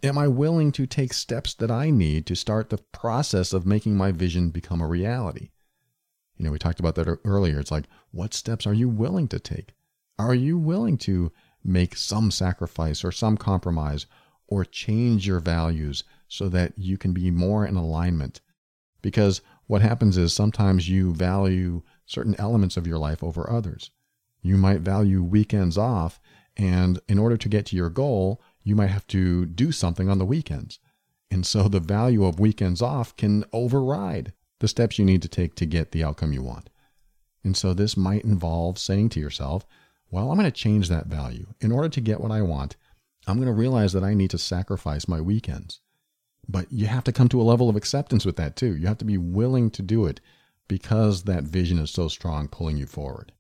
Am 0.04 0.18
I 0.18 0.28
willing 0.28 0.72
to 0.74 0.86
take 0.86 1.12
steps 1.12 1.54
that 1.56 1.72
I 1.72 1.90
need 1.90 2.26
to 2.28 2.36
start 2.36 2.70
the 2.70 2.78
process 2.94 3.52
of 3.52 3.66
making 3.66 3.98
my 3.98 4.12
vision 4.12 4.52
become 4.52 4.80
a 4.80 4.88
reality? 4.88 5.50
You 6.38 6.46
know, 6.46 6.52
we 6.52 6.60
talked 6.60 6.80
about 6.80 6.96
that 6.96 7.20
earlier. 7.26 7.60
It's 7.60 7.72
like, 7.72 7.86
what 8.12 8.34
steps 8.34 8.68
are 8.68 8.74
you 8.74 8.90
willing 8.90 9.28
to 9.30 9.40
take? 9.40 9.74
Are 10.20 10.36
you 10.36 10.58
willing 10.58 10.98
to 11.00 11.32
make 11.64 11.96
some 11.96 12.32
sacrifice 12.32 13.04
or 13.04 13.12
some 13.12 13.38
compromise 13.38 14.06
or 14.48 14.64
change 14.64 15.28
your 15.28 15.40
values 15.40 16.04
so 16.28 16.48
that 16.50 16.74
you 16.78 16.98
can 16.98 17.14
be 17.14 17.32
more 17.32 17.66
in 17.66 17.76
alignment? 17.76 18.42
Because 19.02 19.42
what 19.68 19.82
happens 19.82 20.18
is 20.18 20.34
sometimes 20.34 20.90
you 20.90 21.14
value 21.14 21.82
certain 22.06 22.36
elements 22.40 22.78
of 22.78 22.88
your 22.88 22.98
life 22.98 23.24
over 23.24 23.50
others. 23.50 23.92
You 24.42 24.58
might 24.58 24.82
value 24.82 25.24
weekends 25.24 25.78
off 25.78 26.20
and 26.56 27.00
in 27.08 27.20
order 27.20 27.38
to 27.38 27.50
get 27.50 27.68
to 27.68 27.76
your 27.76 27.90
goal, 27.90 28.42
you 28.64 28.76
might 28.76 28.90
have 28.90 29.06
to 29.08 29.46
do 29.46 29.72
something 29.72 30.10
on 30.10 30.18
the 30.18 30.26
weekends. 30.26 30.80
And 31.30 31.46
so 31.46 31.68
the 31.68 31.80
value 31.80 32.26
of 32.26 32.40
weekends 32.40 32.82
off 32.82 33.16
can 33.16 33.46
override 33.54 34.34
the 34.60 34.68
steps 34.68 34.98
you 34.98 35.06
need 35.06 35.22
to 35.22 35.28
take 35.28 35.56
to 35.56 35.66
get 35.66 35.92
the 35.92 36.04
outcome 36.04 36.34
you 36.34 36.44
want. 36.44 36.70
And 37.44 37.56
so 37.56 37.74
this 37.74 37.96
might 37.96 38.24
involve 38.24 38.78
saying 38.78 39.10
to 39.10 39.20
yourself, 39.20 39.66
well, 40.10 40.32
I'm 40.32 40.38
going 40.38 40.50
to 40.50 40.52
change 40.52 40.90
that 40.90 41.08
value. 41.08 41.48
In 41.60 41.72
order 41.72 41.90
to 41.90 42.02
get 42.02 42.22
what 42.22 42.32
I 42.32 42.42
want, 42.42 42.76
I'm 43.28 43.38
going 43.38 43.48
to 43.48 43.54
realize 43.54 43.94
that 43.94 44.04
I 44.04 44.14
need 44.14 44.30
to 44.32 44.38
sacrifice 44.38 45.08
my 45.08 45.20
weekends. 45.22 45.82
But 46.48 46.72
you 46.72 46.88
have 46.88 47.04
to 47.06 47.12
come 47.12 47.28
to 47.30 47.42
a 47.42 47.44
level 47.44 47.70
of 47.70 47.76
acceptance 47.76 48.26
with 48.26 48.38
that 48.38 48.56
too. 48.56 48.76
You 48.76 48.88
have 48.88 48.98
to 49.00 49.06
be 49.06 49.18
willing 49.18 49.70
to 49.72 49.82
do 49.82 50.06
it 50.06 50.22
because 50.68 51.24
that 51.24 51.44
vision 51.44 51.78
is 51.78 51.92
so 51.92 52.08
strong 52.08 52.48
pulling 52.48 52.78
you 52.78 52.86
forward. 52.86 53.34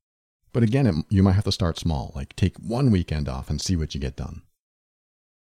But 0.51 0.63
again, 0.63 0.88
it, 0.88 0.95
you 1.09 1.24
might 1.24 1.34
have 1.34 1.43
to 1.45 1.51
start 1.51 1.78
small, 1.78 2.11
like 2.15 2.36
take 2.36 2.57
one 2.57 2.91
weekend 2.91 3.30
off 3.30 3.49
and 3.49 3.61
see 3.61 3.76
what 3.76 3.93
you 3.93 4.01
get 4.01 4.15
done. 4.15 4.41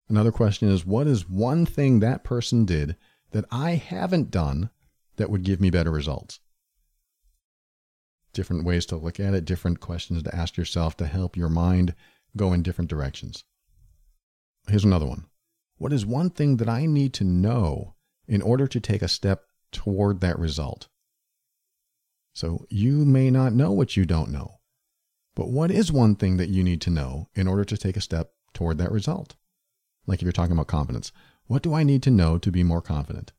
Another 0.09 0.31
question 0.31 0.69
is 0.69 0.87
what 0.87 1.07
is 1.07 1.29
one 1.29 1.67
thing 1.67 1.99
that 1.99 2.23
person 2.23 2.65
did 2.65 2.97
that 3.33 3.45
I 3.51 3.73
haven't 3.73 4.31
done 4.31 4.71
that 5.17 5.31
would 5.31 5.43
give 5.43 5.61
me 5.61 5.71
better 5.71 5.91
results? 5.91 6.41
Different 8.33 8.65
ways 8.65 8.87
to 8.87 8.97
look 8.97 9.19
at 9.19 9.35
it, 9.35 9.45
different 9.45 9.81
questions 9.81 10.23
to 10.23 10.35
ask 10.35 10.57
yourself 10.57 10.97
to 10.99 11.07
help 11.07 11.37
your 11.37 11.49
mind 11.49 11.95
go 12.37 12.53
in 12.53 12.63
different 12.63 12.91
directions. 12.91 13.45
Here's 14.69 14.85
another 14.85 15.07
one. 15.07 15.27
What 15.79 15.93
is 15.93 16.05
one 16.05 16.31
thing 16.31 16.57
that 16.57 16.69
I 16.69 16.87
need 16.87 17.15
to 17.15 17.25
know 17.25 17.95
in 18.27 18.43
order 18.43 18.67
to 18.67 18.81
take 18.81 19.03
a 19.03 19.09
step 19.09 19.45
toward 19.73 20.21
that 20.21 20.39
result? 20.39 20.89
So 22.35 22.67
you 22.69 23.05
may 23.05 23.31
not 23.31 23.55
know 23.55 23.73
what 23.73 23.97
you 23.97 24.05
don't 24.05 24.31
know. 24.31 24.59
But 25.35 25.51
what 25.51 25.71
is 25.71 25.93
one 25.93 26.17
thing 26.17 26.39
that 26.39 26.49
you 26.49 26.63
need 26.65 26.81
to 26.83 26.91
know 26.91 27.29
in 27.35 27.47
order 27.47 27.65
to 27.65 27.77
take 27.77 27.97
a 27.97 28.01
step 28.01 28.33
toward 28.55 28.79
that 28.79 28.93
result? 28.93 29.37
Like 30.07 30.21
if 30.21 30.23
you're 30.23 30.33
talking 30.33 30.53
about 30.53 30.67
confidence, 30.67 31.13
what 31.47 31.63
do 31.63 31.75
I 31.75 31.83
need 31.83 32.03
to 32.05 32.11
know 32.11 32.39
to 32.39 32.51
be 32.51 32.63
more 32.63 32.83
confident? 32.83 33.33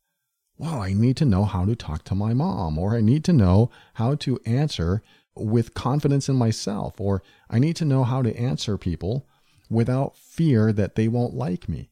Well, 0.58 0.82
I 0.82 0.92
need 0.92 1.16
to 1.18 1.24
know 1.24 1.44
how 1.44 1.64
to 1.64 1.76
talk 1.76 2.02
to 2.04 2.16
my 2.16 2.34
mom, 2.34 2.78
or 2.78 2.96
I 2.96 3.00
need 3.00 3.22
to 3.24 3.32
know 3.32 3.70
how 3.94 4.16
to 4.16 4.40
answer 4.44 5.02
with 5.36 5.72
confidence 5.72 6.28
in 6.28 6.34
myself, 6.34 7.00
or 7.00 7.22
I 7.48 7.60
need 7.60 7.76
to 7.76 7.84
know 7.84 8.02
how 8.02 8.22
to 8.22 8.36
answer 8.36 8.76
people 8.76 9.24
without 9.70 10.16
fear 10.16 10.72
that 10.72 10.96
they 10.96 11.06
won't 11.06 11.34
like 11.34 11.68
me. 11.68 11.90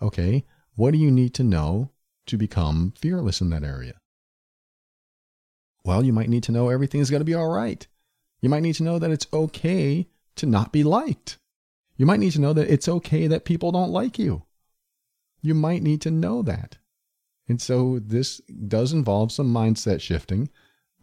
Okay, 0.00 0.46
what 0.74 0.92
do 0.92 0.98
you 0.98 1.10
need 1.10 1.34
to 1.34 1.44
know 1.44 1.90
to 2.26 2.38
become 2.38 2.94
fearless 2.96 3.42
in 3.42 3.50
that 3.50 3.62
area? 3.62 3.94
Well, 5.84 6.02
you 6.02 6.14
might 6.14 6.30
need 6.30 6.44
to 6.44 6.52
know 6.52 6.70
everything 6.70 7.00
is 7.00 7.10
going 7.10 7.20
to 7.20 7.26
be 7.26 7.34
all 7.34 7.50
right. 7.50 7.86
You 8.40 8.48
might 8.48 8.62
need 8.62 8.76
to 8.76 8.84
know 8.84 8.98
that 8.98 9.10
it's 9.10 9.26
okay 9.34 10.08
to 10.36 10.46
not 10.46 10.72
be 10.72 10.82
liked. 10.82 11.38
You 11.98 12.06
might 12.06 12.20
need 12.20 12.32
to 12.32 12.40
know 12.40 12.54
that 12.54 12.70
it's 12.70 12.88
okay 12.88 13.26
that 13.26 13.44
people 13.44 13.70
don't 13.70 13.90
like 13.90 14.18
you. 14.18 14.44
You 15.42 15.54
might 15.54 15.82
need 15.82 16.00
to 16.02 16.10
know 16.10 16.40
that. 16.42 16.78
And 17.48 17.60
so 17.60 17.98
this 17.98 18.40
does 18.68 18.92
involve 18.92 19.32
some 19.32 19.52
mindset 19.52 20.00
shifting. 20.00 20.48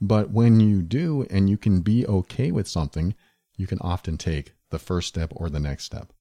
But 0.01 0.31
when 0.31 0.59
you 0.59 0.81
do 0.81 1.25
and 1.29 1.49
you 1.49 1.57
can 1.57 1.81
be 1.81 2.07
okay 2.07 2.51
with 2.51 2.67
something, 2.67 3.13
you 3.57 3.67
can 3.67 3.79
often 3.81 4.17
take 4.17 4.53
the 4.69 4.79
first 4.79 5.09
step 5.09 5.33
or 5.35 5.49
the 5.49 5.59
next 5.59 5.83
step. 5.83 6.13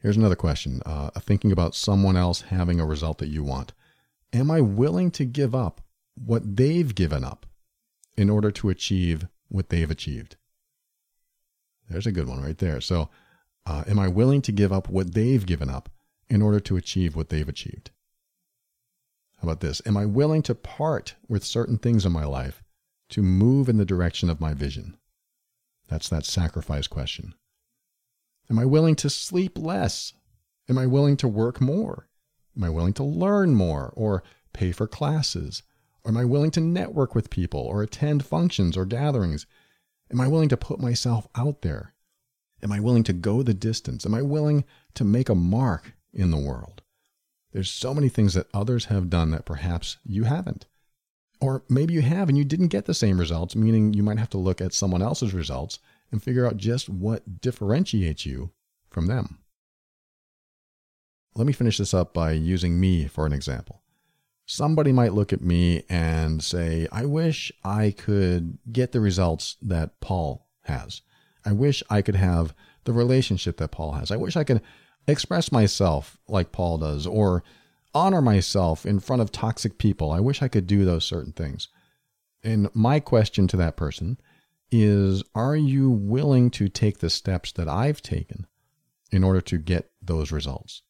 Here's 0.00 0.16
another 0.16 0.36
question 0.36 0.80
uh, 0.86 1.10
thinking 1.18 1.50
about 1.50 1.74
someone 1.74 2.16
else 2.16 2.42
having 2.42 2.78
a 2.78 2.86
result 2.86 3.18
that 3.18 3.28
you 3.28 3.42
want. 3.42 3.72
Am 4.32 4.50
I 4.50 4.60
willing 4.60 5.10
to 5.12 5.24
give 5.24 5.54
up 5.54 5.80
what 6.14 6.56
they've 6.56 6.94
given 6.94 7.24
up 7.24 7.46
in 8.16 8.28
order 8.28 8.50
to 8.50 8.68
achieve 8.68 9.26
what 9.48 9.68
they've 9.68 9.90
achieved. 9.90 10.36
There's 11.88 12.06
a 12.06 12.12
good 12.12 12.28
one 12.28 12.42
right 12.42 12.58
there. 12.58 12.80
So, 12.80 13.08
uh, 13.64 13.84
am 13.86 13.98
I 13.98 14.08
willing 14.08 14.42
to 14.42 14.52
give 14.52 14.72
up 14.72 14.88
what 14.88 15.14
they've 15.14 15.44
given 15.44 15.70
up 15.70 15.88
in 16.28 16.42
order 16.42 16.60
to 16.60 16.76
achieve 16.76 17.16
what 17.16 17.28
they've 17.28 17.48
achieved? 17.48 17.90
How 19.38 19.46
about 19.46 19.60
this? 19.60 19.80
Am 19.86 19.96
I 19.96 20.04
willing 20.04 20.42
to 20.42 20.54
part 20.54 21.14
with 21.28 21.44
certain 21.44 21.78
things 21.78 22.04
in 22.04 22.12
my 22.12 22.24
life 22.24 22.62
to 23.10 23.22
move 23.22 23.68
in 23.68 23.76
the 23.76 23.84
direction 23.84 24.28
of 24.28 24.40
my 24.40 24.52
vision? 24.52 24.96
That's 25.86 26.08
that 26.08 26.24
sacrifice 26.24 26.86
question. 26.86 27.34
Am 28.50 28.58
I 28.58 28.64
willing 28.64 28.96
to 28.96 29.10
sleep 29.10 29.56
less? 29.56 30.12
Am 30.68 30.76
I 30.76 30.86
willing 30.86 31.16
to 31.18 31.28
work 31.28 31.60
more? 31.60 32.08
Am 32.56 32.64
I 32.64 32.70
willing 32.70 32.92
to 32.94 33.04
learn 33.04 33.54
more 33.54 33.92
or 33.94 34.22
pay 34.52 34.72
for 34.72 34.88
classes? 34.88 35.62
Am 36.04 36.16
I 36.16 36.24
willing 36.24 36.50
to 36.52 36.60
network 36.60 37.14
with 37.14 37.30
people 37.30 37.60
or 37.60 37.82
attend 37.82 38.24
functions 38.24 38.76
or 38.76 38.84
gatherings? 38.84 39.46
Am 40.10 40.20
I 40.20 40.26
willing 40.26 40.48
to 40.48 40.56
put 40.56 40.80
myself 40.80 41.28
out 41.36 41.62
there? 41.62 41.94
Am 42.62 42.72
I 42.72 42.80
willing 42.80 43.04
to 43.04 43.12
go 43.12 43.42
the 43.42 43.54
distance? 43.54 44.04
Am 44.04 44.14
I 44.14 44.22
willing 44.22 44.64
to 44.94 45.04
make 45.04 45.28
a 45.28 45.34
mark 45.34 45.94
in 46.12 46.30
the 46.30 46.38
world? 46.38 46.82
There's 47.58 47.72
so 47.72 47.92
many 47.92 48.08
things 48.08 48.34
that 48.34 48.46
others 48.54 48.84
have 48.84 49.10
done 49.10 49.32
that 49.32 49.44
perhaps 49.44 49.96
you 50.04 50.22
haven't. 50.22 50.66
Or 51.40 51.64
maybe 51.68 51.92
you 51.92 52.02
have 52.02 52.28
and 52.28 52.38
you 52.38 52.44
didn't 52.44 52.68
get 52.68 52.84
the 52.84 52.94
same 52.94 53.18
results, 53.18 53.56
meaning 53.56 53.94
you 53.94 54.04
might 54.04 54.20
have 54.20 54.30
to 54.30 54.38
look 54.38 54.60
at 54.60 54.72
someone 54.72 55.02
else's 55.02 55.34
results 55.34 55.80
and 56.12 56.22
figure 56.22 56.46
out 56.46 56.56
just 56.56 56.88
what 56.88 57.40
differentiates 57.40 58.24
you 58.24 58.52
from 58.90 59.08
them. 59.08 59.40
Let 61.34 61.48
me 61.48 61.52
finish 61.52 61.78
this 61.78 61.92
up 61.92 62.14
by 62.14 62.30
using 62.30 62.78
me 62.78 63.08
for 63.08 63.26
an 63.26 63.32
example 63.32 63.82
somebody 64.46 64.92
might 64.92 65.12
look 65.12 65.32
at 65.32 65.42
me 65.42 65.82
and 65.90 66.44
say, 66.44 66.86
I 66.92 67.06
wish 67.06 67.50
I 67.64 67.90
could 67.90 68.56
get 68.70 68.92
the 68.92 69.00
results 69.00 69.56
that 69.60 70.00
Paul 70.00 70.46
has. 70.62 71.02
I 71.44 71.52
wish 71.52 71.82
I 71.90 72.02
could 72.02 72.14
have 72.14 72.54
the 72.84 72.92
relationship 72.94 73.58
that 73.58 73.72
Paul 73.72 73.92
has. 73.92 74.10
I 74.10 74.16
wish 74.16 74.36
I 74.36 74.44
could 74.44 74.62
express 75.08 75.50
myself 75.50 76.18
like 76.28 76.52
Paul 76.52 76.78
does 76.78 77.06
or 77.06 77.42
honor 77.94 78.22
myself 78.22 78.86
in 78.86 79.00
front 79.00 79.22
of 79.22 79.32
toxic 79.32 79.78
people. 79.78 80.12
I 80.12 80.20
wish 80.20 80.42
I 80.42 80.48
could 80.48 80.66
do 80.66 80.84
those 80.84 81.04
certain 81.04 81.32
things. 81.32 81.68
And 82.44 82.68
my 82.74 83.00
question 83.00 83.48
to 83.48 83.56
that 83.56 83.76
person 83.76 84.18
is 84.70 85.24
Are 85.34 85.56
you 85.56 85.90
willing 85.90 86.50
to 86.52 86.68
take 86.68 86.98
the 86.98 87.10
steps 87.10 87.52
that 87.52 87.68
I've 87.68 88.02
taken 88.02 88.46
in 89.10 89.24
order 89.24 89.40
to 89.40 89.58
get 89.58 89.90
those 90.00 90.30
results? 90.30 90.82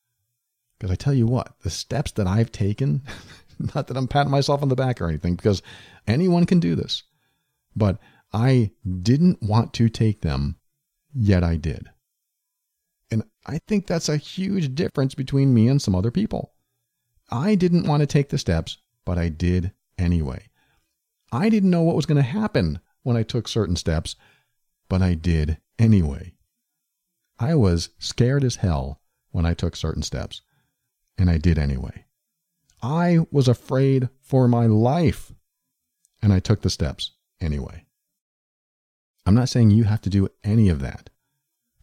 Because 0.79 0.91
I 0.91 0.97
tell 0.97 1.15
you 1.15 1.27
what, 1.27 1.55
the 1.63 1.71
steps 1.71 2.13
that 2.13 2.27
I've 2.27 2.53
taken 2.53 3.03
Not 3.75 3.89
that 3.89 3.97
I'm 3.97 4.09
patting 4.09 4.31
myself 4.31 4.63
on 4.63 4.69
the 4.69 4.77
back 4.77 5.01
or 5.01 5.09
anything, 5.09 5.35
because 5.35 5.63
anyone 6.07 6.47
can 6.47 6.61
do 6.61 6.75
this. 6.75 7.03
But 7.75 7.99
I 8.33 8.71
didn't 9.03 9.43
want 9.43 9.73
to 9.75 9.89
take 9.89 10.21
them, 10.21 10.57
yet 11.13 11.43
I 11.43 11.57
did. 11.57 11.89
I 13.49 13.59
think 13.67 13.87
that's 13.87 14.11
a 14.11 14.19
huge 14.19 14.75
difference 14.75 15.15
between 15.15 15.55
me 15.55 15.69
and 15.69 15.81
some 15.81 15.95
other 15.95 16.11
people. 16.11 16.53
I 17.31 17.55
didn't 17.55 17.87
want 17.87 18.03
to 18.03 18.07
take 18.07 18.29
the 18.29 18.37
steps, 18.37 18.77
but 19.07 19.17
I 19.17 19.31
did 19.31 19.73
anyway. 19.99 20.49
I 21.33 21.49
didn't 21.49 21.71
know 21.71 21.83
what 21.83 21.97
was 21.97 22.07
going 22.07 22.17
to 22.17 22.23
happen 22.23 22.81
when 23.03 23.17
I 23.17 23.23
took 23.23 23.49
certain 23.49 23.77
steps, 23.77 24.17
but 24.89 25.01
I 25.01 25.15
did 25.15 25.59
anyway. 25.79 26.35
I 27.39 27.55
was 27.55 27.89
scared 27.99 28.45
as 28.45 28.57
hell 28.57 29.01
when 29.31 29.47
I 29.47 29.55
took 29.55 29.77
certain 29.77 30.03
steps, 30.03 30.43
and 31.17 31.31
I 31.31 31.39
did 31.39 31.59
anyway. 31.59 32.05
I 32.83 33.21
was 33.31 33.49
afraid 33.49 34.11
for 34.21 34.47
my 34.47 34.67
life. 34.67 35.33
And 36.21 36.33
I 36.33 36.41
took 36.41 36.63
the 36.63 36.71
steps 36.71 37.13
anyway. 37.41 37.87
I'm 39.25 39.35
not 39.35 39.49
saying 39.49 39.71
you 39.71 39.85
have 39.85 40.01
to 40.03 40.11
do 40.11 40.29
any 40.43 40.69
of 40.69 40.81
that. 40.81 41.11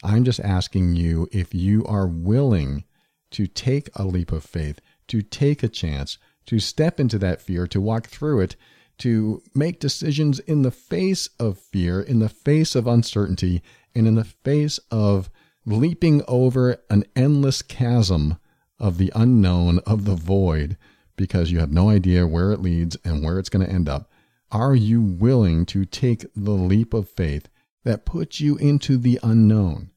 I'm 0.05 0.23
just 0.23 0.39
asking 0.39 0.95
you 0.95 1.27
if 1.31 1.55
you 1.55 1.83
are 1.85 2.07
willing 2.07 2.83
to 3.31 3.47
take 3.47 3.89
a 3.95 4.05
leap 4.05 4.31
of 4.31 4.43
faith, 4.43 4.79
to 5.07 5.23
take 5.23 5.63
a 5.63 5.67
chance, 5.67 6.19
to 6.45 6.59
step 6.59 6.99
into 6.99 7.17
that 7.19 7.41
fear, 7.41 7.65
to 7.67 7.81
walk 7.81 8.07
through 8.07 8.41
it, 8.41 8.55
to 8.99 9.41
make 9.55 9.79
decisions 9.79 10.39
in 10.39 10.61
the 10.61 10.71
face 10.71 11.27
of 11.39 11.57
fear, 11.57 11.99
in 11.99 12.19
the 12.19 12.29
face 12.29 12.75
of 12.75 12.85
uncertainty, 12.85 13.63
and 13.95 14.07
in 14.07 14.15
the 14.15 14.23
face 14.23 14.79
of 14.91 15.29
leaping 15.65 16.21
over 16.27 16.77
an 16.89 17.03
endless 17.15 17.63
chasm 17.63 18.37
of 18.79 18.97
the 18.99 19.11
unknown, 19.15 19.79
of 19.79 20.05
the 20.05 20.15
void, 20.15 20.77
because 21.15 21.51
you 21.51 21.59
have 21.59 21.71
no 21.71 21.89
idea 21.89 22.27
where 22.27 22.51
it 22.51 22.61
leads 22.61 22.95
and 23.03 23.23
where 23.23 23.39
it's 23.39 23.49
going 23.49 23.65
to 23.65 23.71
end 23.71 23.89
up. 23.89 24.11
Are 24.51 24.75
you 24.75 25.01
willing 25.01 25.65
to 25.67 25.83
take 25.83 26.25
the 26.35 26.51
leap 26.51 26.93
of 26.93 27.09
faith 27.09 27.49
that 27.83 28.05
puts 28.05 28.39
you 28.39 28.55
into 28.57 28.97
the 28.97 29.19
unknown, 29.23 29.91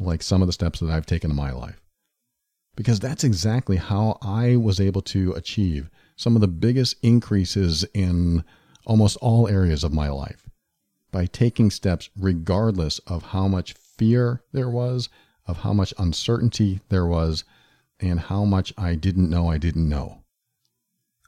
like 0.00 0.22
some 0.22 0.42
of 0.42 0.48
the 0.48 0.52
steps 0.52 0.80
that 0.80 0.90
I've 0.90 1.06
taken 1.06 1.30
in 1.30 1.36
my 1.36 1.52
life? 1.52 1.80
Because 2.76 3.00
that's 3.00 3.24
exactly 3.24 3.76
how 3.76 4.18
I 4.22 4.56
was 4.56 4.80
able 4.80 5.02
to 5.02 5.32
achieve 5.32 5.90
some 6.16 6.34
of 6.34 6.40
the 6.40 6.48
biggest 6.48 6.96
increases 7.02 7.84
in 7.94 8.44
almost 8.86 9.16
all 9.18 9.48
areas 9.48 9.84
of 9.84 9.92
my 9.92 10.08
life 10.08 10.48
by 11.10 11.26
taking 11.26 11.70
steps 11.70 12.10
regardless 12.16 12.98
of 13.00 13.22
how 13.22 13.48
much 13.48 13.72
fear 13.72 14.42
there 14.52 14.68
was, 14.68 15.08
of 15.46 15.58
how 15.58 15.72
much 15.72 15.94
uncertainty 15.98 16.80
there 16.88 17.06
was, 17.06 17.44
and 18.00 18.20
how 18.20 18.44
much 18.44 18.72
I 18.76 18.94
didn't 18.94 19.30
know 19.30 19.48
I 19.48 19.58
didn't 19.58 19.88
know. 19.88 20.22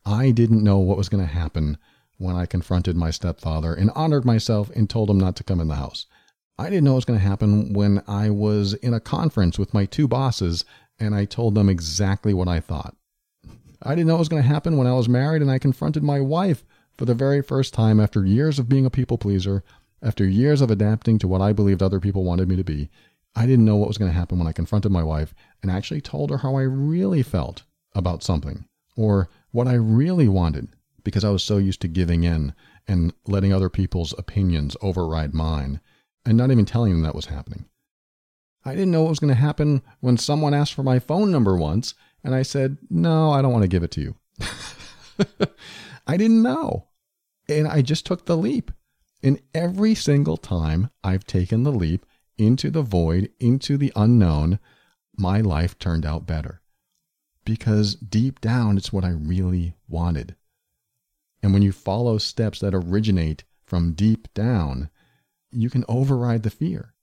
I 0.05 0.31
didn't 0.31 0.65
know 0.65 0.79
what 0.79 0.97
was 0.97 1.09
going 1.09 1.27
to 1.27 1.33
happen 1.33 1.79
when 2.19 2.37
I 2.37 2.47
confronted 2.47 2.97
my 2.97 3.11
stepfather 3.11 3.75
and 3.75 3.91
honored 3.95 4.25
myself 4.25 4.71
and 4.75 4.89
told 4.89 5.09
him 5.09 5.19
not 5.19 5.37
to 5.37 5.45
come 5.45 5.61
in 5.61 5.69
the 5.69 5.77
house. 5.77 6.07
I 6.61 6.65
didn't 6.65 6.85
know 6.85 6.93
what 6.93 6.97
was 6.97 7.05
going 7.07 7.19
to 7.19 7.25
happen 7.25 7.73
when 7.73 8.03
I 8.07 8.29
was 8.29 8.75
in 8.75 8.93
a 8.93 9.01
conference 9.01 9.59
with 9.59 9.73
my 9.73 9.87
two 9.87 10.07
bosses 10.07 10.67
and 10.99 11.15
I 11.15 11.25
told 11.25 11.55
them 11.55 11.71
exactly 11.71 12.35
what 12.35 12.49
I 12.49 12.61
thought. 12.61 12.95
I 13.83 13.95
didn't 13.95 14.09
know 14.09 14.17
what 14.17 14.19
was 14.19 14.29
going 14.29 14.43
to 14.43 14.49
happen 14.49 14.77
when 14.77 14.87
I 14.87 14.93
was 14.93 15.09
married 15.09 15.41
and 15.41 15.51
I 15.51 15.59
confronted 15.59 16.03
my 16.03 16.21
wife 16.21 16.67
for 16.99 17.07
the 17.07 17.15
very 17.15 17.41
first 17.41 17.73
time 17.73 17.99
after 17.99 18.27
years 18.27 18.59
of 18.59 18.69
being 18.69 18.85
a 18.85 18.91
people 18.91 19.17
pleaser, 19.17 19.65
after 20.03 20.29
years 20.29 20.61
of 20.61 20.71
adapting 20.71 21.19
to 21.21 21.29
what 21.29 21.41
I 21.41 21.55
believed 21.55 21.83
other 21.83 21.99
people 21.99 22.25
wanted 22.25 22.47
me 22.47 22.57
to 22.57 22.65
be. 22.65 22.91
I 23.35 23.47
didn't 23.47 23.65
know 23.65 23.77
what 23.77 23.89
was 23.89 23.97
going 23.97 24.11
to 24.11 24.19
happen 24.19 24.39
when 24.39 24.47
I 24.47 24.53
confronted 24.53 24.93
my 24.93 25.03
wife 25.03 25.35
and 25.63 25.71
actually 25.71 26.03
told 26.03 26.29
her 26.29 26.37
how 26.37 26.57
I 26.57 26.63
really 26.63 27.23
felt 27.23 27.63
about 27.95 28.23
something 28.23 28.67
or 28.99 29.31
what 29.51 29.67
I 29.67 29.77
really 29.77 30.29
wanted 30.29 30.69
because 31.05 31.25
I 31.25 31.31
was 31.31 31.43
so 31.43 31.57
used 31.57 31.81
to 31.81 31.89
giving 31.89 32.23
in 32.23 32.53
and 32.87 33.15
letting 33.27 33.51
other 33.51 33.71
people's 33.71 34.13
opinions 34.19 34.77
override 34.83 35.33
mine 35.33 35.81
and 36.25 36.37
not 36.37 36.51
even 36.51 36.65
telling 36.65 36.93
them 36.93 37.03
that 37.03 37.15
was 37.15 37.27
happening. 37.27 37.67
I 38.65 38.73
didn't 38.73 38.91
know 38.91 39.03
what 39.03 39.11
was 39.11 39.21
going 39.21 39.35
to 39.35 39.41
happen 39.41 39.83
when 40.01 40.19
someone 40.19 40.55
asked 40.55 40.75
for 40.75 40.83
my 40.83 40.99
phone 40.99 41.31
number 41.31 41.57
once 41.57 41.95
and 42.23 42.35
I 42.35 42.43
said, 42.43 42.77
No, 42.91 43.31
I 43.31 43.41
don't 43.41 43.53
want 43.53 43.63
to 43.63 43.69
give 43.69 43.83
it 43.83 43.91
to 43.93 44.01
you. 44.01 44.17
I 46.07 46.17
didn't 46.17 46.43
know. 46.43 46.89
And 47.49 47.67
I 47.67 47.83
just 47.83 48.05
took 48.05 48.27
the 48.27 48.37
leap. 48.37 48.71
And 49.23 49.41
every 49.55 49.95
single 49.95 50.37
time 50.37 50.91
I've 51.03 51.27
taken 51.27 51.63
the 51.63 51.73
leap 51.73 52.07
into 52.39 52.71
the 52.71 52.83
void, 52.83 53.31
into 53.39 53.77
the 53.77 53.93
unknown, 53.97 54.59
my 55.17 55.41
life 55.41 55.79
turned 55.79 56.07
out 56.07 56.27
better. 56.27 56.63
Because 57.45 57.95
deep 57.95 58.41
down, 58.41 58.77
it's 58.77 58.93
what 58.93 59.05
I 59.05 59.11
really 59.11 59.75
wanted. 59.89 60.37
And 61.43 61.53
when 61.53 61.63
you 61.63 61.73
follow 61.73 62.19
steps 62.19 62.61
that 62.61 62.75
originate 62.75 63.45
from 63.65 63.93
deep 63.93 64.33
down, 64.35 64.91
you 65.53 65.71
can 65.71 65.85
override 65.89 66.43
the 66.43 66.51
fear. 66.51 66.95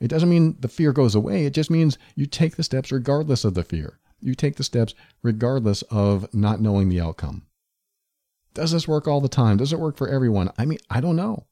It 0.00 0.08
doesn't 0.08 0.28
mean 0.28 0.56
the 0.60 0.68
fear 0.68 0.92
goes 0.92 1.14
away. 1.14 1.44
It 1.44 1.54
just 1.54 1.70
means 1.70 1.98
you 2.14 2.26
take 2.26 2.56
the 2.56 2.62
steps 2.62 2.92
regardless 2.92 3.44
of 3.44 3.54
the 3.54 3.64
fear. 3.64 3.98
You 4.20 4.34
take 4.34 4.56
the 4.56 4.64
steps 4.64 4.94
regardless 5.22 5.82
of 5.82 6.32
not 6.34 6.60
knowing 6.60 6.88
the 6.88 7.00
outcome. 7.00 7.46
Does 8.54 8.72
this 8.72 8.88
work 8.88 9.06
all 9.06 9.20
the 9.20 9.28
time? 9.28 9.56
Does 9.56 9.72
it 9.72 9.78
work 9.78 9.96
for 9.96 10.08
everyone? 10.08 10.50
I 10.58 10.64
mean, 10.64 10.78
I 10.90 11.00
don't 11.00 11.16
know. 11.16 11.46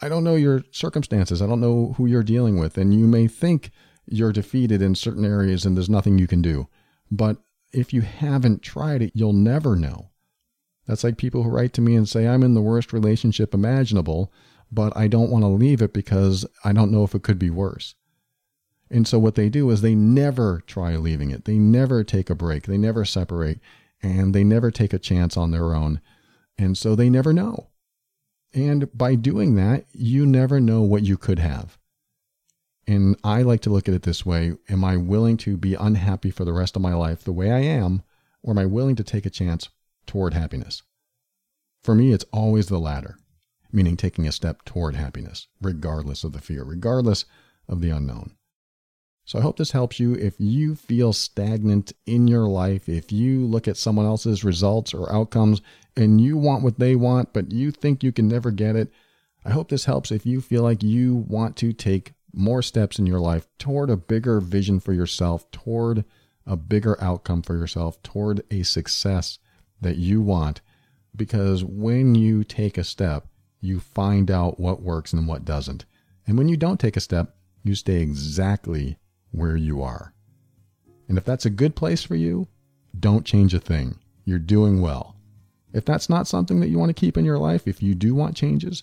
I 0.00 0.08
don't 0.08 0.24
know 0.24 0.36
your 0.36 0.62
circumstances. 0.70 1.42
I 1.42 1.46
don't 1.46 1.60
know 1.60 1.94
who 1.96 2.06
you're 2.06 2.22
dealing 2.22 2.58
with. 2.58 2.78
And 2.78 2.94
you 2.94 3.06
may 3.06 3.26
think 3.26 3.70
you're 4.06 4.32
defeated 4.32 4.80
in 4.80 4.94
certain 4.94 5.24
areas 5.24 5.64
and 5.64 5.76
there's 5.76 5.90
nothing 5.90 6.18
you 6.18 6.26
can 6.26 6.42
do. 6.42 6.68
But 7.10 7.38
if 7.72 7.92
you 7.92 8.00
haven't 8.02 8.62
tried 8.62 9.02
it, 9.02 9.12
you'll 9.14 9.32
never 9.32 9.76
know. 9.76 10.10
That's 10.86 11.04
like 11.04 11.18
people 11.18 11.42
who 11.42 11.50
write 11.50 11.74
to 11.74 11.80
me 11.80 11.94
and 11.94 12.08
say, 12.08 12.26
I'm 12.26 12.42
in 12.42 12.54
the 12.54 12.62
worst 12.62 12.92
relationship 12.92 13.52
imaginable, 13.52 14.32
but 14.70 14.96
I 14.96 15.08
don't 15.08 15.30
want 15.30 15.42
to 15.42 15.48
leave 15.48 15.82
it 15.82 15.92
because 15.92 16.46
I 16.64 16.72
don't 16.72 16.92
know 16.92 17.04
if 17.04 17.14
it 17.14 17.22
could 17.22 17.38
be 17.38 17.50
worse. 17.50 17.94
And 18.90 19.06
so 19.06 19.18
what 19.18 19.34
they 19.34 19.48
do 19.48 19.70
is 19.70 19.80
they 19.80 19.94
never 19.94 20.62
try 20.66 20.96
leaving 20.96 21.30
it. 21.30 21.44
They 21.44 21.58
never 21.58 22.04
take 22.04 22.30
a 22.30 22.34
break. 22.34 22.64
They 22.64 22.78
never 22.78 23.04
separate 23.04 23.60
and 24.02 24.34
they 24.34 24.44
never 24.44 24.70
take 24.70 24.92
a 24.92 24.98
chance 24.98 25.36
on 25.36 25.50
their 25.50 25.74
own. 25.74 26.00
And 26.56 26.76
so 26.76 26.94
they 26.94 27.10
never 27.10 27.32
know. 27.32 27.68
And 28.54 28.88
by 28.96 29.14
doing 29.14 29.56
that, 29.56 29.84
you 29.92 30.24
never 30.24 30.60
know 30.60 30.82
what 30.82 31.02
you 31.02 31.18
could 31.18 31.38
have. 31.38 31.78
And 32.86 33.16
I 33.22 33.42
like 33.42 33.60
to 33.62 33.70
look 33.70 33.86
at 33.86 33.94
it 33.94 34.02
this 34.02 34.24
way 34.24 34.54
Am 34.70 34.82
I 34.82 34.96
willing 34.96 35.36
to 35.38 35.58
be 35.58 35.74
unhappy 35.74 36.30
for 36.30 36.46
the 36.46 36.54
rest 36.54 36.74
of 36.74 36.82
my 36.82 36.94
life 36.94 37.22
the 37.22 37.32
way 37.32 37.50
I 37.50 37.58
am, 37.58 38.02
or 38.42 38.52
am 38.52 38.58
I 38.58 38.64
willing 38.64 38.96
to 38.96 39.04
take 39.04 39.26
a 39.26 39.30
chance 39.30 39.68
toward 40.06 40.32
happiness? 40.32 40.82
For 41.82 41.94
me, 41.94 42.12
it's 42.12 42.24
always 42.32 42.68
the 42.68 42.78
latter, 42.78 43.18
meaning 43.72 43.96
taking 43.96 44.26
a 44.26 44.32
step 44.32 44.64
toward 44.64 44.94
happiness, 44.96 45.48
regardless 45.60 46.24
of 46.24 46.32
the 46.32 46.40
fear, 46.40 46.64
regardless 46.64 47.24
of 47.68 47.80
the 47.80 47.90
unknown. 47.90 48.32
So 49.24 49.38
I 49.38 49.42
hope 49.42 49.58
this 49.58 49.72
helps 49.72 50.00
you. 50.00 50.14
If 50.14 50.36
you 50.38 50.74
feel 50.74 51.12
stagnant 51.12 51.92
in 52.06 52.28
your 52.28 52.48
life, 52.48 52.88
if 52.88 53.12
you 53.12 53.44
look 53.44 53.68
at 53.68 53.76
someone 53.76 54.06
else's 54.06 54.42
results 54.42 54.94
or 54.94 55.12
outcomes 55.12 55.60
and 55.96 56.18
you 56.18 56.38
want 56.38 56.62
what 56.62 56.78
they 56.78 56.96
want, 56.96 57.34
but 57.34 57.52
you 57.52 57.70
think 57.70 58.02
you 58.02 58.10
can 58.10 58.26
never 58.26 58.50
get 58.50 58.74
it, 58.74 58.90
I 59.44 59.50
hope 59.50 59.68
this 59.68 59.84
helps 59.84 60.10
if 60.10 60.24
you 60.24 60.40
feel 60.40 60.62
like 60.62 60.82
you 60.82 61.14
want 61.14 61.56
to 61.56 61.74
take 61.74 62.14
more 62.32 62.62
steps 62.62 62.98
in 62.98 63.06
your 63.06 63.20
life 63.20 63.46
toward 63.58 63.90
a 63.90 63.96
bigger 63.98 64.40
vision 64.40 64.80
for 64.80 64.94
yourself, 64.94 65.50
toward 65.50 66.06
a 66.46 66.56
bigger 66.56 66.96
outcome 67.02 67.42
for 67.42 67.54
yourself, 67.54 68.02
toward 68.02 68.42
a 68.50 68.62
success 68.62 69.38
that 69.80 69.96
you 69.96 70.22
want. 70.22 70.62
Because 71.14 71.64
when 71.64 72.14
you 72.14 72.44
take 72.44 72.78
a 72.78 72.84
step, 72.84 73.26
you 73.60 73.80
find 73.80 74.30
out 74.30 74.60
what 74.60 74.82
works 74.82 75.12
and 75.12 75.26
what 75.26 75.44
doesn't. 75.44 75.84
And 76.26 76.36
when 76.38 76.48
you 76.48 76.56
don't 76.56 76.78
take 76.78 76.96
a 76.96 77.00
step, 77.00 77.36
you 77.62 77.74
stay 77.74 78.00
exactly 78.00 78.98
where 79.30 79.56
you 79.56 79.82
are. 79.82 80.12
And 81.08 81.18
if 81.18 81.24
that's 81.24 81.46
a 81.46 81.50
good 81.50 81.74
place 81.74 82.02
for 82.02 82.14
you, 82.14 82.48
don't 82.98 83.24
change 83.24 83.54
a 83.54 83.60
thing. 83.60 83.98
You're 84.24 84.38
doing 84.38 84.80
well. 84.80 85.16
If 85.72 85.84
that's 85.84 86.08
not 86.08 86.26
something 86.26 86.60
that 86.60 86.68
you 86.68 86.78
want 86.78 86.90
to 86.90 87.00
keep 87.00 87.16
in 87.16 87.24
your 87.24 87.38
life, 87.38 87.66
if 87.66 87.82
you 87.82 87.94
do 87.94 88.14
want 88.14 88.36
changes, 88.36 88.82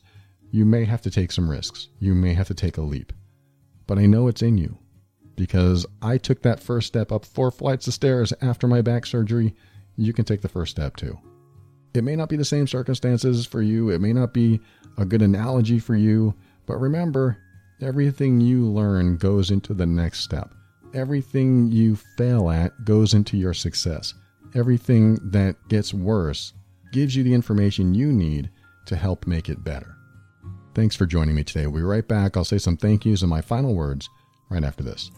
you 0.51 0.65
may 0.65 0.85
have 0.85 1.01
to 1.03 1.11
take 1.11 1.31
some 1.31 1.49
risks. 1.49 1.89
You 1.99 2.13
may 2.13 2.33
have 2.33 2.47
to 2.47 2.53
take 2.53 2.77
a 2.77 2.81
leap. 2.81 3.13
But 3.87 3.99
I 3.99 4.05
know 4.05 4.27
it's 4.27 4.41
in 4.41 4.57
you 4.57 4.77
because 5.35 5.85
I 6.01 6.17
took 6.17 6.41
that 6.41 6.59
first 6.59 6.87
step 6.87 7.11
up 7.11 7.25
four 7.25 7.51
flights 7.51 7.87
of 7.87 7.93
stairs 7.93 8.33
after 8.41 8.67
my 8.67 8.81
back 8.81 9.05
surgery. 9.05 9.53
You 9.97 10.13
can 10.13 10.25
take 10.25 10.41
the 10.41 10.49
first 10.49 10.71
step 10.71 10.95
too. 10.95 11.19
It 11.95 12.03
may 12.03 12.15
not 12.15 12.29
be 12.29 12.37
the 12.37 12.45
same 12.45 12.67
circumstances 12.67 13.45
for 13.45 13.61
you, 13.61 13.89
it 13.89 14.01
may 14.01 14.13
not 14.13 14.33
be 14.33 14.59
a 14.97 15.05
good 15.05 15.21
analogy 15.21 15.79
for 15.79 15.95
you, 15.95 16.33
but 16.65 16.77
remember, 16.77 17.37
Everything 17.81 18.39
you 18.39 18.65
learn 18.65 19.17
goes 19.17 19.51
into 19.51 19.73
the 19.73 19.85
next 19.85 20.21
step. 20.21 20.53
Everything 20.93 21.69
you 21.71 21.97
fail 22.17 22.49
at 22.49 22.85
goes 22.85 23.13
into 23.13 23.35
your 23.35 23.53
success. 23.53 24.13
Everything 24.53 25.19
that 25.31 25.57
gets 25.67 25.93
worse 25.93 26.53
gives 26.93 27.17
you 27.17 27.23
the 27.23 27.33
information 27.33 27.93
you 27.93 28.13
need 28.13 28.49
to 28.85 28.95
help 28.95 29.27
make 29.27 29.49
it 29.49 29.65
better. 29.65 29.97
Thanks 30.73 30.95
for 30.95 31.05
joining 31.05 31.35
me 31.35 31.43
today. 31.43 31.67
We'll 31.67 31.81
be 31.81 31.85
right 31.85 32.07
back. 32.07 32.37
I'll 32.37 32.45
say 32.45 32.57
some 32.59 32.77
thank 32.77 33.05
yous 33.05 33.21
and 33.21 33.29
my 33.29 33.41
final 33.41 33.75
words 33.75 34.09
right 34.49 34.63
after 34.63 34.83
this. 34.83 35.11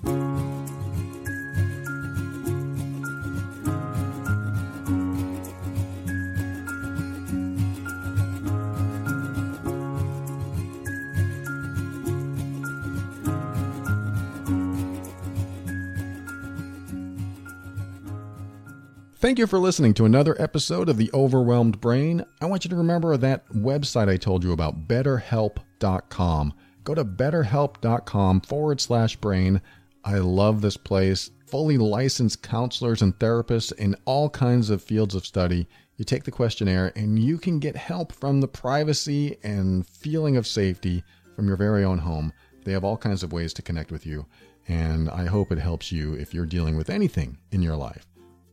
Thank 19.19 19.39
you 19.39 19.47
for 19.47 19.57
listening 19.57 19.95
to 19.95 20.05
another 20.05 20.39
episode 20.39 20.89
of 20.89 20.97
The 20.97 21.09
Overwhelmed 21.11 21.81
Brain. 21.81 22.23
I 22.39 22.45
want 22.45 22.63
you 22.63 22.69
to 22.69 22.75
remember 22.75 23.17
that 23.17 23.49
website 23.49 24.09
I 24.09 24.17
told 24.17 24.43
you 24.43 24.51
about, 24.51 24.87
betterhelp.com. 24.87 26.53
Go 26.83 26.93
to 26.93 27.03
betterhelp.com 27.03 28.41
forward 28.41 28.79
slash 28.79 29.15
brain. 29.15 29.59
I 30.05 30.19
love 30.19 30.61
this 30.61 30.77
place. 30.77 31.31
Fully 31.47 31.79
licensed 31.79 32.43
counselors 32.43 33.01
and 33.01 33.17
therapists 33.17 33.73
in 33.73 33.95
all 34.05 34.29
kinds 34.29 34.69
of 34.69 34.83
fields 34.83 35.15
of 35.15 35.25
study. 35.25 35.67
You 35.95 36.05
take 36.05 36.23
the 36.23 36.29
questionnaire 36.29 36.93
and 36.95 37.17
you 37.17 37.39
can 37.39 37.57
get 37.57 37.75
help 37.75 38.11
from 38.13 38.39
the 38.39 38.47
privacy 38.47 39.37
and 39.41 39.87
feeling 39.87 40.37
of 40.37 40.45
safety 40.45 41.03
from 41.35 41.47
your 41.47 41.57
very 41.57 41.83
own 41.83 41.97
home. 41.97 42.31
They 42.65 42.73
have 42.73 42.83
all 42.83 42.97
kinds 42.97 43.23
of 43.23 43.33
ways 43.33 43.51
to 43.55 43.63
connect 43.63 43.91
with 43.91 44.05
you, 44.05 44.27
and 44.67 45.09
I 45.09 45.25
hope 45.25 45.51
it 45.51 45.57
helps 45.57 45.91
you 45.91 46.13
if 46.13 46.35
you're 46.35 46.45
dealing 46.45 46.77
with 46.77 46.91
anything 46.91 47.39
in 47.51 47.63
your 47.63 47.77
life 47.77 48.05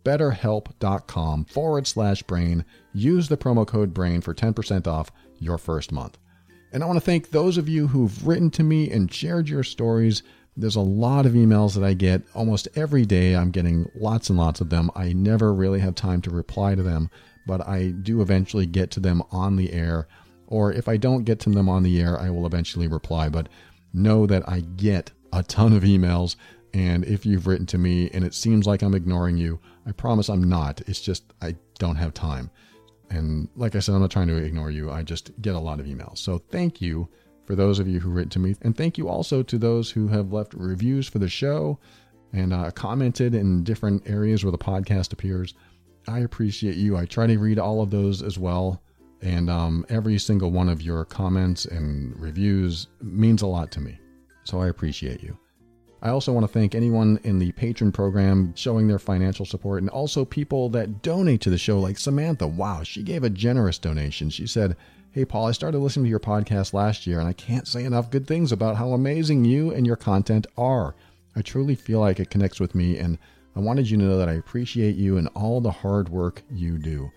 betterhelp.com 0.05 1.46
forward 1.46 1.86
slash 1.86 2.22
brain. 2.22 2.64
Use 2.92 3.28
the 3.28 3.36
promo 3.36 3.66
code 3.66 3.94
BRAIN 3.94 4.20
for 4.20 4.34
10% 4.34 4.86
off 4.86 5.11
your 5.38 5.59
first 5.59 5.92
month. 5.92 6.18
And 6.72 6.82
I 6.82 6.86
want 6.86 6.96
to 6.96 7.05
thank 7.05 7.30
those 7.30 7.57
of 7.57 7.68
you 7.68 7.86
who've 7.86 8.26
written 8.26 8.50
to 8.52 8.64
me 8.64 8.90
and 8.90 9.12
shared 9.12 9.48
your 9.48 9.62
stories. 9.62 10.22
There's 10.57 10.76
a 10.76 10.80
lot 10.80 11.24
of 11.24 11.32
emails 11.32 11.74
that 11.74 11.84
I 11.84 11.94
get 11.94 12.22
almost 12.34 12.68
every 12.74 13.05
day. 13.05 13.34
I'm 13.34 13.50
getting 13.50 13.90
lots 13.94 14.28
and 14.28 14.38
lots 14.38 14.61
of 14.61 14.70
them. 14.70 14.90
I 14.94 15.12
never 15.12 15.55
really 15.55 15.80
have 15.80 15.94
time 15.94 16.20
to 16.22 16.30
reply 16.30 16.74
to 16.74 16.82
them, 16.82 17.11
but 17.46 17.66
I 17.66 17.90
do 17.90 18.20
eventually 18.22 18.66
get 18.66 18.90
to 18.92 19.00
them 19.00 19.22
on 19.30 19.57
the 19.57 19.72
air. 19.72 20.09
Or 20.46 20.72
if 20.72 20.88
I 20.88 20.96
don't 20.96 21.24
get 21.24 21.40
to 21.40 21.50
them 21.50 21.68
on 21.68 21.82
the 21.82 22.00
air, 22.00 22.18
I 22.18 22.30
will 22.30 22.46
eventually 22.46 22.88
reply. 22.88 23.28
But 23.28 23.48
know 23.92 24.26
that 24.26 24.48
I 24.48 24.61
get 24.61 25.12
a 25.32 25.42
ton 25.42 25.72
of 25.72 25.82
emails. 25.82 26.36
And 26.72 27.05
if 27.05 27.24
you've 27.24 27.46
written 27.46 27.66
to 27.66 27.78
me 27.78 28.11
and 28.12 28.24
it 28.24 28.34
seems 28.34 28.66
like 28.66 28.82
I'm 28.82 28.94
ignoring 28.94 29.36
you, 29.36 29.61
I 29.87 29.93
promise 29.93 30.28
I'm 30.28 30.49
not. 30.49 30.80
It's 30.87 31.01
just 31.01 31.32
I 31.43 31.57
don't 31.78 31.97
have 31.97 32.14
time. 32.14 32.51
And 33.11 33.49
like 33.55 33.76
I 33.76 33.80
said, 33.80 33.95
I'm 33.95 34.01
not 34.01 34.11
trying 34.11 34.28
to 34.28 34.37
ignore 34.37 34.70
you. 34.70 34.91
I 34.91 35.03
just 35.03 35.30
get 35.43 35.55
a 35.55 35.61
lot 35.61 35.80
of 35.80 35.87
emails. 35.87 36.18
So 36.18 36.39
thank 36.39 36.80
you 36.80 37.09
for 37.45 37.55
those 37.55 37.78
of 37.78 37.87
you 37.87 38.01
who 38.01 38.11
written 38.11 38.30
to 38.30 38.39
me. 38.39 38.57
And 38.62 38.76
thank 38.76 38.97
you 38.97 39.09
also 39.09 39.43
to 39.43 39.59
those 39.59 39.91
who 39.91 40.09
have 40.09 40.32
left 40.32 40.55
reviews 40.55 41.07
for 41.07 41.18
the 41.18 41.28
show 41.28 41.78
and 42.32 42.53
uh, 42.53 42.70
commented 42.70 43.35
in 43.35 43.62
different 43.62 44.09
areas 44.09 44.45
where 44.45 44.53
the 44.53 44.59
podcast 44.59 45.12
appears. 45.12 45.55
I 46.09 46.20
appreciate 46.20 46.76
you. 46.76 46.97
I 46.97 47.05
try 47.05 47.26
to 47.26 47.39
read 47.39 47.59
all 47.59 47.80
of 47.82 47.91
those 47.91 48.22
as 48.22 48.39
well. 48.39 48.82
And 49.22 49.49
um, 49.49 49.87
every 49.89 50.18
single 50.18 50.51
one 50.51 50.68
of 50.68 50.82
your 50.82 51.05
comments 51.05 51.64
and 51.64 52.18
reviews 52.18 52.89
means 53.01 53.43
a 53.43 53.47
lot 53.47 53.70
to 53.72 53.80
me. 53.80 53.99
So 54.45 54.61
I 54.61 54.68
appreciate 54.68 55.22
you. 55.22 55.39
I 56.05 56.11
also 56.11 56.34
want 56.34 56.44
to 56.44 56.52
thank 56.52 56.74
anyone 56.74 57.18
in 57.24 57.38
the 57.38 57.52
patron 57.52 57.90
program 57.90 58.55
showing 58.55 58.86
their 58.86 58.98
financial 58.98 59.46
support 59.46 59.80
and 59.80 59.88
also 59.88 60.26
people 60.26 60.68
that 60.68 61.00
donate 61.00 61.40
to 61.40 61.50
the 61.50 61.57
show, 61.57 61.80
like 61.80 61.96
Samantha. 61.96 62.46
Wow, 62.46 62.82
she 62.82 63.02
gave 63.02 63.24
a 63.24 63.30
generous 63.30 63.78
donation. 63.78 64.28
She 64.28 64.46
said, 64.46 64.76
Hey, 65.12 65.24
Paul, 65.24 65.46
I 65.46 65.52
started 65.52 65.78
listening 65.78 66.05
to 66.05 66.11
your 66.11 66.20
podcast 66.20 66.74
last 66.74 67.07
year, 67.07 67.20
and 67.20 67.28
I 67.28 67.32
can't 67.32 67.66
say 67.66 67.84
enough 67.84 68.11
good 68.11 68.26
things 68.26 68.52
about 68.52 68.76
how 68.76 68.90
amazing 68.92 69.46
you 69.46 69.72
and 69.72 69.86
your 69.86 69.96
content 69.96 70.46
are. 70.59 70.94
I 71.36 71.40
truly 71.40 71.74
feel 71.74 72.00
like 72.00 72.20
it 72.20 72.30
connects 72.30 72.61
with 72.61 72.74
me, 72.74 72.98
and 72.98 73.16
I 73.57 73.61
wanted 73.61 73.88
you 73.88 73.96
to 73.96 74.05
know 74.05 74.18
that 74.18 74.28
I 74.28 74.34
appreciate 74.34 74.96
you 74.96 75.16
and 75.16 75.28
all 75.34 75.62
the 75.62 75.70
hard 75.70 76.11
work 76.11 76.42
you 76.50 76.76
do. 76.76 77.11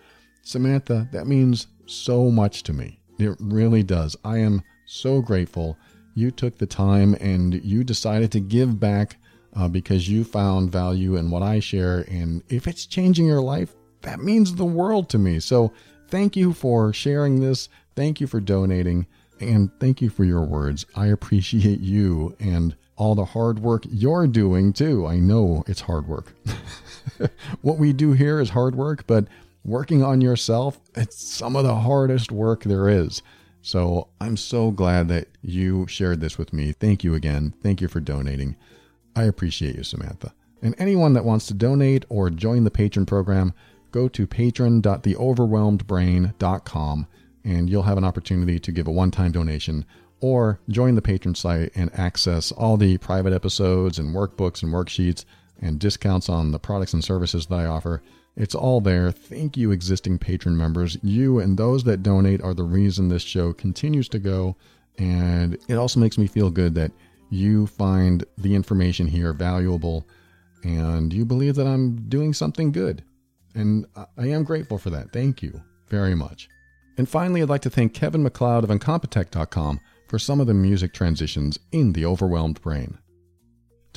Samantha, 0.43 1.09
that 1.11 1.27
means 1.27 1.67
so 1.87 2.31
much 2.31 2.63
to 2.63 2.71
me. 2.73 2.99
It 3.19 3.35
really 3.39 3.83
does. 3.83 4.15
I 4.23 4.37
am 4.37 4.63
so 4.85 5.21
grateful 5.21 5.77
you 6.17 6.31
took 6.31 6.57
the 6.57 6.65
time 6.65 7.15
and 7.21 7.63
you 7.63 7.83
decided 7.83 8.31
to 8.31 8.39
give 8.39 8.79
back 8.79 9.17
uh, 9.55 9.67
because 9.67 10.09
you 10.09 10.23
found 10.23 10.71
value 10.71 11.15
in 11.15 11.29
what 11.29 11.43
I 11.43 11.59
share. 11.59 11.99
And 12.09 12.41
if 12.49 12.67
it's 12.67 12.87
changing 12.87 13.27
your 13.27 13.41
life, 13.41 13.75
that 14.01 14.19
means 14.19 14.55
the 14.55 14.65
world 14.65 15.09
to 15.09 15.19
me. 15.19 15.39
So 15.39 15.71
thank 16.07 16.35
you 16.35 16.53
for 16.53 16.91
sharing 16.91 17.39
this. 17.39 17.69
Thank 17.95 18.19
you 18.19 18.25
for 18.25 18.39
donating. 18.39 19.05
And 19.39 19.69
thank 19.79 20.01
you 20.01 20.09
for 20.09 20.23
your 20.23 20.41
words. 20.41 20.87
I 20.95 21.05
appreciate 21.07 21.81
you 21.81 22.35
and 22.39 22.75
all 22.95 23.13
the 23.13 23.25
hard 23.25 23.59
work 23.59 23.83
you're 23.87 24.25
doing 24.25 24.73
too. 24.73 25.05
I 25.05 25.17
know 25.17 25.63
it's 25.67 25.81
hard 25.81 26.07
work. 26.07 26.33
what 27.61 27.77
we 27.77 27.93
do 27.93 28.13
here 28.13 28.39
is 28.39 28.49
hard 28.49 28.73
work, 28.73 29.05
but 29.05 29.27
working 29.63 30.03
on 30.03 30.21
yourself, 30.21 30.79
it's 30.95 31.23
some 31.23 31.55
of 31.55 31.63
the 31.63 31.75
hardest 31.75 32.31
work 32.31 32.63
there 32.63 32.89
is. 32.89 33.21
So 33.61 34.07
I'm 34.21 34.37
so 34.37 34.71
glad 34.71 35.07
that 35.09 35.27
you 35.41 35.87
shared 35.87 36.21
this 36.21 36.37
with 36.37 36.53
me. 36.53 36.71
Thank 36.71 37.03
you 37.03 37.15
again. 37.15 37.53
Thank 37.61 37.81
you 37.81 37.87
for 37.87 37.99
donating. 37.99 38.55
I 39.15 39.23
appreciate 39.23 39.75
you, 39.75 39.83
Samantha. 39.83 40.33
And 40.61 40.75
anyone 40.77 41.13
that 41.13 41.25
wants 41.25 41.47
to 41.47 41.53
donate 41.53 42.05
or 42.09 42.29
join 42.29 42.63
the 42.63 42.71
patron 42.71 43.05
program, 43.05 43.53
go 43.91 44.07
to 44.07 44.25
patron.theoverwhelmedbrain.com 44.27 47.07
and 47.43 47.69
you'll 47.69 47.83
have 47.83 47.97
an 47.97 48.03
opportunity 48.03 48.59
to 48.59 48.71
give 48.71 48.87
a 48.87 48.91
one 48.91 49.11
time 49.11 49.31
donation 49.31 49.85
or 50.19 50.59
join 50.69 50.95
the 50.95 51.01
patron 51.01 51.35
site 51.35 51.71
and 51.75 51.93
access 51.97 52.51
all 52.51 52.77
the 52.77 52.97
private 52.97 53.33
episodes 53.33 53.99
and 53.99 54.15
workbooks 54.15 54.63
and 54.63 54.73
worksheets 54.73 55.25
and 55.61 55.79
discounts 55.79 56.29
on 56.29 56.51
the 56.51 56.59
products 56.59 56.93
and 56.93 57.03
services 57.03 57.45
that 57.47 57.59
I 57.59 57.65
offer. 57.65 58.01
It's 58.37 58.53
all 58.53 58.81
there. 58.81 59.11
Thank 59.11 59.57
you, 59.57 59.71
existing 59.71 60.19
patron 60.19 60.55
members. 60.55 60.97
You 61.01 61.39
and 61.39 61.57
those 61.57 61.83
that 61.85 62.03
donate 62.03 62.41
are 62.41 62.53
the 62.53 62.63
reason 62.63 63.09
this 63.09 63.23
show 63.23 63.51
continues 63.51 64.07
to 64.09 64.19
go. 64.19 64.55
And 64.99 65.57
it 65.67 65.73
also 65.73 65.99
makes 65.99 66.19
me 66.19 66.27
feel 66.27 66.51
good 66.51 66.75
that 66.75 66.91
you 67.29 67.65
find 67.65 68.23
the 68.37 68.53
information 68.53 69.07
here 69.07 69.33
valuable 69.33 70.07
and 70.63 71.11
you 71.11 71.25
believe 71.25 71.55
that 71.55 71.67
I'm 71.67 72.07
doing 72.09 72.33
something 72.33 72.71
good. 72.71 73.03
And 73.55 73.87
I 73.95 74.27
am 74.27 74.43
grateful 74.43 74.77
for 74.77 74.91
that. 74.91 75.11
Thank 75.11 75.41
you 75.41 75.59
very 75.89 76.13
much. 76.13 76.47
And 76.97 77.09
finally, 77.09 77.41
I'd 77.41 77.49
like 77.49 77.61
to 77.61 77.69
thank 77.71 77.93
Kevin 77.93 78.23
MacLeod 78.23 78.63
of 78.63 78.69
Incompetech.com 78.69 79.79
for 80.07 80.19
some 80.19 80.39
of 80.39 80.47
the 80.47 80.53
music 80.53 80.93
transitions 80.93 81.57
in 81.71 81.93
The 81.93 82.05
Overwhelmed 82.05 82.61
Brain. 82.61 82.97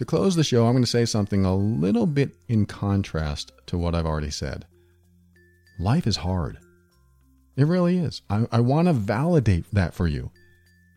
To 0.00 0.06
close 0.06 0.34
the 0.34 0.42
show, 0.42 0.64
I'm 0.64 0.72
going 0.72 0.82
to 0.82 0.88
say 0.88 1.04
something 1.04 1.44
a 1.44 1.54
little 1.54 2.06
bit 2.06 2.34
in 2.48 2.64
contrast 2.64 3.52
to 3.66 3.76
what 3.76 3.94
I've 3.94 4.06
already 4.06 4.30
said. 4.30 4.64
Life 5.78 6.06
is 6.06 6.16
hard. 6.16 6.56
It 7.54 7.66
really 7.66 7.98
is. 7.98 8.22
I, 8.30 8.46
I 8.50 8.60
want 8.60 8.88
to 8.88 8.94
validate 8.94 9.66
that 9.74 9.92
for 9.92 10.08
you. 10.08 10.30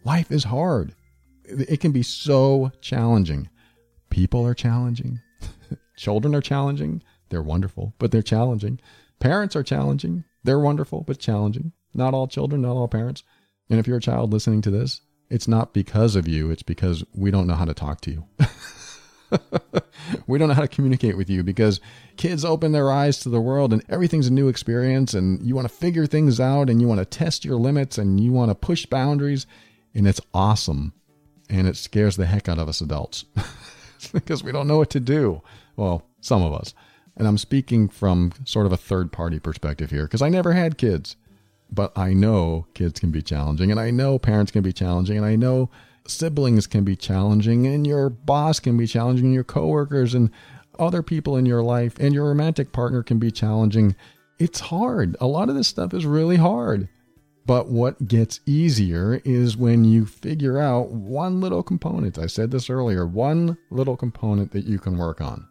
Life 0.06 0.32
is 0.32 0.46
hard. 0.46 0.96
It 1.44 1.82
can 1.82 1.92
be 1.92 2.02
so 2.02 2.72
challenging. 2.80 3.50
People 4.10 4.48
are 4.48 4.54
challenging. 4.54 5.20
Children 5.98 6.34
are 6.34 6.40
challenging. 6.40 7.04
They're 7.28 7.44
wonderful, 7.44 7.94
but 8.00 8.12
they're 8.12 8.22
challenging. 8.22 8.80
Parents 9.20 9.54
are 9.58 9.64
challenging. 9.64 10.24
They're 10.46 10.60
wonderful, 10.60 11.02
but 11.02 11.20
challenging. 11.20 11.74
Not 11.94 12.14
all 12.14 12.30
children, 12.30 12.62
not 12.62 12.78
all 12.78 12.88
parents. 12.88 13.24
And 13.70 13.82
if 13.82 13.86
you're 13.86 13.98
a 13.98 14.02
child 14.02 14.32
listening 14.32 14.62
to 14.62 14.72
this, 14.72 15.02
it's 15.30 15.50
not 15.50 15.74
because 15.74 16.16
of 16.16 16.26
you, 16.26 16.52
it's 16.52 16.64
because 16.64 17.04
we 17.14 17.32
don't 17.32 17.48
know 17.48 17.56
how 17.56 17.66
to 17.66 17.74
talk 17.74 18.00
to 18.02 18.10
you. 18.12 18.24
we 20.28 20.38
don't 20.38 20.48
know 20.48 20.54
how 20.54 20.62
to 20.62 20.68
communicate 20.68 21.18
with 21.18 21.30
you 21.30 21.44
because 21.44 21.80
kids 22.18 22.44
open 22.44 22.72
their 22.72 22.92
eyes 22.92 23.20
to 23.20 23.30
the 23.30 23.42
world 23.42 23.74
and 23.74 23.84
everything's 23.90 24.28
a 24.28 24.34
new 24.34 24.48
experience 24.48 25.14
and 25.14 25.46
you 25.46 25.56
want 25.56 25.68
to 25.68 25.74
figure 25.74 26.06
things 26.06 26.40
out 26.40 26.70
and 26.70 26.82
you 26.82 26.88
want 26.88 27.00
to 27.00 27.06
test 27.06 27.46
your 27.46 27.58
limits 27.58 27.98
and 27.98 28.20
you 28.20 28.32
want 28.32 28.50
to 28.50 28.56
push 28.56 28.86
boundaries 28.86 29.46
and 29.94 30.08
it's 30.08 30.22
awesome 30.34 30.94
and 31.50 31.68
it 31.68 31.76
scares 31.76 32.16
the 32.16 32.26
heck 32.26 32.48
out 32.48 32.60
of 32.60 32.68
us 32.68 32.82
adults 32.82 33.26
because 34.14 34.44
we 34.44 34.52
don't 34.52 34.68
know 34.68 34.78
what 34.78 34.90
to 34.90 35.00
do. 35.00 35.42
Well, 35.76 36.04
some 36.22 36.44
of 36.44 36.54
us. 36.54 36.74
And 37.16 37.28
I'm 37.28 37.38
speaking 37.38 37.90
from 37.90 38.34
sort 38.44 38.66
of 38.66 38.72
a 38.72 38.78
third 38.78 39.12
party 39.12 39.40
perspective 39.40 39.92
here 39.92 40.04
because 40.04 40.22
I 40.22 40.30
never 40.30 40.54
had 40.54 40.78
kids 40.78 41.16
but 41.74 41.92
I 41.98 42.14
know 42.14 42.68
kids 42.74 43.00
can 43.00 43.12
be 43.12 43.22
challenging, 43.22 43.72
and 43.72 43.80
I 43.80 43.90
know 43.90 44.20
parents 44.20 44.52
can 44.52 44.62
be 44.62 44.74
challenging, 44.74 45.18
and 45.18 45.26
I 45.26 45.36
know 45.36 45.70
siblings 46.08 46.68
can 46.68 46.84
be 46.84 46.96
challenging, 46.96 47.68
and 47.68 47.86
your 47.86 48.10
boss 48.10 48.60
can 48.60 48.78
be 48.78 48.88
challenging, 48.88 49.34
your 49.34 49.44
coworkers 49.44 50.14
and 50.14 50.30
other 50.80 51.04
people 51.04 51.38
in 51.38 51.46
your 51.46 51.62
life, 51.62 51.98
and 52.00 52.14
your 52.14 52.26
romantic 52.26 52.72
partner 52.72 53.04
can 53.04 53.20
be 53.20 53.32
challenging. 53.32 53.96
It's 54.40 54.60
hard. 54.60 55.16
A 55.20 55.28
lot 55.28 55.50
of 55.50 55.56
this 55.56 55.68
stuff 55.68 55.94
is 55.94 56.06
really 56.06 56.38
hard. 56.38 56.90
But 57.46 57.68
what 57.68 58.08
gets 58.08 58.40
easier 58.46 59.22
is 59.26 59.58
when 59.58 59.84
you 59.84 60.06
figure 60.06 60.60
out 60.60 60.92
one 60.92 61.42
little 61.42 61.62
component. 61.62 62.18
I 62.18 62.28
said 62.28 62.52
this 62.52 62.70
earlier 62.70 63.06
one 63.06 63.58
little 63.70 63.98
component 63.98 64.52
that 64.52 64.66
you 64.66 64.80
can 64.80 64.98
work 64.98 65.20
on 65.20 65.46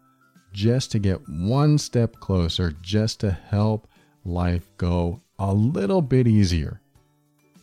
just 0.53 0.93
to 0.93 0.99
get 0.99 1.21
one 1.29 1.79
step 1.79 2.17
closer, 2.17 2.73
just 2.83 3.21
to 3.21 3.31
help 3.31 3.89
life 4.25 4.71
go 4.77 5.21
a 5.39 5.53
little 5.53 6.03
bit 6.03 6.27
easier. 6.27 6.82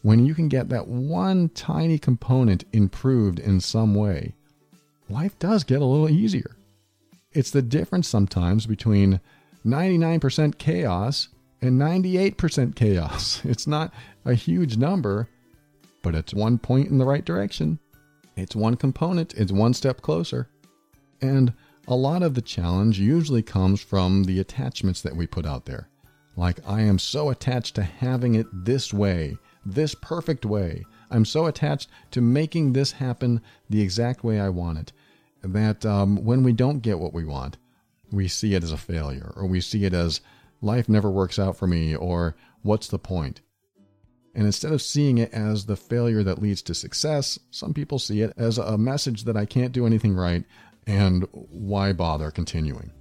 When 0.01 0.25
you 0.25 0.33
can 0.33 0.47
get 0.47 0.69
that 0.69 0.87
one 0.87 1.49
tiny 1.49 1.99
component 1.99 2.63
improved 2.71 3.39
in 3.39 3.59
some 3.59 3.95
way, 3.95 4.33
life 5.09 5.37
does 5.39 5.63
get 5.63 5.81
a 5.81 5.85
little 5.85 6.09
easier. 6.09 6.55
It's 7.33 7.51
the 7.51 7.61
difference 7.61 8.07
sometimes 8.07 8.65
between 8.65 9.19
99% 9.65 10.57
chaos 10.57 11.27
and 11.61 11.79
98% 11.79 12.75
chaos. 12.75 13.41
It's 13.45 13.67
not 13.67 13.93
a 14.25 14.33
huge 14.33 14.77
number, 14.77 15.27
but 16.01 16.15
it's 16.15 16.33
one 16.33 16.57
point 16.57 16.89
in 16.89 16.97
the 16.97 17.05
right 17.05 17.25
direction. 17.25 17.79
It's 18.37 18.55
one 18.55 18.75
component, 18.75 19.33
it's 19.33 19.51
one 19.51 19.73
step 19.73 20.01
closer. 20.01 20.47
And 21.21 21.53
a 21.87 21.95
lot 21.95 22.23
of 22.23 22.35
the 22.35 22.41
challenge 22.41 22.99
usually 22.99 23.41
comes 23.41 23.81
from 23.81 24.23
the 24.23 24.39
attachments 24.39 25.01
that 25.01 25.15
we 25.15 25.27
put 25.27 25.45
out 25.45 25.65
there. 25.65 25.89
Like, 26.37 26.59
I 26.65 26.81
am 26.81 26.99
so 26.99 27.29
attached 27.31 27.75
to 27.75 27.83
having 27.83 28.35
it 28.35 28.47
this 28.53 28.93
way, 28.93 29.37
this 29.65 29.95
perfect 29.95 30.45
way. 30.45 30.85
I'm 31.11 31.25
so 31.25 31.45
attached 31.45 31.89
to 32.11 32.21
making 32.21 32.73
this 32.73 32.93
happen 32.93 33.41
the 33.69 33.81
exact 33.81 34.23
way 34.23 34.39
I 34.39 34.49
want 34.49 34.79
it 34.79 34.93
that 35.41 35.85
um, 35.85 36.23
when 36.23 36.43
we 36.43 36.53
don't 36.53 36.79
get 36.79 36.99
what 36.99 37.13
we 37.13 37.23
want, 37.23 37.57
we 38.11 38.27
see 38.27 38.55
it 38.55 38.63
as 38.63 38.71
a 38.71 38.77
failure, 38.77 39.31
or 39.35 39.45
we 39.45 39.61
see 39.61 39.85
it 39.85 39.93
as 39.93 40.21
life 40.61 40.89
never 40.89 41.09
works 41.09 41.39
out 41.39 41.55
for 41.55 41.67
me, 41.67 41.95
or 41.95 42.35
what's 42.61 42.87
the 42.87 42.99
point? 42.99 43.41
And 44.35 44.45
instead 44.45 44.71
of 44.71 44.81
seeing 44.81 45.17
it 45.17 45.33
as 45.33 45.65
the 45.65 45.75
failure 45.75 46.23
that 46.23 46.41
leads 46.41 46.61
to 46.63 46.75
success, 46.75 47.39
some 47.51 47.73
people 47.73 47.99
see 47.99 48.21
it 48.21 48.33
as 48.37 48.57
a 48.57 48.77
message 48.77 49.23
that 49.23 49.37
I 49.37 49.45
can't 49.45 49.71
do 49.71 49.85
anything 49.85 50.15
right, 50.15 50.43
and 50.87 51.27
why 51.31 51.93
bother 51.93 52.31
continuing? 52.31 52.91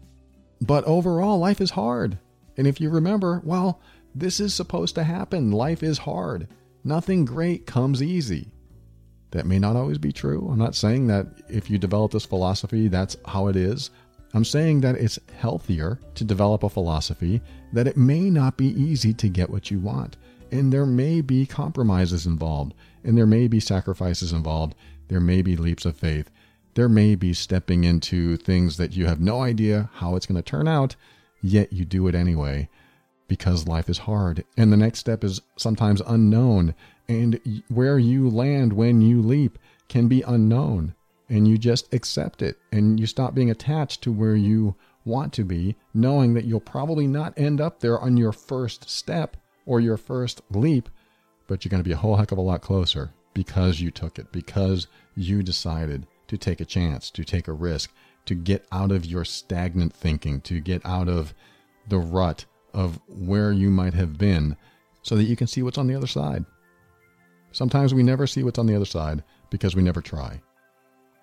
But 0.61 0.85
overall, 0.85 1.39
life 1.39 1.61
is 1.61 1.71
hard. 1.71 2.19
And 2.57 2.67
if 2.67 2.81
you 2.81 2.91
remember, 2.91 3.41
well, 3.45 3.81
this 4.19 4.41
is 4.41 4.55
supposed 4.55 4.95
to 4.97 5.05
happen. 5.05 5.53
Life 5.53 5.83
is 5.83 5.99
hard. 5.99 6.49
Nothing 6.85 7.25
great 7.25 7.67
comes 7.67 8.03
easy. 8.03 8.49
That 9.31 9.47
may 9.47 9.59
not 9.59 9.77
always 9.77 9.99
be 9.99 10.13
true. 10.13 10.49
I'm 10.51 10.59
not 10.59 10.75
saying 10.75 11.07
that 11.09 11.27
if 11.49 11.69
you 11.71 11.79
develop 11.79 12.13
this 12.13 12.25
philosophy, 12.25 12.89
that's 12.89 13.17
how 13.27 13.49
it 13.49 13.57
is. 13.57 13.91
I'm 14.35 14.45
saying 14.45 14.81
that 14.81 14.97
it's 14.97 15.19
healthier 15.37 16.01
to 16.15 16.25
develop 16.25 16.63
a 16.63 16.69
philosophy 16.69 17.41
that 17.73 17.87
it 17.87 17.97
may 17.97 18.31
not 18.31 18.57
be 18.57 18.69
easy 18.69 19.13
to 19.15 19.29
get 19.29 19.51
what 19.51 19.71
you 19.71 19.79
want. 19.79 20.17
And 20.51 20.73
there 20.73 20.87
may 20.87 21.21
be 21.21 21.45
compromises 21.45 22.27
involved, 22.27 22.75
and 23.05 23.17
there 23.17 23.27
may 23.27 23.49
be 23.49 23.61
sacrifices 23.61 24.33
involved. 24.33 24.75
There 25.09 25.21
may 25.21 25.43
be 25.43 25.57
leaps 25.57 25.85
of 25.85 25.97
faith. 25.97 26.31
There 26.75 26.89
may 26.89 27.15
be 27.15 27.35
stepping 27.35 27.85
into 27.85 28.37
things 28.37 28.79
that 28.79 28.97
you 28.97 29.07
have 29.07 29.21
no 29.21 29.43
idea 29.43 29.91
how 29.95 30.17
it's 30.17 30.27
going 30.27 30.43
to 30.43 30.51
turn 30.51 30.67
out, 30.67 30.97
yet 31.43 31.73
you 31.73 31.85
do 31.85 32.09
it 32.09 32.15
anyway 32.15 32.69
because 33.29 33.69
life 33.69 33.89
is 33.89 33.99
hard. 33.99 34.45
And 34.57 34.73
the 34.73 34.77
next 34.77 34.99
step 34.99 35.23
is 35.23 35.41
sometimes 35.57 36.03
unknown. 36.07 36.75
And 37.09 37.63
where 37.69 37.99
you 37.99 38.29
land 38.29 38.73
when 38.73 39.01
you 39.01 39.23
leap 39.23 39.59
can 39.89 40.09
be 40.09 40.23
unknown. 40.23 40.95
And 41.29 41.47
you 41.47 41.59
just 41.59 41.93
accept 41.95 42.43
it. 42.43 42.59
And 42.73 42.99
you 42.99 43.07
stop 43.07 43.35
being 43.35 43.51
attached 43.51 44.03
to 44.03 44.13
where 44.13 44.37
you 44.37 44.75
want 45.05 45.33
to 45.35 45.45
be 45.45 45.77
knowing 45.95 46.35
that 46.35 46.45
you'll 46.45 46.61
probably 46.61 47.07
not 47.07 47.33
end 47.39 47.61
up 47.61 47.81
there 47.81 47.99
on 47.99 48.17
your 48.17 48.33
first 48.33 48.91
step 48.91 49.37
or 49.65 49.81
your 49.81 49.97
first 49.97 50.43
leap 50.51 50.89
but 51.49 51.65
you're 51.65 51.71
going 51.71 51.83
to 51.83 51.89
be 51.89 51.93
a 51.93 51.97
whole 51.97 52.17
heck 52.17 52.31
of 52.31 52.39
a 52.39 52.43
lot 52.43 52.61
closer 52.61 53.11
because 53.35 53.81
you 53.81 53.91
took 53.91 54.19
it 54.19 54.31
because 54.31 54.87
you 55.17 55.43
decided 55.43 56.07
to 56.29 56.37
take 56.37 56.61
a 56.61 56.65
chance 56.65 57.11
to 57.11 57.25
take 57.25 57.49
a 57.49 57.53
risk 57.53 57.91
to 58.27 58.35
get 58.35 58.67
out 58.71 58.93
of 58.93 59.07
your 59.07 59.25
stagnant 59.25 59.93
thinking, 59.93 60.41
to 60.43 60.61
get 60.61 60.85
out 60.85 61.09
of 61.09 61.35
the 61.89 61.99
rut 61.99 62.45
of 62.79 63.01
where 63.09 63.51
you 63.51 63.71
might 63.71 63.93
have 63.95 64.17
been, 64.17 64.57
so 65.03 65.17
that 65.17 65.25
you 65.25 65.35
can 65.35 65.49
see 65.49 65.65
what's 65.65 65.79
on 65.79 65.89
the 65.89 65.97
other 65.97 66.07
side. 66.07 66.45
Sometimes 67.51 67.93
we 67.93 68.05
never 68.05 68.25
see 68.25 68.45
what's 68.45 68.59
on 68.59 68.67
the 68.67 68.77
other 68.77 68.85
side 68.85 69.25
because 69.51 69.75
we 69.75 69.83
never 69.83 70.01
try. 70.01 70.41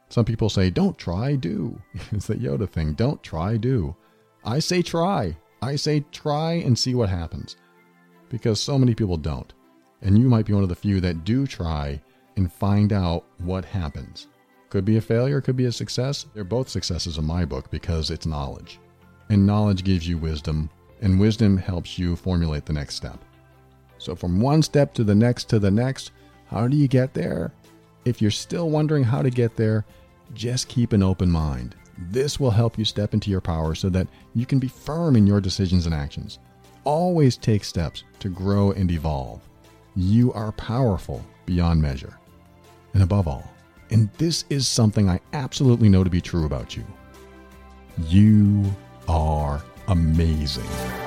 Some 0.10 0.26
people 0.26 0.50
say, 0.50 0.70
don't 0.70 0.98
try, 0.98 1.36
do. 1.36 1.82
it's 2.12 2.28
the 2.28 2.36
Yoda 2.36 2.70
thing. 2.70 2.94
Don't 2.94 3.24
try, 3.24 3.56
do. 3.56 3.96
I 4.44 4.60
say 4.60 4.82
try. 4.82 5.38
I 5.62 5.78
say 5.78 6.02
try 6.12 6.54
and 6.54 6.78
see 6.78 6.94
what 6.94 7.08
happens. 7.08 7.56
Because 8.28 8.60
so 8.60 8.78
many 8.78 8.94
people 8.94 9.16
don't. 9.16 9.54
And 10.02 10.18
you 10.18 10.28
might 10.28 10.46
be 10.46 10.54
one 10.54 10.64
of 10.64 10.70
the 10.70 10.76
few 10.76 11.00
that 11.00 11.24
do 11.24 11.48
try 11.48 12.02
and 12.36 12.52
find 12.52 12.92
out 12.92 13.24
what 13.38 13.64
happens. 13.64 14.28
Could 14.70 14.84
be 14.84 14.98
a 14.98 15.02
failure, 15.02 15.40
could 15.40 15.56
be 15.56 15.66
a 15.66 15.72
success. 15.72 16.26
They're 16.34 16.44
both 16.44 16.68
successes 16.68 17.18
in 17.18 17.24
my 17.24 17.46
book 17.46 17.72
because 17.72 18.12
it's 18.12 18.26
knowledge. 18.26 18.78
And 19.30 19.48
knowledge 19.48 19.86
gives 19.86 20.06
you 20.06 20.18
wisdom, 20.18 20.70
and 21.06 21.20
wisdom 21.20 21.56
helps 21.56 22.00
you 22.00 22.16
formulate 22.16 22.66
the 22.66 22.74
next 22.74 22.96
step. 22.96 23.24
So, 24.00 24.16
from 24.16 24.42
one 24.42 24.64
step 24.64 24.92
to 24.96 25.04
the 25.04 25.14
next 25.14 25.48
to 25.50 25.60
the 25.60 25.70
next, 25.70 26.12
how 26.48 26.68
do 26.68 26.76
you 26.76 26.88
get 26.88 27.14
there? 27.14 27.54
If 28.06 28.24
you're 28.24 28.32
still 28.32 28.72
wondering 28.72 29.04
how 29.04 29.22
to 29.22 29.30
get 29.30 29.56
there, 29.56 29.86
just 30.34 30.68
keep 30.68 30.94
an 30.94 31.04
open 31.04 31.30
mind. 31.30 31.76
This 32.10 32.40
will 32.40 32.50
help 32.50 32.80
you 32.80 32.86
step 32.86 33.14
into 33.14 33.30
your 33.30 33.40
power 33.40 33.76
so 33.76 33.88
that 33.90 34.08
you 34.34 34.48
can 34.48 34.58
be 34.58 34.68
firm 34.68 35.16
in 35.16 35.28
your 35.28 35.40
decisions 35.40 35.86
and 35.86 35.94
actions. 35.94 36.40
Always 36.86 37.38
take 37.38 37.64
steps 37.64 38.04
to 38.20 38.30
grow 38.30 38.72
and 38.72 38.90
evolve. 38.90 39.48
You 39.96 40.34
are 40.34 40.54
powerful 40.54 41.24
beyond 41.46 41.84
measure. 41.84 42.18
And 42.96 43.04
above 43.04 43.28
all, 43.28 43.48
and 43.92 44.10
this 44.18 44.44
is 44.50 44.68
something 44.68 45.08
I 45.08 45.20
absolutely 45.34 45.88
know 45.88 46.04
to 46.04 46.10
be 46.10 46.22
true 46.22 46.48
about 46.48 46.76
you, 46.76 46.84
you 48.08 48.76
are 49.08 49.64
amazing. 49.88 51.05